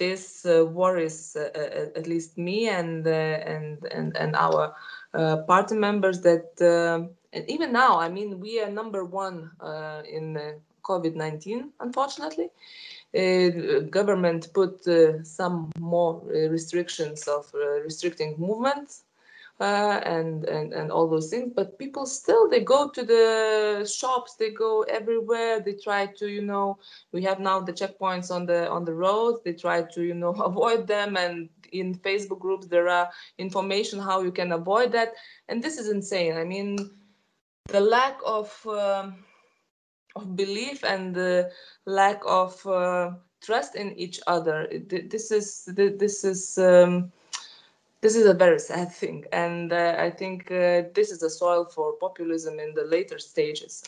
this 0.00 0.44
uh, 0.44 0.64
worries 0.66 1.36
at 1.36 2.06
least 2.06 2.36
me 2.36 2.68
and 2.68 3.06
and 3.06 3.84
and 3.92 4.16
and 4.16 4.34
our 4.34 4.74
uh, 5.12 5.38
party 5.38 5.74
members 5.74 6.20
that, 6.20 6.54
um, 6.62 7.10
and 7.32 7.48
even 7.50 7.72
now, 7.72 7.98
I 7.98 8.08
mean, 8.08 8.38
we 8.38 8.60
are 8.60 8.70
number 8.70 9.04
one 9.04 9.50
uh, 9.60 10.02
in 10.08 10.38
COVID-19, 10.82 11.70
unfortunately. 11.80 12.48
Uh, 13.12 13.80
government 13.90 14.52
put 14.54 14.86
uh, 14.86 15.22
some 15.24 15.72
more 15.80 16.22
uh, 16.26 16.48
restrictions 16.48 17.26
of 17.26 17.52
restricting 17.82 18.36
movement 18.38 19.02
and, 19.60 20.44
and 20.46 20.72
and 20.72 20.90
all 20.90 21.08
those 21.08 21.28
things 21.28 21.52
but 21.54 21.78
people 21.78 22.06
still 22.06 22.48
they 22.48 22.60
go 22.60 22.88
to 22.88 23.02
the 23.02 23.86
shops 23.86 24.36
they 24.36 24.50
go 24.50 24.82
everywhere 24.82 25.60
they 25.60 25.74
try 25.74 26.06
to 26.06 26.28
you 26.28 26.42
know 26.42 26.78
we 27.12 27.22
have 27.22 27.40
now 27.40 27.60
the 27.60 27.72
checkpoints 27.72 28.30
on 28.30 28.46
the 28.46 28.68
on 28.70 28.84
the 28.84 28.94
roads 28.94 29.40
they 29.44 29.52
try 29.52 29.82
to 29.82 30.02
you 30.02 30.14
know 30.14 30.30
avoid 30.50 30.86
them 30.86 31.16
and 31.16 31.48
in 31.72 31.94
facebook 31.94 32.40
groups 32.40 32.66
there 32.66 32.88
are 32.88 33.10
information 33.38 33.98
how 33.98 34.22
you 34.22 34.32
can 34.32 34.52
avoid 34.52 34.90
that 34.92 35.12
and 35.48 35.62
this 35.62 35.78
is 35.78 35.88
insane. 35.88 36.36
I 36.36 36.44
mean 36.44 36.90
the 37.68 37.80
lack 37.80 38.18
of 38.24 38.66
um, 38.66 39.24
of 40.16 40.36
belief 40.36 40.84
and 40.84 41.14
the 41.14 41.50
lack 41.86 42.20
of 42.26 42.66
uh, 42.66 43.12
trust 43.42 43.76
in 43.76 43.92
each 43.98 44.20
other 44.26 44.68
this 44.88 45.30
is 45.30 45.64
this 45.66 46.24
is 46.24 46.58
um, 46.58 47.12
this 48.02 48.14
is 48.16 48.26
a 48.26 48.34
very 48.34 48.58
sad 48.58 48.92
thing 48.92 49.24
and 49.32 49.72
uh, 49.72 49.94
i 49.98 50.10
think 50.10 50.50
uh, 50.50 50.82
this 50.94 51.10
is 51.10 51.20
the 51.20 51.30
soil 51.30 51.64
for 51.64 51.92
populism 52.00 52.58
in 52.58 52.74
the 52.74 52.84
later 52.84 53.18
stages 53.18 53.82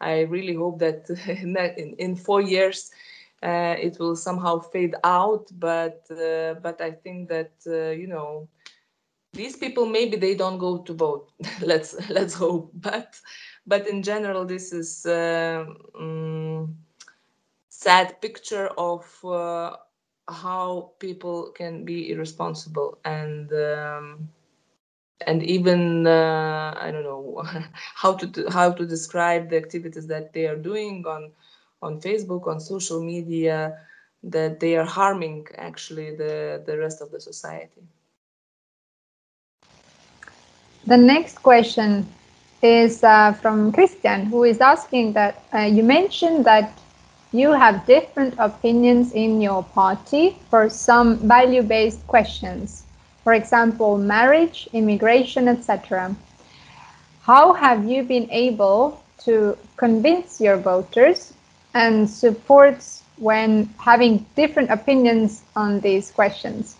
I 0.00 0.20
really 0.22 0.54
hope 0.54 0.78
that 0.80 1.08
in, 1.28 1.94
in 1.98 2.16
four 2.16 2.40
years 2.42 2.90
uh, 3.42 3.74
it 3.78 3.98
will 3.98 4.16
somehow 4.16 4.60
fade 4.60 4.94
out. 5.04 5.46
But 5.58 6.02
uh, 6.10 6.54
but 6.62 6.80
I 6.80 6.90
think 6.92 7.28
that 7.28 7.52
uh, 7.66 7.90
you 7.90 8.06
know 8.06 8.48
these 9.32 9.56
people 9.56 9.86
maybe 9.86 10.16
they 10.16 10.34
don't 10.34 10.58
go 10.58 10.78
to 10.82 10.92
vote. 10.94 11.30
let's 11.60 11.94
let's 12.10 12.34
hope. 12.34 12.72
But 12.82 13.20
but 13.66 13.86
in 13.88 14.02
general, 14.02 14.44
this 14.44 14.72
is 14.72 15.06
um, 15.06 16.76
sad 17.68 18.20
picture 18.20 18.68
of 18.78 19.04
how 20.28 20.92
people 20.98 21.50
can 21.52 21.84
be 21.84 22.10
irresponsible 22.10 22.98
and. 23.04 23.52
Um, 23.52 24.28
and 25.26 25.42
even 25.42 26.06
uh, 26.06 26.74
I 26.78 26.90
don't 26.90 27.04
know 27.04 27.42
how 27.94 28.14
to 28.14 28.46
how 28.50 28.72
to 28.72 28.86
describe 28.86 29.50
the 29.50 29.56
activities 29.56 30.06
that 30.08 30.32
they 30.32 30.46
are 30.46 30.56
doing 30.56 31.04
on 31.06 31.32
on 31.82 32.00
Facebook 32.00 32.46
on 32.46 32.60
social 32.60 33.02
media 33.02 33.78
that 34.22 34.60
they 34.60 34.76
are 34.76 34.84
harming 34.84 35.46
actually 35.56 36.14
the 36.16 36.62
the 36.66 36.78
rest 36.78 37.00
of 37.00 37.10
the 37.10 37.20
society. 37.20 37.82
The 40.86 40.96
next 40.96 41.42
question 41.42 42.06
is 42.62 43.02
uh, 43.04 43.32
from 43.32 43.72
Christian, 43.72 44.26
who 44.26 44.44
is 44.44 44.60
asking 44.60 45.12
that 45.14 45.42
uh, 45.54 45.58
you 45.60 45.82
mentioned 45.82 46.44
that 46.44 46.78
you 47.36 47.52
have 47.52 47.86
different 47.86 48.34
opinions 48.38 49.12
in 49.12 49.40
your 49.40 49.62
party 49.62 50.36
for 50.50 50.68
some 50.68 51.16
value-based 51.18 52.06
questions 52.06 52.86
for 53.26 53.34
example, 53.34 53.98
marriage, 53.98 54.68
immigration, 54.72 55.48
etc. 55.48 56.14
How 57.22 57.54
have 57.54 57.84
you 57.84 58.04
been 58.04 58.30
able 58.30 59.02
to 59.24 59.58
convince 59.76 60.40
your 60.40 60.56
voters 60.56 61.34
and 61.74 62.08
supports 62.08 63.02
when 63.16 63.68
having 63.78 64.24
different 64.36 64.70
opinions 64.70 65.42
on 65.56 65.80
these 65.80 66.12
questions? 66.12 66.76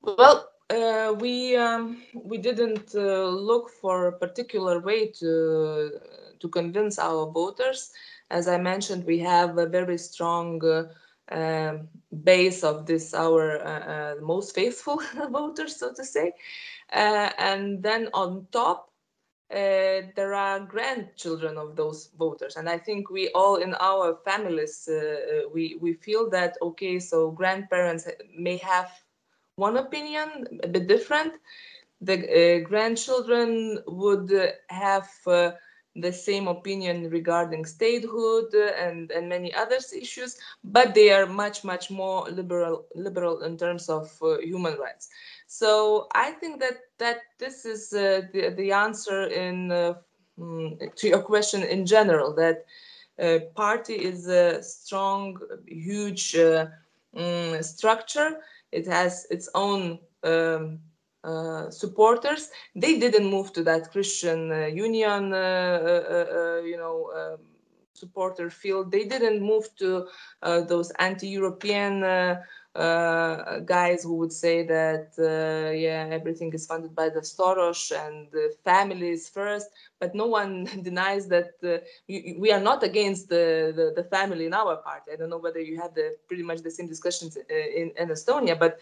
Well, 0.00 0.48
uh, 0.70 1.14
we 1.20 1.54
um, 1.56 2.00
we 2.14 2.38
didn't 2.38 2.94
uh, 2.94 3.26
look 3.28 3.68
for 3.68 4.06
a 4.06 4.12
particular 4.12 4.80
way 4.80 5.08
to 5.20 6.00
to 6.40 6.48
convince 6.48 6.98
our 6.98 7.30
voters. 7.30 7.92
As 8.30 8.48
I 8.48 8.58
mentioned, 8.58 9.04
we 9.04 9.18
have 9.20 9.58
a 9.58 9.66
very 9.66 9.98
strong 9.98 10.62
uh, 10.64 10.84
um, 11.30 11.88
base 12.24 12.64
of 12.64 12.86
this 12.86 13.14
our 13.14 13.60
uh, 13.60 13.80
uh, 13.80 14.14
most 14.22 14.54
faithful 14.54 15.00
voters, 15.30 15.76
so 15.76 15.92
to 15.92 16.04
say. 16.04 16.32
Uh, 16.92 17.30
and 17.38 17.82
then 17.82 18.08
on 18.14 18.46
top, 18.52 18.88
uh, 19.50 20.02
there 20.14 20.34
are 20.34 20.60
grandchildren 20.60 21.56
of 21.56 21.74
those 21.74 22.10
voters 22.18 22.56
and 22.56 22.68
i 22.68 22.76
think 22.76 23.08
we 23.08 23.30
all 23.30 23.56
in 23.56 23.74
our 23.80 24.18
families 24.22 24.86
uh, 24.88 25.48
we 25.54 25.78
we 25.80 25.94
feel 25.94 26.28
that 26.28 26.54
okay 26.60 26.98
so 26.98 27.30
grandparents 27.30 28.06
may 28.36 28.58
have 28.58 28.90
one 29.56 29.78
opinion 29.78 30.46
a 30.62 30.68
bit 30.68 30.86
different 30.86 31.32
the 32.02 32.62
grandchildren 32.68 33.78
would 33.86 34.30
have 34.68 35.08
the 36.00 36.12
same 36.12 36.48
opinion 36.48 37.10
regarding 37.10 37.64
statehood 37.64 38.54
and, 38.54 39.10
and 39.10 39.28
many 39.28 39.52
other 39.54 39.78
issues, 39.96 40.36
but 40.64 40.94
they 40.94 41.10
are 41.10 41.26
much, 41.26 41.64
much 41.64 41.90
more 41.90 42.28
liberal, 42.30 42.86
liberal 42.94 43.42
in 43.42 43.56
terms 43.56 43.88
of 43.88 44.10
uh, 44.22 44.38
human 44.38 44.76
rights. 44.78 45.08
So 45.46 46.08
I 46.14 46.32
think 46.32 46.60
that 46.60 46.78
that 46.98 47.18
this 47.38 47.64
is 47.64 47.92
uh, 47.92 48.22
the, 48.32 48.50
the 48.56 48.72
answer 48.72 49.24
in 49.24 49.70
uh, 49.72 49.94
mm, 50.38 50.94
to 50.96 51.08
your 51.08 51.22
question 51.22 51.62
in 51.62 51.86
general, 51.86 52.34
that 52.34 52.64
uh, 53.18 53.38
party 53.54 53.94
is 53.94 54.28
a 54.28 54.62
strong, 54.62 55.38
huge 55.66 56.34
mm, 56.34 57.64
structure. 57.64 58.38
It 58.72 58.86
has 58.86 59.26
its 59.30 59.48
own 59.54 59.98
um, 60.24 60.78
uh, 61.24 61.70
supporters. 61.70 62.50
They 62.74 62.98
didn't 62.98 63.30
move 63.30 63.52
to 63.54 63.62
that 63.64 63.90
Christian 63.90 64.52
uh, 64.52 64.66
Union, 64.66 65.32
uh, 65.32 66.60
you 66.64 66.76
know, 66.76 67.10
um, 67.16 67.38
supporter 67.92 68.50
field. 68.50 68.92
They 68.92 69.04
didn't 69.04 69.42
move 69.42 69.68
to 69.78 70.06
those 70.42 70.90
anti-European 70.98 72.04
uh, 72.78 73.58
guys 73.60 74.04
who 74.04 74.14
would 74.14 74.32
say 74.32 74.64
that 74.64 75.08
uh, 75.18 75.70
yeah 75.72 76.06
everything 76.12 76.52
is 76.52 76.66
funded 76.66 76.94
by 76.94 77.08
the 77.08 77.20
Soros 77.20 77.90
and 77.90 78.30
the 78.30 78.54
families 78.64 79.28
first, 79.28 79.66
but 79.98 80.14
no 80.14 80.26
one 80.26 80.64
denies 80.82 81.26
that 81.26 81.54
uh, 81.64 81.78
we 82.06 82.52
are 82.52 82.60
not 82.60 82.82
against 82.84 83.28
the, 83.28 83.72
the, 83.74 84.00
the 84.00 84.08
family 84.08 84.46
in 84.46 84.54
our 84.54 84.76
party. 84.76 85.10
I 85.12 85.16
don't 85.16 85.30
know 85.30 85.38
whether 85.38 85.60
you 85.60 85.80
had 85.80 85.94
the 85.94 86.16
pretty 86.28 86.44
much 86.44 86.60
the 86.60 86.70
same 86.70 86.86
discussions 86.86 87.36
in, 87.48 87.90
in 87.96 88.08
Estonia, 88.08 88.56
but 88.56 88.78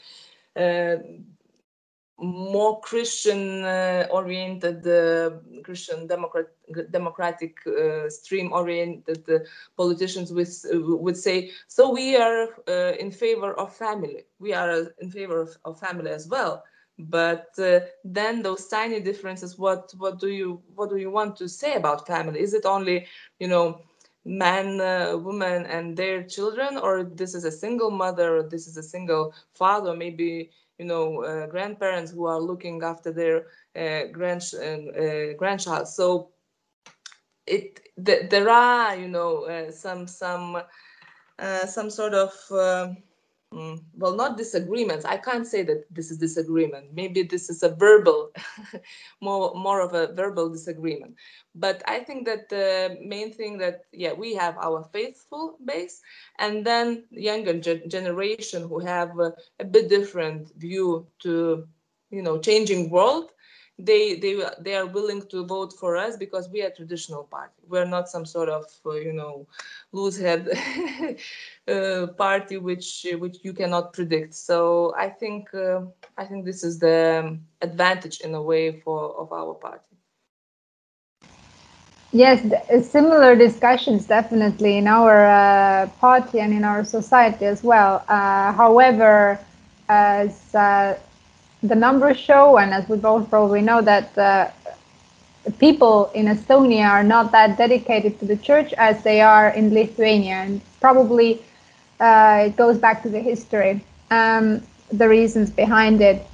more 2.19 2.81
Christian 2.81 3.65
uh, 3.65 4.07
oriented, 4.11 4.87
uh, 4.87 5.31
Christian 5.63 6.07
Democrat, 6.07 6.47
democratic 6.91 7.59
uh, 7.67 8.09
stream 8.09 8.53
oriented 8.53 9.29
uh, 9.29 9.39
politicians 9.77 10.33
would, 10.33 10.49
would 10.73 11.17
say, 11.17 11.51
so 11.69 11.91
we 11.93 12.17
are 12.17 12.49
uh, 12.69 12.93
in 12.99 13.11
favor 13.11 13.53
of 13.55 13.75
family. 13.75 14.25
We 14.39 14.55
are 14.55 14.87
in 15.01 15.11
favor 15.11 15.41
of, 15.43 15.57
of 15.65 15.79
family 15.79 16.11
as 16.11 16.27
well. 16.29 16.65
But 16.99 17.49
uh, 17.59 17.81
then 18.05 18.43
those 18.43 18.67
tiny 18.69 19.01
differences, 19.01 19.59
what, 19.59 19.93
what 19.99 20.19
do 20.19 20.29
you, 20.29 20.63
what 20.75 20.89
do 20.89 20.97
you 20.97 21.11
want 21.11 21.37
to 21.37 21.49
say 21.49 21.75
about 21.75 22.07
family? 22.07 22.41
Is 22.41 22.55
it 22.55 22.65
only, 22.65 23.07
you 23.39 23.49
know, 23.49 23.83
man, 24.25 24.79
woman 25.23 25.67
and 25.67 25.97
their 25.97 26.23
children, 26.23 26.79
or 26.79 27.05
this 27.05 27.35
is 27.35 27.45
a 27.45 27.53
single 27.53 27.91
mother, 27.91 28.39
or 28.39 28.43
this 28.43 28.67
is 28.67 28.77
a 28.77 28.83
single 28.83 29.35
father, 29.53 29.95
maybe 29.95 30.51
you 30.79 30.85
know 30.87 31.23
uh, 31.25 31.47
grandparents 31.47 32.11
who 32.13 32.27
are 32.27 32.41
looking 32.41 32.83
after 32.83 33.13
their 33.13 33.47
uh, 33.77 34.07
grand 34.13 34.43
uh, 34.55 35.35
grandchild. 35.39 35.89
So 35.89 36.31
it 37.47 37.81
th 38.07 38.29
there 38.31 38.49
are 38.49 38.97
you 38.97 39.09
know 39.09 39.45
uh, 39.45 39.71
some 39.71 40.07
some 40.07 40.57
uh, 41.39 41.67
some 41.67 41.91
sort 41.91 42.15
of 42.15 42.33
um, 42.53 42.97
Mm, 43.55 43.81
well, 43.95 44.15
not 44.17 44.37
disagreements. 44.37 45.05
I 45.05 45.17
can't 45.19 45.47
say 45.47 45.63
that 45.63 45.85
this 45.95 46.11
is 46.11 46.19
disagreement. 46.19 46.93
Maybe 46.93 47.23
this 47.23 47.49
is 47.49 47.63
a 47.63 47.69
verbal, 47.69 48.33
more 49.21 49.55
more 49.55 49.81
of 49.81 49.95
a 49.95 50.13
verbal 50.13 50.51
disagreement. 50.51 51.15
But 51.55 51.83
I 51.87 52.01
think 52.01 52.27
that 52.27 52.49
the 52.49 52.99
main 53.01 53.33
thing 53.33 53.59
that 53.59 53.85
yeah 53.93 54.13
we 54.13 54.35
have 54.35 54.59
our 54.59 54.83
faithful 54.93 55.59
base, 55.65 56.03
and 56.41 56.67
then 56.67 57.05
younger 57.11 57.55
ge 57.61 57.87
generation 57.87 58.69
who 58.69 58.81
have 58.81 59.19
a, 59.21 59.33
a 59.61 59.65
bit 59.65 59.89
different 59.89 60.53
view 60.57 61.07
to 61.21 61.69
you 62.11 62.23
know 62.23 62.39
changing 62.41 62.91
world 62.91 63.31
they 63.79 64.15
they 64.15 64.41
they 64.61 64.75
are 64.75 64.87
willing 64.87 65.23
to 65.29 65.45
vote 65.47 65.73
for 65.73 65.97
us 65.97 66.17
because 66.17 66.49
we 66.51 66.63
are 66.63 66.71
traditional 66.71 67.25
party. 67.25 67.63
We're 67.69 67.85
not 67.87 68.09
some 68.09 68.25
sort 68.27 68.49
of 68.49 68.65
uh, 68.87 68.93
you 68.95 69.13
know 69.13 69.47
loose 69.93 70.19
head 70.19 70.49
uh, 71.69 72.07
party 72.19 72.57
which 72.59 73.07
which 73.19 73.39
you 73.43 73.53
cannot 73.53 73.93
predict. 73.93 74.35
So 74.35 74.95
I 74.97 75.09
think 75.09 75.53
uh, 75.55 75.83
I 76.17 76.25
think 76.25 76.45
this 76.45 76.63
is 76.65 76.79
the 76.79 77.39
advantage 77.63 78.21
in 78.21 78.35
a 78.35 78.43
way 78.43 78.81
for 78.81 79.15
of 79.19 79.33
our 79.33 79.55
party. 79.55 79.97
Yes, 82.13 82.41
similar 82.89 83.35
discussions 83.37 84.07
definitely 84.07 84.79
in 84.79 84.87
our 84.87 85.27
uh, 85.27 85.89
party 86.01 86.41
and 86.41 86.53
in 86.53 86.65
our 86.65 86.85
society 86.85 87.45
as 87.47 87.63
well. 87.63 88.05
Uh, 88.09 88.53
however, 88.53 89.39
as 89.89 90.55
uh, 90.55 90.95
the 91.63 91.75
numbers 91.75 92.19
show, 92.19 92.59
and 92.59 92.73
as 92.73 92.89
we 92.89 92.97
both 92.97 93.29
probably 93.31 93.61
know, 93.63 93.81
that 93.83 94.17
uh, 94.19 94.51
people 95.59 96.11
in 96.15 96.27
Estonia 96.27 96.89
are 96.89 97.03
not 97.03 97.33
that 97.33 97.57
dedicated 97.57 98.19
to 98.21 98.25
the 98.27 98.37
church 98.37 98.73
as 98.75 99.03
they 99.03 99.21
are 99.21 99.49
in 99.51 99.73
Lithuania, 99.73 100.35
and 100.35 100.61
probably 100.81 101.43
uh, 102.01 102.45
it 102.47 102.57
goes 102.57 102.79
back 102.79 103.03
to 103.03 103.09
the 103.09 103.21
history, 103.21 103.81
um, 104.11 104.63
the 104.93 105.09
reasons 105.09 105.51
behind 105.51 106.01
it. 106.01 106.27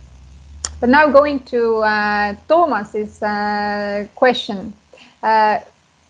But 0.81 0.89
now 0.89 1.09
going 1.09 1.41
to 1.45 1.79
uh, 1.79 2.35
Thomas's 2.49 3.23
uh, 3.23 4.07
question, 4.15 4.73
uh, 5.23 5.61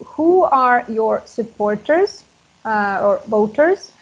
who 0.04 0.44
are 0.44 0.84
your 0.88 1.22
supporters 1.26 2.24
uh, 2.64 3.00
or 3.02 3.20
voters, 3.26 3.92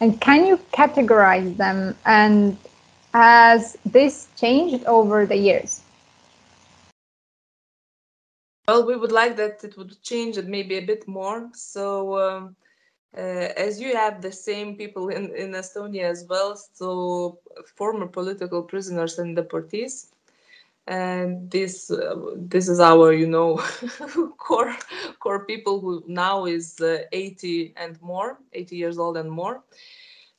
and 0.00 0.20
can 0.20 0.46
you 0.46 0.58
categorize 0.72 1.56
them 1.56 1.96
and 2.04 2.56
has 3.16 3.78
this 3.86 4.28
changed 4.36 4.84
over 4.84 5.24
the 5.24 5.36
years? 5.36 5.80
Well, 8.68 8.84
we 8.86 8.96
would 8.96 9.12
like 9.12 9.36
that 9.36 9.64
it 9.64 9.74
would 9.78 10.02
change 10.02 10.36
it 10.36 10.46
maybe 10.46 10.76
a 10.76 10.84
bit 10.92 11.08
more. 11.08 11.48
So, 11.54 12.18
um, 12.18 12.56
uh, 13.16 13.48
as 13.66 13.80
you 13.80 13.96
have 13.96 14.20
the 14.20 14.32
same 14.32 14.76
people 14.76 15.08
in, 15.08 15.34
in 15.34 15.52
Estonia 15.52 16.04
as 16.04 16.26
well, 16.28 16.60
so 16.74 17.38
former 17.74 18.06
political 18.06 18.62
prisoners 18.62 19.18
and 19.18 19.34
deportees, 19.34 20.08
and 20.86 21.50
this 21.50 21.90
uh, 21.90 22.16
this 22.36 22.68
is 22.68 22.80
our 22.80 23.14
you 23.14 23.26
know 23.26 23.56
core 24.36 24.76
core 25.20 25.46
people 25.46 25.80
who 25.80 26.04
now 26.06 26.44
is 26.44 26.78
uh, 26.80 27.04
80 27.12 27.72
and 27.76 28.00
more 28.02 28.38
80 28.52 28.76
years 28.76 28.98
old 28.98 29.16
and 29.16 29.30
more 29.30 29.62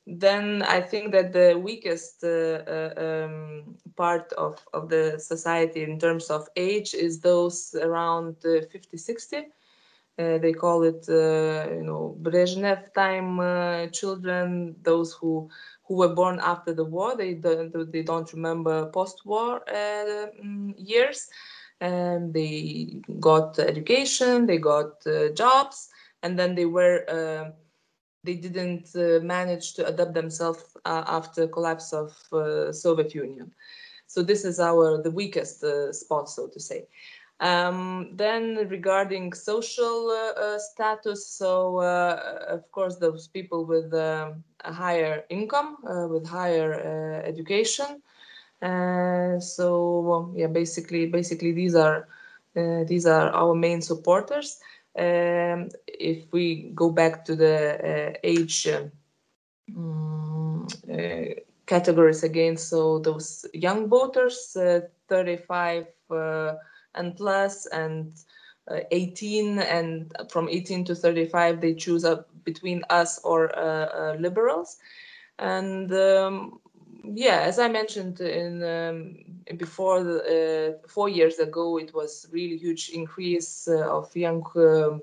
then 0.08 0.62
i 0.62 0.80
think 0.80 1.12
that 1.12 1.32
the 1.32 1.58
weakest 1.58 2.24
uh, 2.24 2.62
uh 2.66 2.92
um, 2.96 3.76
part 3.96 4.32
of, 4.34 4.58
of 4.72 4.88
the 4.88 5.18
society 5.18 5.82
in 5.82 5.98
terms 5.98 6.30
of 6.30 6.48
age 6.56 6.94
is 6.94 7.20
those 7.20 7.74
around 7.82 8.36
uh, 8.44 8.60
50 8.72 8.96
60 8.96 9.36
uh, 9.36 10.38
they 10.38 10.52
call 10.52 10.82
it 10.82 11.04
you 11.08 11.82
know 11.82 12.16
brezhnev 12.22 12.92
time 12.94 13.90
children 13.92 14.74
those 14.82 15.12
who 15.12 15.48
who 15.88 15.94
were 15.94 16.14
born 16.14 16.38
after 16.42 16.72
the 16.72 16.84
war. 16.84 17.16
They 17.16 17.34
don't, 17.34 17.90
they 17.90 18.02
don't 18.02 18.32
remember 18.32 18.90
post-war 18.90 19.62
uh, 19.68 20.26
mm, 20.44 20.74
years. 20.76 21.28
And 21.80 22.34
they 22.34 23.00
got 23.20 23.58
education, 23.58 24.46
they 24.46 24.58
got 24.58 25.06
uh, 25.06 25.28
jobs, 25.28 25.88
and 26.22 26.38
then 26.38 26.54
they 26.54 26.66
were 26.66 27.04
uh, 27.08 27.52
they 28.24 28.34
didn't 28.34 28.88
uh, 28.96 29.20
manage 29.22 29.74
to 29.74 29.86
adapt 29.86 30.14
themselves 30.14 30.76
uh, 30.84 31.04
after 31.06 31.46
collapse 31.46 31.92
of 31.92 32.16
uh, 32.32 32.72
Soviet 32.72 33.14
Union. 33.14 33.52
So 34.06 34.22
this 34.22 34.44
is 34.44 34.58
our 34.58 35.02
the 35.02 35.10
weakest 35.10 35.64
spot, 35.92 36.28
so 36.28 36.48
to 36.48 36.60
say. 36.60 36.86
Um, 37.40 38.10
then 38.16 38.66
regarding 38.68 39.32
social 39.32 40.08
uh, 40.10 40.40
uh, 40.40 40.58
status, 40.58 41.26
so 41.26 41.78
uh, 41.78 42.44
of 42.48 42.70
course 42.72 42.96
those 42.96 43.28
people 43.28 43.64
with 43.64 43.94
um, 43.94 44.42
a 44.64 44.72
higher 44.72 45.24
income, 45.28 45.76
uh, 45.88 46.08
with 46.08 46.26
higher 46.26 46.74
uh, 46.74 47.28
education. 47.28 48.02
Uh, 48.60 49.38
so 49.38 50.32
yeah, 50.34 50.48
basically, 50.48 51.06
basically 51.06 51.52
these 51.52 51.74
are 51.76 52.08
these 52.88 53.06
are 53.06 53.30
our 53.30 53.54
main 53.54 53.80
supporters. 53.80 54.58
Um, 54.98 55.68
if 55.86 56.32
we 56.32 56.72
go 56.74 56.90
back 56.90 57.24
to 57.26 57.36
the 57.36 58.18
age 58.24 58.66
um, 59.76 60.66
categories 61.66 62.24
again, 62.24 62.56
so 62.56 62.98
those 62.98 63.46
young 63.54 63.88
voters, 63.88 64.56
35 65.08 65.86
and 66.94 67.16
plus 67.16 67.66
and 67.66 68.12
uh, 68.70 68.80
18 68.90 69.60
and 69.60 70.12
from 70.30 70.48
18 70.48 70.84
to 70.84 70.94
35 70.94 71.60
they 71.60 71.74
choose 71.74 72.04
between 72.44 72.82
us 72.90 73.18
or 73.24 73.56
uh, 73.58 73.86
uh, 73.86 74.16
liberals. 74.18 74.78
And 75.38 75.92
um, 75.92 76.60
yeah 77.04 77.40
as 77.40 77.58
i 77.58 77.68
mentioned 77.68 78.20
in 78.20 78.62
um, 78.62 79.16
before 79.56 80.02
the, 80.02 80.18
uh, 80.82 80.88
four 80.88 81.08
years 81.08 81.38
ago 81.38 81.78
it 81.78 81.94
was 81.94 82.26
really 82.32 82.56
huge 82.56 82.90
increase 82.90 83.68
uh, 83.68 83.88
of 83.96 84.14
young 84.16 84.44
um, 84.56 85.00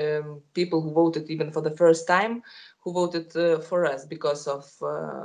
um, 0.00 0.40
people 0.54 0.80
who 0.80 0.90
voted 0.92 1.30
even 1.30 1.50
for 1.50 1.62
the 1.62 1.76
first 1.76 2.06
time 2.06 2.42
who 2.80 2.92
voted 2.92 3.34
uh, 3.36 3.58
for 3.60 3.86
us 3.86 4.04
because 4.04 4.46
of 4.46 4.70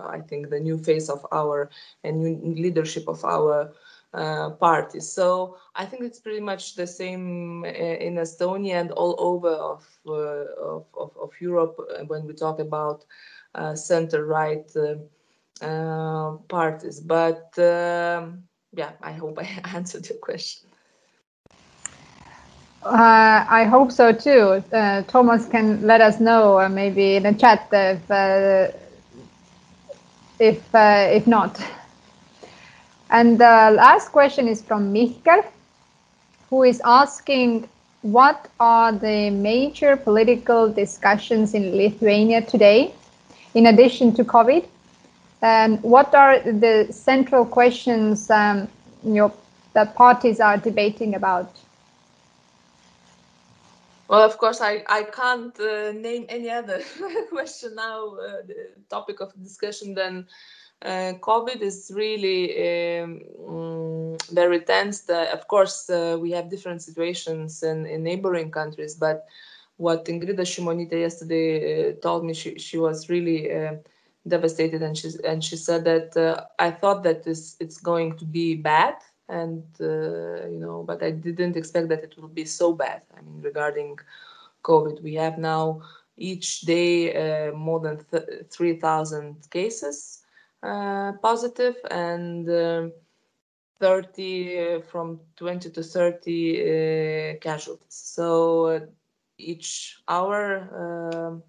i 0.10 0.20
think 0.28 0.50
the 0.50 0.60
new 0.60 0.78
face 0.78 1.10
of 1.10 1.26
our 1.32 1.70
and 2.04 2.20
new 2.20 2.62
leadership 2.62 3.08
of 3.08 3.24
our 3.26 3.74
uh, 4.14 4.52
parties. 4.52 5.12
So 5.12 5.58
I 5.76 5.86
think 5.86 6.04
it's 6.04 6.22
pretty 6.22 6.40
much 6.40 6.76
the 6.76 6.88
same 6.88 7.66
uh, 7.66 7.68
in 7.68 8.16
Estonia 8.16 8.80
and 8.80 8.92
all 8.92 9.16
over 9.20 9.50
of, 9.50 9.86
uh, 10.08 10.46
of, 10.58 10.86
of, 10.98 11.12
of, 11.22 11.32
Europe 11.42 11.78
uh, 11.78 12.06
when 12.06 12.26
we 12.26 12.34
talk 12.34 12.60
about 12.60 13.04
uh, 15.62 16.38
parties. 16.48 17.00
But 17.00 17.58
um, 17.58 18.44
yeah, 18.74 18.92
I 19.02 19.12
hope 19.14 19.40
I 19.40 19.48
answered 19.76 20.08
your 20.10 20.20
question. 20.20 20.70
Uh, 22.84 23.46
I 23.50 23.64
hope 23.64 23.92
so 23.92 24.12
too. 24.12 24.64
Uh, 24.72 25.02
Thomas 25.04 25.48
can 25.48 25.82
let 25.88 26.02
us 26.02 26.20
know, 26.20 26.60
uh, 26.60 26.70
maybe 26.70 27.16
in 27.16 27.24
the 27.24 27.34
chat, 27.34 27.68
if 27.72 28.76
if 30.40 30.62
if 30.74 31.28
not. 31.28 31.60
And 33.10 33.40
the 33.40 33.72
last 33.76 34.12
question 34.12 34.48
is 34.48 34.62
from 34.62 34.94
Mihkel, 34.94 35.44
who 36.50 36.64
is 36.64 36.82
asking, 36.86 37.70
what 38.02 38.50
are 38.60 38.92
the 38.92 39.30
major 39.32 39.96
political 39.96 40.70
discussions 40.72 41.54
in 41.54 41.76
Lithuania 41.76 42.42
today, 42.42 42.94
in 43.54 43.68
addition 43.68 44.14
to 44.16 44.24
COVID? 44.24 44.66
And 45.46 45.80
what 45.84 46.16
are 46.16 46.40
the 46.40 46.88
central 46.92 47.46
questions 47.46 48.32
um, 48.32 48.68
you 49.04 49.14
know, 49.14 49.34
that 49.74 49.94
parties 49.94 50.40
are 50.40 50.58
debating 50.58 51.14
about? 51.14 51.52
Well, 54.08 54.24
of 54.24 54.40
course, 54.40 54.60
I, 54.60 54.84
I 54.88 55.04
can't 55.04 55.60
uh, 55.60 55.92
name 55.92 56.26
any 56.30 56.50
other 56.50 56.82
question 57.30 57.76
now, 57.76 58.16
uh, 58.16 58.42
the 58.48 58.70
topic 58.90 59.20
of 59.22 59.34
discussion 59.44 59.94
than 59.94 60.26
uh, 60.82 61.14
COVID 61.22 61.62
is 61.62 61.92
really 61.94 62.50
um, 63.02 63.22
mm, 63.40 64.32
very 64.32 64.62
tense. 64.62 65.08
Of 65.10 65.48
course, 65.48 65.92
uh, 65.92 66.18
we 66.20 66.32
have 66.32 66.50
different 66.50 66.82
situations 66.82 67.62
in, 67.62 67.86
in 67.86 68.02
neighboring 68.02 68.50
countries, 68.50 68.96
but 68.96 69.28
what 69.78 70.06
Ingrida 70.06 70.42
Shimonyte 70.42 71.00
yesterday 71.00 71.92
uh, 71.92 71.94
told 72.02 72.26
me, 72.26 72.34
she, 72.34 72.58
she 72.58 72.80
was 72.80 73.10
really 73.10 73.54
uh, 73.54 73.74
devastated, 74.28 74.82
and 74.82 74.98
she 74.98 75.10
and 75.26 75.44
she 75.44 75.56
said 75.58 75.84
that 75.86 76.16
uh, 76.18 76.46
I 76.60 76.72
thought 76.72 77.04
that 77.04 77.24
this 77.24 77.56
it's 77.60 77.80
going 77.80 78.18
to 78.18 78.26
be 78.26 78.56
bad, 78.56 78.96
and 79.30 79.64
uh, 79.80 80.48
you 80.48 80.60
know, 80.60 80.84
but 80.86 81.04
I 81.04 81.12
didn't 81.12 81.56
expect 81.58 81.90
that 81.90 82.04
it 82.04 82.16
will 82.18 82.30
be 82.30 82.46
so 82.46 82.74
bad. 82.74 83.02
I 83.18 83.22
mean, 83.22 83.42
regarding 83.42 83.98
COVID, 84.64 85.02
we 85.04 85.16
have 85.16 85.38
now 85.38 85.82
each 86.18 86.62
day 86.62 87.52
more 87.56 87.80
than 87.80 87.98
th- 88.12 88.46
three 88.50 88.76
thousand 88.80 89.50
cases 89.52 90.24
uh, 90.64 91.14
positive 91.22 91.76
and 91.92 92.50
um, 92.50 92.92
30 93.80 94.60
uh, 94.60 94.80
from 94.82 95.20
20 95.36 95.70
to 95.72 95.84
30 95.84 96.62
uh, 96.62 97.38
casualties. 97.40 97.96
So 98.16 98.88
each 99.38 100.02
hour, 100.08 101.12
um, 101.14 101.44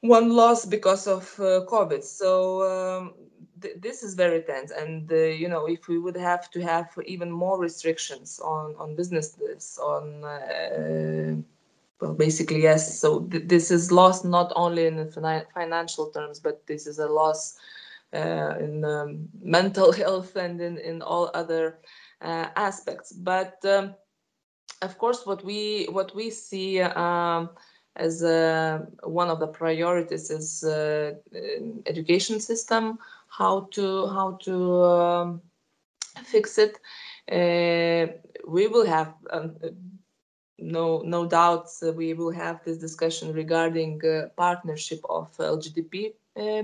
one 0.00 0.30
loss 0.30 0.64
because 0.64 1.06
of 1.06 1.24
COVID. 1.36 2.02
So 2.02 2.62
um, 2.62 3.14
this 3.76 4.02
is 4.02 4.14
very 4.14 4.40
tense 4.42 4.70
and 4.70 5.10
uh, 5.12 5.16
you 5.16 5.48
know 5.48 5.66
if 5.66 5.88
we 5.88 5.98
would 5.98 6.16
have 6.16 6.50
to 6.50 6.60
have 6.60 6.88
even 7.04 7.30
more 7.30 7.60
restrictions 7.60 8.40
on 8.42 8.74
on 8.78 8.96
businesses 8.96 9.78
on 9.82 10.24
uh, 10.24 11.36
well 12.00 12.14
basically 12.14 12.62
yes 12.62 12.98
so 12.98 13.20
th 13.30 13.46
this 13.46 13.70
is 13.70 13.92
loss 13.92 14.24
not 14.24 14.50
only 14.56 14.86
in 14.86 14.96
financial 15.54 16.06
terms 16.10 16.40
but 16.40 16.66
this 16.66 16.86
is 16.86 16.98
a 16.98 17.06
loss 17.06 17.60
uh, 18.12 18.54
in 18.58 18.84
um, 18.84 19.28
mental 19.42 19.92
health 19.92 20.36
and 20.36 20.60
in, 20.60 20.78
in 20.78 21.02
all 21.02 21.30
other 21.34 21.78
uh, 22.22 22.46
aspects. 22.56 23.12
But 23.12 23.64
um, 23.64 23.94
of 24.82 24.98
course, 24.98 25.26
what 25.26 25.44
we 25.44 25.86
what 25.90 26.14
we 26.14 26.30
see 26.30 26.80
um, 26.80 27.50
as 27.96 28.22
uh, 28.22 28.80
one 29.04 29.28
of 29.28 29.40
the 29.40 29.46
priorities 29.48 30.30
is 30.30 30.64
uh, 30.64 31.12
education 31.86 32.40
system, 32.40 32.98
how 33.28 33.68
to 33.72 34.06
how 34.08 34.38
to 34.42 34.82
um, 34.84 35.42
fix 36.24 36.58
it. 36.58 36.78
Uh, 37.30 38.12
we 38.48 38.66
will 38.68 38.86
have 38.86 39.14
um, 39.30 39.54
no 40.58 41.00
no 41.02 41.26
doubts 41.26 41.82
we 41.96 42.12
will 42.14 42.30
have 42.30 42.62
this 42.64 42.78
discussion 42.78 43.32
regarding 43.32 44.00
uh, 44.04 44.28
partnership 44.36 45.00
of 45.08 45.28
LGBT 45.38 46.14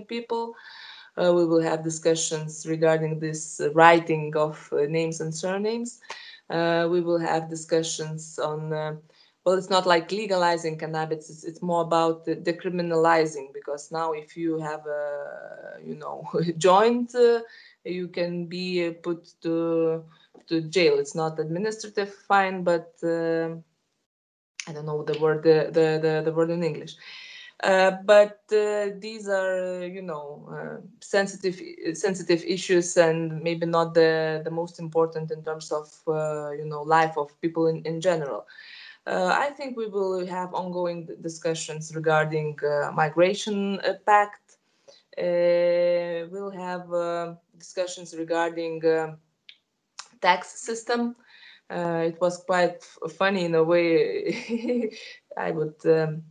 people 0.07 0.55
uh, 1.16 1.33
we 1.33 1.45
will 1.47 1.61
have 1.62 1.83
discussions 1.85 2.66
regarding 2.68 3.18
this 3.18 3.61
uh, 3.61 3.70
writing 3.72 4.33
of 4.37 4.68
uh, 4.72 4.83
names 4.89 5.20
and 5.20 5.35
surnames. 5.35 6.01
Uh, 6.51 6.87
we 6.91 7.01
will 7.01 7.18
have 7.18 7.49
discussions 7.51 8.39
on, 8.39 8.72
uh, 8.72 8.95
well, 9.47 9.57
it's 9.57 9.70
not 9.70 9.86
like 9.86 10.11
legalizing 10.11 10.76
cannabis, 10.76 11.30
it's, 11.30 11.44
it's 11.44 11.62
more 11.62 11.82
about 11.82 12.26
decriminalizing 12.26 13.55
because 13.55 13.92
now 13.92 14.12
if 14.12 14.36
you 14.36 14.59
have 14.59 14.84
a, 14.86 15.78
you 15.84 15.94
know, 15.94 16.28
joint, 16.59 17.14
uh, 17.14 17.40
you 17.84 18.09
can 18.09 18.47
be 18.47 18.90
put 18.90 19.28
to, 19.42 20.05
to 20.49 20.62
jail. 20.62 20.99
It's 20.99 21.14
not 21.14 21.38
administrative 21.38 22.12
fine, 22.12 22.64
but 22.64 22.92
I 23.05 24.72
don't 24.72 24.86
know 24.86 25.05
the 25.05 25.16
word, 25.20 25.44
the, 25.44 25.70
the, 25.72 26.01
the, 26.03 26.22
the 26.24 26.32
word 26.32 26.51
in 26.51 26.64
English. 26.64 26.97
Uh, 27.62 27.92
but 28.05 28.40
uh, 28.53 28.88
these 28.99 29.28
are, 29.28 29.86
you 29.86 30.03
know, 30.03 30.49
uh, 30.51 30.80
sensitive 31.01 31.61
sensitive 31.97 32.44
issues 32.44 32.97
and 32.97 33.40
maybe 33.42 33.64
not 33.64 33.94
the 33.94 34.42
the 34.44 34.51
most 34.51 34.78
important 34.78 35.30
in 35.30 35.42
terms 35.42 35.72
of 35.72 35.88
you 36.59 36.66
know 36.66 36.82
life 36.82 37.16
of 37.16 37.40
people 37.40 37.66
in 37.68 37.82
in 37.86 38.01
general. 38.01 38.44
I 39.07 39.51
think 39.57 39.77
we 39.77 39.87
will 39.87 40.27
have 40.27 40.53
ongoing 40.55 41.09
discussions 41.21 41.95
regarding 41.95 42.59
migration 42.95 43.81
pact. 44.05 44.57
we'll 45.17 46.51
have 46.51 47.37
discussions 47.59 48.15
regarding 48.17 48.83
tax 50.21 50.61
system. 50.61 51.17
Uh, 51.69 52.05
it 52.07 52.21
was 52.21 52.39
quite 52.39 52.83
funny 53.19 53.45
in 53.45 53.55
a 53.55 53.63
way. 53.63 54.93
I 55.37 55.51
would 55.51 55.75
um, 55.85 56.23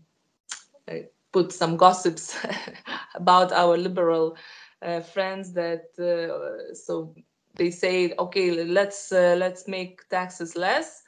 put 1.31 1.51
some 1.51 1.77
gossips 1.77 2.37
about 3.15 3.51
our 3.51 3.77
liberal 3.77 4.37
uh, 4.81 5.01
friends 5.01 5.53
that 5.53 5.85
uh, 5.99 6.73
so 6.73 7.13
they 7.55 7.69
say 7.69 8.13
okay 8.17 8.63
let's 8.63 9.11
uh, 9.11 9.35
let's 9.37 9.67
make 9.67 10.07
taxes 10.09 10.55
less 10.55 11.03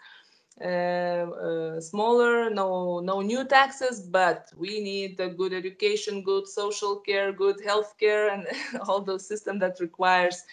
uh, 0.62 1.80
smaller 1.80 2.50
no 2.50 3.00
no 3.00 3.22
new 3.22 3.46
taxes 3.46 4.02
but 4.02 4.52
we 4.58 4.80
need 4.80 5.20
a 5.20 5.30
good 5.30 5.54
education 5.54 6.24
good 6.24 6.48
social 6.48 6.98
care 6.98 7.32
good 7.32 7.62
health 7.64 7.96
care 8.00 8.30
and 8.30 8.48
all 8.88 9.02
those 9.02 9.28
systems 9.28 9.60
that 9.60 9.80
requires 9.80 10.44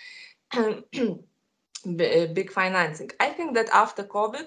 big 1.96 2.50
financing. 2.50 3.10
I 3.20 3.30
think 3.30 3.54
that 3.54 3.68
after 3.72 4.04
covid 4.04 4.46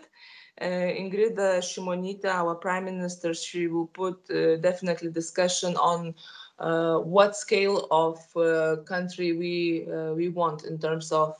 uh, 0.59 0.65
Ingrida 0.65 1.59
Shimonytė, 1.61 2.25
our 2.25 2.55
prime 2.55 2.85
minister, 2.85 3.33
she 3.33 3.67
will 3.67 3.87
put 3.87 4.29
uh, 4.31 4.57
definitely 4.57 5.11
discussion 5.11 5.75
on 5.77 6.15
uh, 6.59 6.97
what 6.97 7.35
scale 7.35 7.87
of 7.91 8.17
uh, 8.35 8.77
country 8.83 9.33
we 9.33 9.87
uh, 9.91 10.13
we 10.13 10.29
want 10.29 10.65
in 10.65 10.79
terms 10.79 11.11
of 11.11 11.35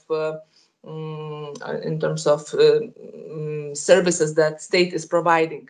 um, 0.87 1.53
in 1.83 1.99
terms 1.99 2.25
of 2.25 2.53
um, 2.53 3.75
services 3.75 4.35
that 4.35 4.61
state 4.61 4.93
is 4.93 5.05
providing. 5.05 5.69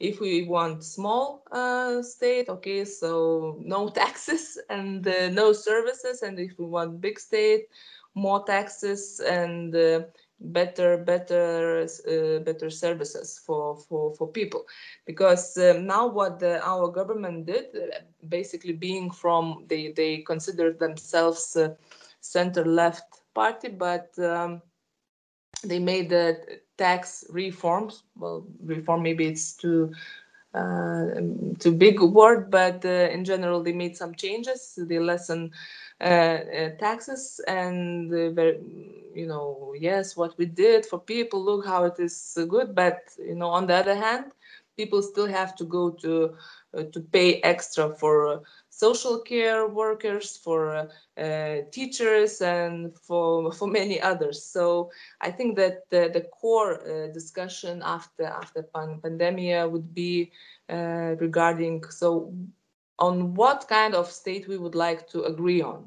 If 0.00 0.20
we 0.20 0.44
want 0.44 0.84
small 0.84 1.44
uh, 1.52 2.02
state 2.02 2.48
okay 2.48 2.84
so 2.84 3.56
no 3.60 3.88
taxes 4.00 4.58
and 4.68 5.06
uh, 5.06 5.28
no 5.30 5.52
services 5.52 6.22
and 6.22 6.38
if 6.38 6.58
we 6.58 6.66
want 6.66 7.00
big 7.00 7.18
state 7.18 7.66
more 8.14 8.44
taxes 8.44 9.20
and 9.20 9.74
uh, 9.74 10.02
better 10.40 10.98
better 10.98 11.82
uh, 11.82 12.38
better 12.40 12.68
services 12.68 13.40
for 13.46 13.76
for 13.76 14.14
for 14.14 14.28
people. 14.28 14.66
Because 15.06 15.56
now 15.56 16.06
what 16.06 16.40
the, 16.40 16.60
our 16.66 16.88
government 16.88 17.46
did 17.46 17.66
uh, 17.76 18.00
basically 18.28 18.72
being 18.72 19.10
from 19.10 19.64
they 19.68 19.92
they 19.92 20.18
consider 20.18 20.72
themselves 20.72 21.56
uh, 21.56 21.74
center 22.20 22.64
left 22.64 23.11
party 23.34 23.68
but 23.68 24.16
um, 24.18 24.60
they 25.64 25.78
made 25.78 26.08
the 26.10 26.60
tax 26.78 27.24
reforms 27.30 28.02
well 28.16 28.44
reform 28.64 29.02
maybe 29.02 29.26
it's 29.26 29.52
too 29.54 29.92
uh, 30.54 31.06
too 31.58 31.72
big 31.72 32.00
a 32.00 32.06
word 32.06 32.50
but 32.50 32.84
uh, 32.84 33.08
in 33.10 33.24
general 33.24 33.62
they 33.62 33.72
made 33.72 33.96
some 33.96 34.14
changes 34.14 34.78
they 34.88 34.98
lessen 34.98 35.50
uh, 36.00 36.38
taxes 36.78 37.40
and 37.46 38.10
very 38.10 38.58
you 39.14 39.26
know, 39.26 39.74
yes, 39.78 40.16
what 40.16 40.36
we 40.38 40.46
did 40.46 40.86
for 40.86 40.98
people, 40.98 41.42
look 41.44 41.66
how 41.66 41.84
it 41.84 41.98
is 41.98 42.38
good. 42.48 42.74
But 42.74 43.00
you 43.18 43.34
know, 43.34 43.48
on 43.48 43.66
the 43.66 43.74
other 43.74 43.94
hand, 43.94 44.32
people 44.76 45.02
still 45.02 45.26
have 45.26 45.54
to 45.56 45.64
go 45.64 45.90
to 45.90 46.34
uh, 46.76 46.84
to 46.84 47.00
pay 47.00 47.40
extra 47.42 47.90
for 47.90 48.28
uh, 48.28 48.38
social 48.72 49.18
care 49.20 49.68
workers, 49.68 50.36
for 50.36 50.88
uh, 51.18 51.56
teachers, 51.70 52.40
and 52.40 52.96
for 52.96 53.52
for 53.52 53.68
many 53.68 54.00
others. 54.00 54.42
So 54.42 54.90
I 55.20 55.30
think 55.30 55.56
that 55.56 55.90
the, 55.90 56.10
the 56.12 56.22
core 56.40 56.80
uh, 56.80 57.12
discussion 57.12 57.82
after 57.84 58.24
after 58.24 58.62
pan 58.62 59.00
pandemia 59.04 59.70
would 59.70 59.94
be 59.94 60.32
uh, 60.68 61.14
regarding 61.20 61.84
so 61.90 62.32
on 62.98 63.34
what 63.34 63.68
kind 63.68 63.94
of 63.94 64.10
state 64.10 64.48
we 64.48 64.58
would 64.58 64.74
like 64.74 65.08
to 65.08 65.24
agree 65.24 65.62
on 65.62 65.84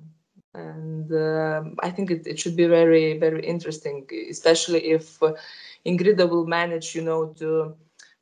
and 0.54 1.12
uh, 1.12 1.64
I 1.80 1.90
think 1.92 2.12
it, 2.12 2.28
it, 2.28 2.40
should 2.40 2.56
be 2.56 2.66
very 2.66 3.18
very 3.20 3.46
interesting, 3.46 4.08
especially 4.30 4.92
if 4.92 5.22
uh, 5.22 5.34
Ingrida 5.86 6.28
will 6.30 6.48
manage, 6.48 6.96
you 6.96 7.02
know, 7.02 7.28
to 7.40 7.76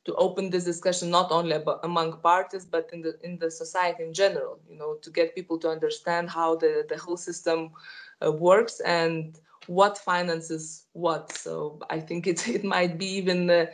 to 0.04 0.14
open 0.16 0.50
this 0.50 0.64
discussion 0.64 1.10
not 1.10 1.30
only 1.32 1.52
about, 1.52 1.80
among 1.82 2.12
parties 2.18 2.64
but 2.64 2.88
in 2.92 3.02
the 3.02 3.18
in 3.22 3.38
the 3.38 3.50
society 3.50 4.02
in 4.04 4.12
general, 4.12 4.58
you 4.68 4.76
know, 4.76 4.94
to 5.02 5.10
get 5.10 5.34
people 5.34 5.58
to 5.58 5.68
understand 5.68 6.30
how 6.30 6.56
the 6.56 6.84
the 6.88 6.96
whole 6.98 7.16
system 7.16 7.70
uh, 8.24 8.30
works 8.32 8.80
and 8.80 9.38
what 9.66 9.96
finances 9.98 10.84
what. 10.92 11.32
So 11.32 11.78
I 11.90 12.00
think 12.00 12.26
it 12.26 12.48
it 12.56 12.64
might 12.64 12.98
be 12.98 13.06
even 13.06 13.50
uh, 13.50 13.66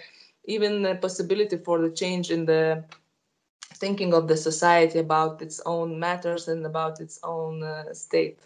even 0.45 0.87
a 0.87 0.95
possibility 0.95 1.57
for 1.57 1.81
the 1.81 1.91
change 1.91 2.31
in 2.31 2.47
the 2.47 2.85
thinking 3.75 4.13
of 4.15 4.29
the 4.29 4.37
society 4.37 4.99
about 4.99 5.41
its 5.43 5.61
own 5.65 5.99
matters 5.99 6.49
and 6.49 6.65
about 6.67 7.01
its 7.01 7.19
own 7.23 7.63
uh, 7.63 7.93
state. 7.95 8.39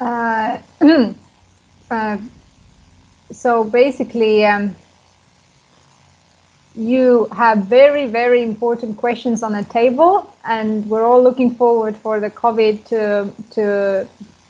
Uh, 0.00 0.58
uh, 1.90 2.18
so 3.32 3.64
basically, 3.64 4.44
um, 4.46 4.74
you 6.78 7.26
have 7.32 7.58
very, 7.66 8.06
very 8.06 8.42
important 8.42 8.96
questions 8.96 9.42
on 9.42 9.52
the 9.52 9.64
table, 9.64 10.32
and 10.44 10.88
we're 10.88 11.04
all 11.04 11.22
looking 11.22 11.50
forward 11.54 11.96
for 11.96 12.20
the 12.20 12.30
COVID 12.30 12.84
to 12.86 13.32
to 13.50 14.08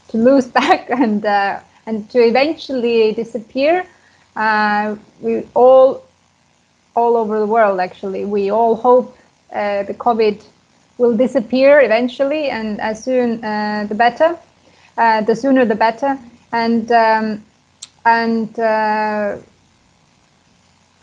to 0.08 0.16
lose 0.16 0.46
back 0.60 0.90
and 0.90 1.24
uh, 1.24 1.60
and 1.86 2.08
to 2.10 2.18
eventually 2.18 3.12
disappear. 3.12 3.86
Uh, 4.36 4.96
we 5.20 5.46
all 5.54 6.04
all 6.94 7.16
over 7.16 7.38
the 7.38 7.46
world, 7.46 7.80
actually, 7.80 8.24
we 8.24 8.50
all 8.50 8.76
hope 8.76 9.16
uh, 9.52 9.82
the 9.84 9.94
COVID 9.94 10.44
will 10.98 11.16
disappear 11.16 11.80
eventually, 11.80 12.50
and 12.50 12.80
as 12.80 13.02
soon 13.02 13.42
uh, 13.44 13.86
the 13.88 13.94
better 13.94 14.38
uh, 14.98 15.22
the 15.22 15.34
sooner 15.34 15.64
the 15.64 15.74
better. 15.74 16.18
And 16.52 16.90
um, 16.92 17.44
and 18.04 18.58
uh, 18.58 19.36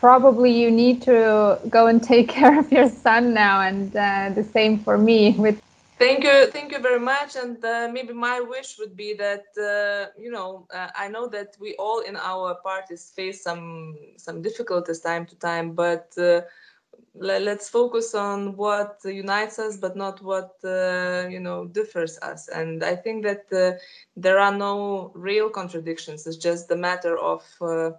probably 0.00 0.50
you 0.50 0.70
need 0.70 1.02
to 1.02 1.58
go 1.68 1.86
and 1.86 2.02
take 2.02 2.28
care 2.38 2.58
of 2.58 2.70
your 2.72 2.88
son 2.88 3.34
now. 3.34 3.60
And 3.60 3.94
uh, 3.96 4.30
the 4.34 4.44
same 4.44 4.78
for 4.78 4.98
me 4.98 5.32
with. 5.38 5.60
Thank 5.98 6.24
you, 6.24 6.46
thank 6.48 6.72
you 6.72 6.78
very 6.78 7.00
much. 7.00 7.36
And 7.36 7.64
uh, 7.64 7.88
maybe 7.90 8.12
my 8.12 8.40
wish 8.40 8.76
would 8.78 8.96
be 8.96 9.14
that 9.14 9.46
uh, 9.58 10.12
you 10.20 10.30
know 10.30 10.66
uh, 10.74 10.88
I 10.94 11.08
know 11.08 11.26
that 11.28 11.56
we 11.60 11.74
all 11.78 12.00
in 12.00 12.16
our 12.16 12.54
parties 12.62 13.12
face 13.16 13.42
some 13.42 13.96
some 14.18 14.42
difficulties 14.42 15.00
time 15.00 15.24
to 15.26 15.36
time, 15.36 15.72
but 15.72 16.12
let's 17.18 17.68
focus 17.68 18.14
on 18.14 18.56
what 18.56 18.98
unites 19.04 19.58
us 19.58 19.76
but 19.76 19.96
not 19.96 20.22
what 20.22 20.54
uh, 20.64 21.26
you 21.28 21.40
know 21.40 21.66
differs 21.66 22.18
us 22.18 22.48
and 22.48 22.84
i 22.84 22.94
think 22.94 23.24
that 23.24 23.44
uh, 23.52 23.76
there 24.16 24.38
are 24.38 24.52
no 24.52 25.10
real 25.14 25.48
contradictions 25.48 26.26
it's 26.26 26.36
just 26.36 26.68
the 26.68 26.76
matter 26.76 27.18
of 27.18 27.42
uh, 27.60 27.90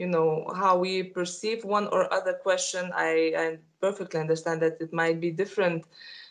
you 0.00 0.06
know 0.06 0.50
how 0.62 0.78
we 0.78 1.02
perceive 1.02 1.64
one 1.64 1.86
or 1.88 2.12
other 2.12 2.32
question 2.32 2.90
i, 2.94 3.32
I 3.42 3.58
perfectly 3.80 4.18
understand 4.20 4.62
that 4.62 4.76
it 4.80 4.92
might 4.92 5.20
be 5.20 5.30
different 5.30 5.84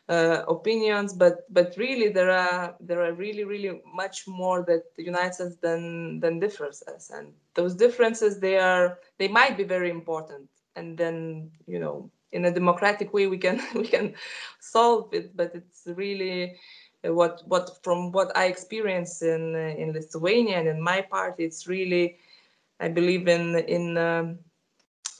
uh, 0.09 0.43
opinions 0.47 1.13
but 1.13 1.45
but 1.53 1.75
really 1.77 2.09
there 2.09 2.31
are 2.31 2.75
there 2.79 3.03
are 3.05 3.13
really 3.13 3.43
really 3.43 3.79
much 3.93 4.27
more 4.27 4.65
that 4.67 4.83
unites 4.97 5.39
us 5.39 5.55
than 5.57 6.19
than 6.19 6.39
differs 6.39 6.83
us. 6.87 7.11
And 7.11 7.31
those 7.53 7.75
differences 7.75 8.39
they 8.39 8.57
are 8.57 8.97
they 9.19 9.27
might 9.27 9.55
be 9.55 9.63
very 9.63 9.91
important. 9.91 10.49
And 10.75 10.97
then 10.97 11.51
you 11.67 11.79
know 11.79 12.09
in 12.31 12.45
a 12.45 12.51
democratic 12.51 13.13
way 13.13 13.27
we 13.27 13.37
can 13.37 13.61
we 13.75 13.87
can 13.87 14.15
solve 14.59 15.13
it 15.13 15.37
but 15.37 15.51
it's 15.53 15.83
really 15.85 16.57
uh, 17.05 17.13
what 17.13 17.41
what 17.45 17.69
from 17.83 18.11
what 18.11 18.35
i 18.35 18.45
experience 18.45 19.21
in 19.21 19.55
in 19.55 19.93
lithuania 19.93 20.59
and 20.59 20.67
in 20.67 20.81
my 20.81 21.01
party 21.01 21.43
it's 21.43 21.65
really 21.67 22.17
i 22.79 22.87
believe 22.87 23.27
in 23.27 23.55
in 23.77 23.97
um, 23.97 24.37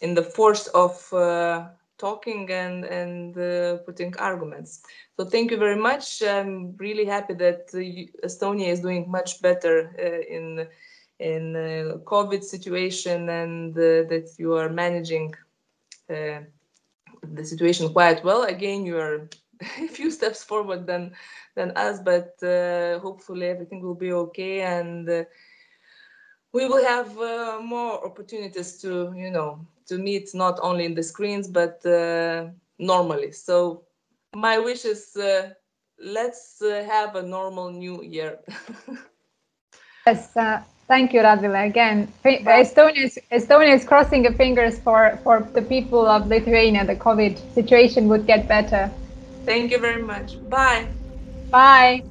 in 0.02 0.14
the 0.14 0.24
force 0.24 0.68
of 0.68 1.14
uh, 1.14 1.68
talking 1.98 2.50
and 2.52 2.86
and 2.86 3.38
uh, 3.38 3.78
putting 3.86 4.16
arguments 4.18 4.82
so 5.18 5.26
thank 5.26 5.52
you 5.52 5.58
very 5.58 5.76
much 5.76 6.22
i'm 6.24 6.76
really 6.78 7.06
happy 7.06 7.34
that 7.34 7.70
uh, 7.74 8.28
estonia 8.28 8.68
is 8.68 8.80
doing 8.82 9.10
much 9.10 9.42
better 9.42 9.92
uh, 10.00 10.36
in 10.38 10.68
in 11.20 11.54
covid 12.06 12.44
situation 12.44 13.30
and 13.30 13.76
that 13.76 14.28
you 14.38 14.54
are 14.54 14.70
managing 14.70 15.34
the 17.24 17.44
situation 17.44 17.92
quite 17.94 18.24
well. 18.24 18.44
Again, 18.44 18.86
you 18.86 18.98
are 18.98 19.28
a 19.62 19.88
few 19.88 20.12
steps 20.12 20.44
forward 20.44 20.88
than 20.88 21.12
than 21.56 21.72
us, 21.72 22.00
but 22.00 22.42
uh, 22.44 23.00
hopefully 23.00 23.48
everything 23.48 23.82
will 23.82 23.96
be 23.96 24.12
okay, 24.12 24.62
and 24.62 25.10
uh, 25.10 25.24
we 26.54 26.66
will 26.68 26.84
have 26.84 27.18
uh, 27.18 27.60
more 27.62 28.06
opportunities 28.06 28.78
to 28.82 29.14
you 29.16 29.30
know 29.32 29.60
to 29.88 29.98
meet 29.98 30.30
not 30.34 30.60
only 30.62 30.86
in 30.86 30.96
the 30.96 31.04
screens 31.04 31.48
but 31.48 31.86
uh, 31.86 32.48
normally. 32.78 33.32
So 33.32 33.84
my 34.36 34.60
wish 34.60 34.86
is 34.86 35.16
uh, 35.16 35.52
let's 36.00 36.62
uh, 36.62 36.84
have 36.88 37.16
a 37.16 37.24
normal 37.24 37.72
new 37.72 38.04
year. 38.04 38.40
yes. 40.08 40.34
Thank 40.88 41.14
you, 41.14 41.22
Radvila. 41.22 41.68
Again, 41.68 42.12
Estonia 42.26 43.04
is, 43.06 43.20
Estonia 43.32 43.76
is 43.76 43.86
crossing 43.86 44.24
the 44.24 44.34
fingers 44.34 44.80
for, 44.80 45.20
for 45.24 45.48
the 45.54 45.62
people 45.62 46.08
of 46.08 46.28
Lithuania. 46.28 46.84
The 46.84 46.96
COVID 46.96 47.38
situation 47.54 48.08
would 48.08 48.26
get 48.26 48.48
better. 48.48 48.92
Thank 49.46 49.72
you 49.72 49.80
very 49.80 50.02
much. 50.02 50.38
Bye. 50.50 50.88
Bye. 51.52 52.04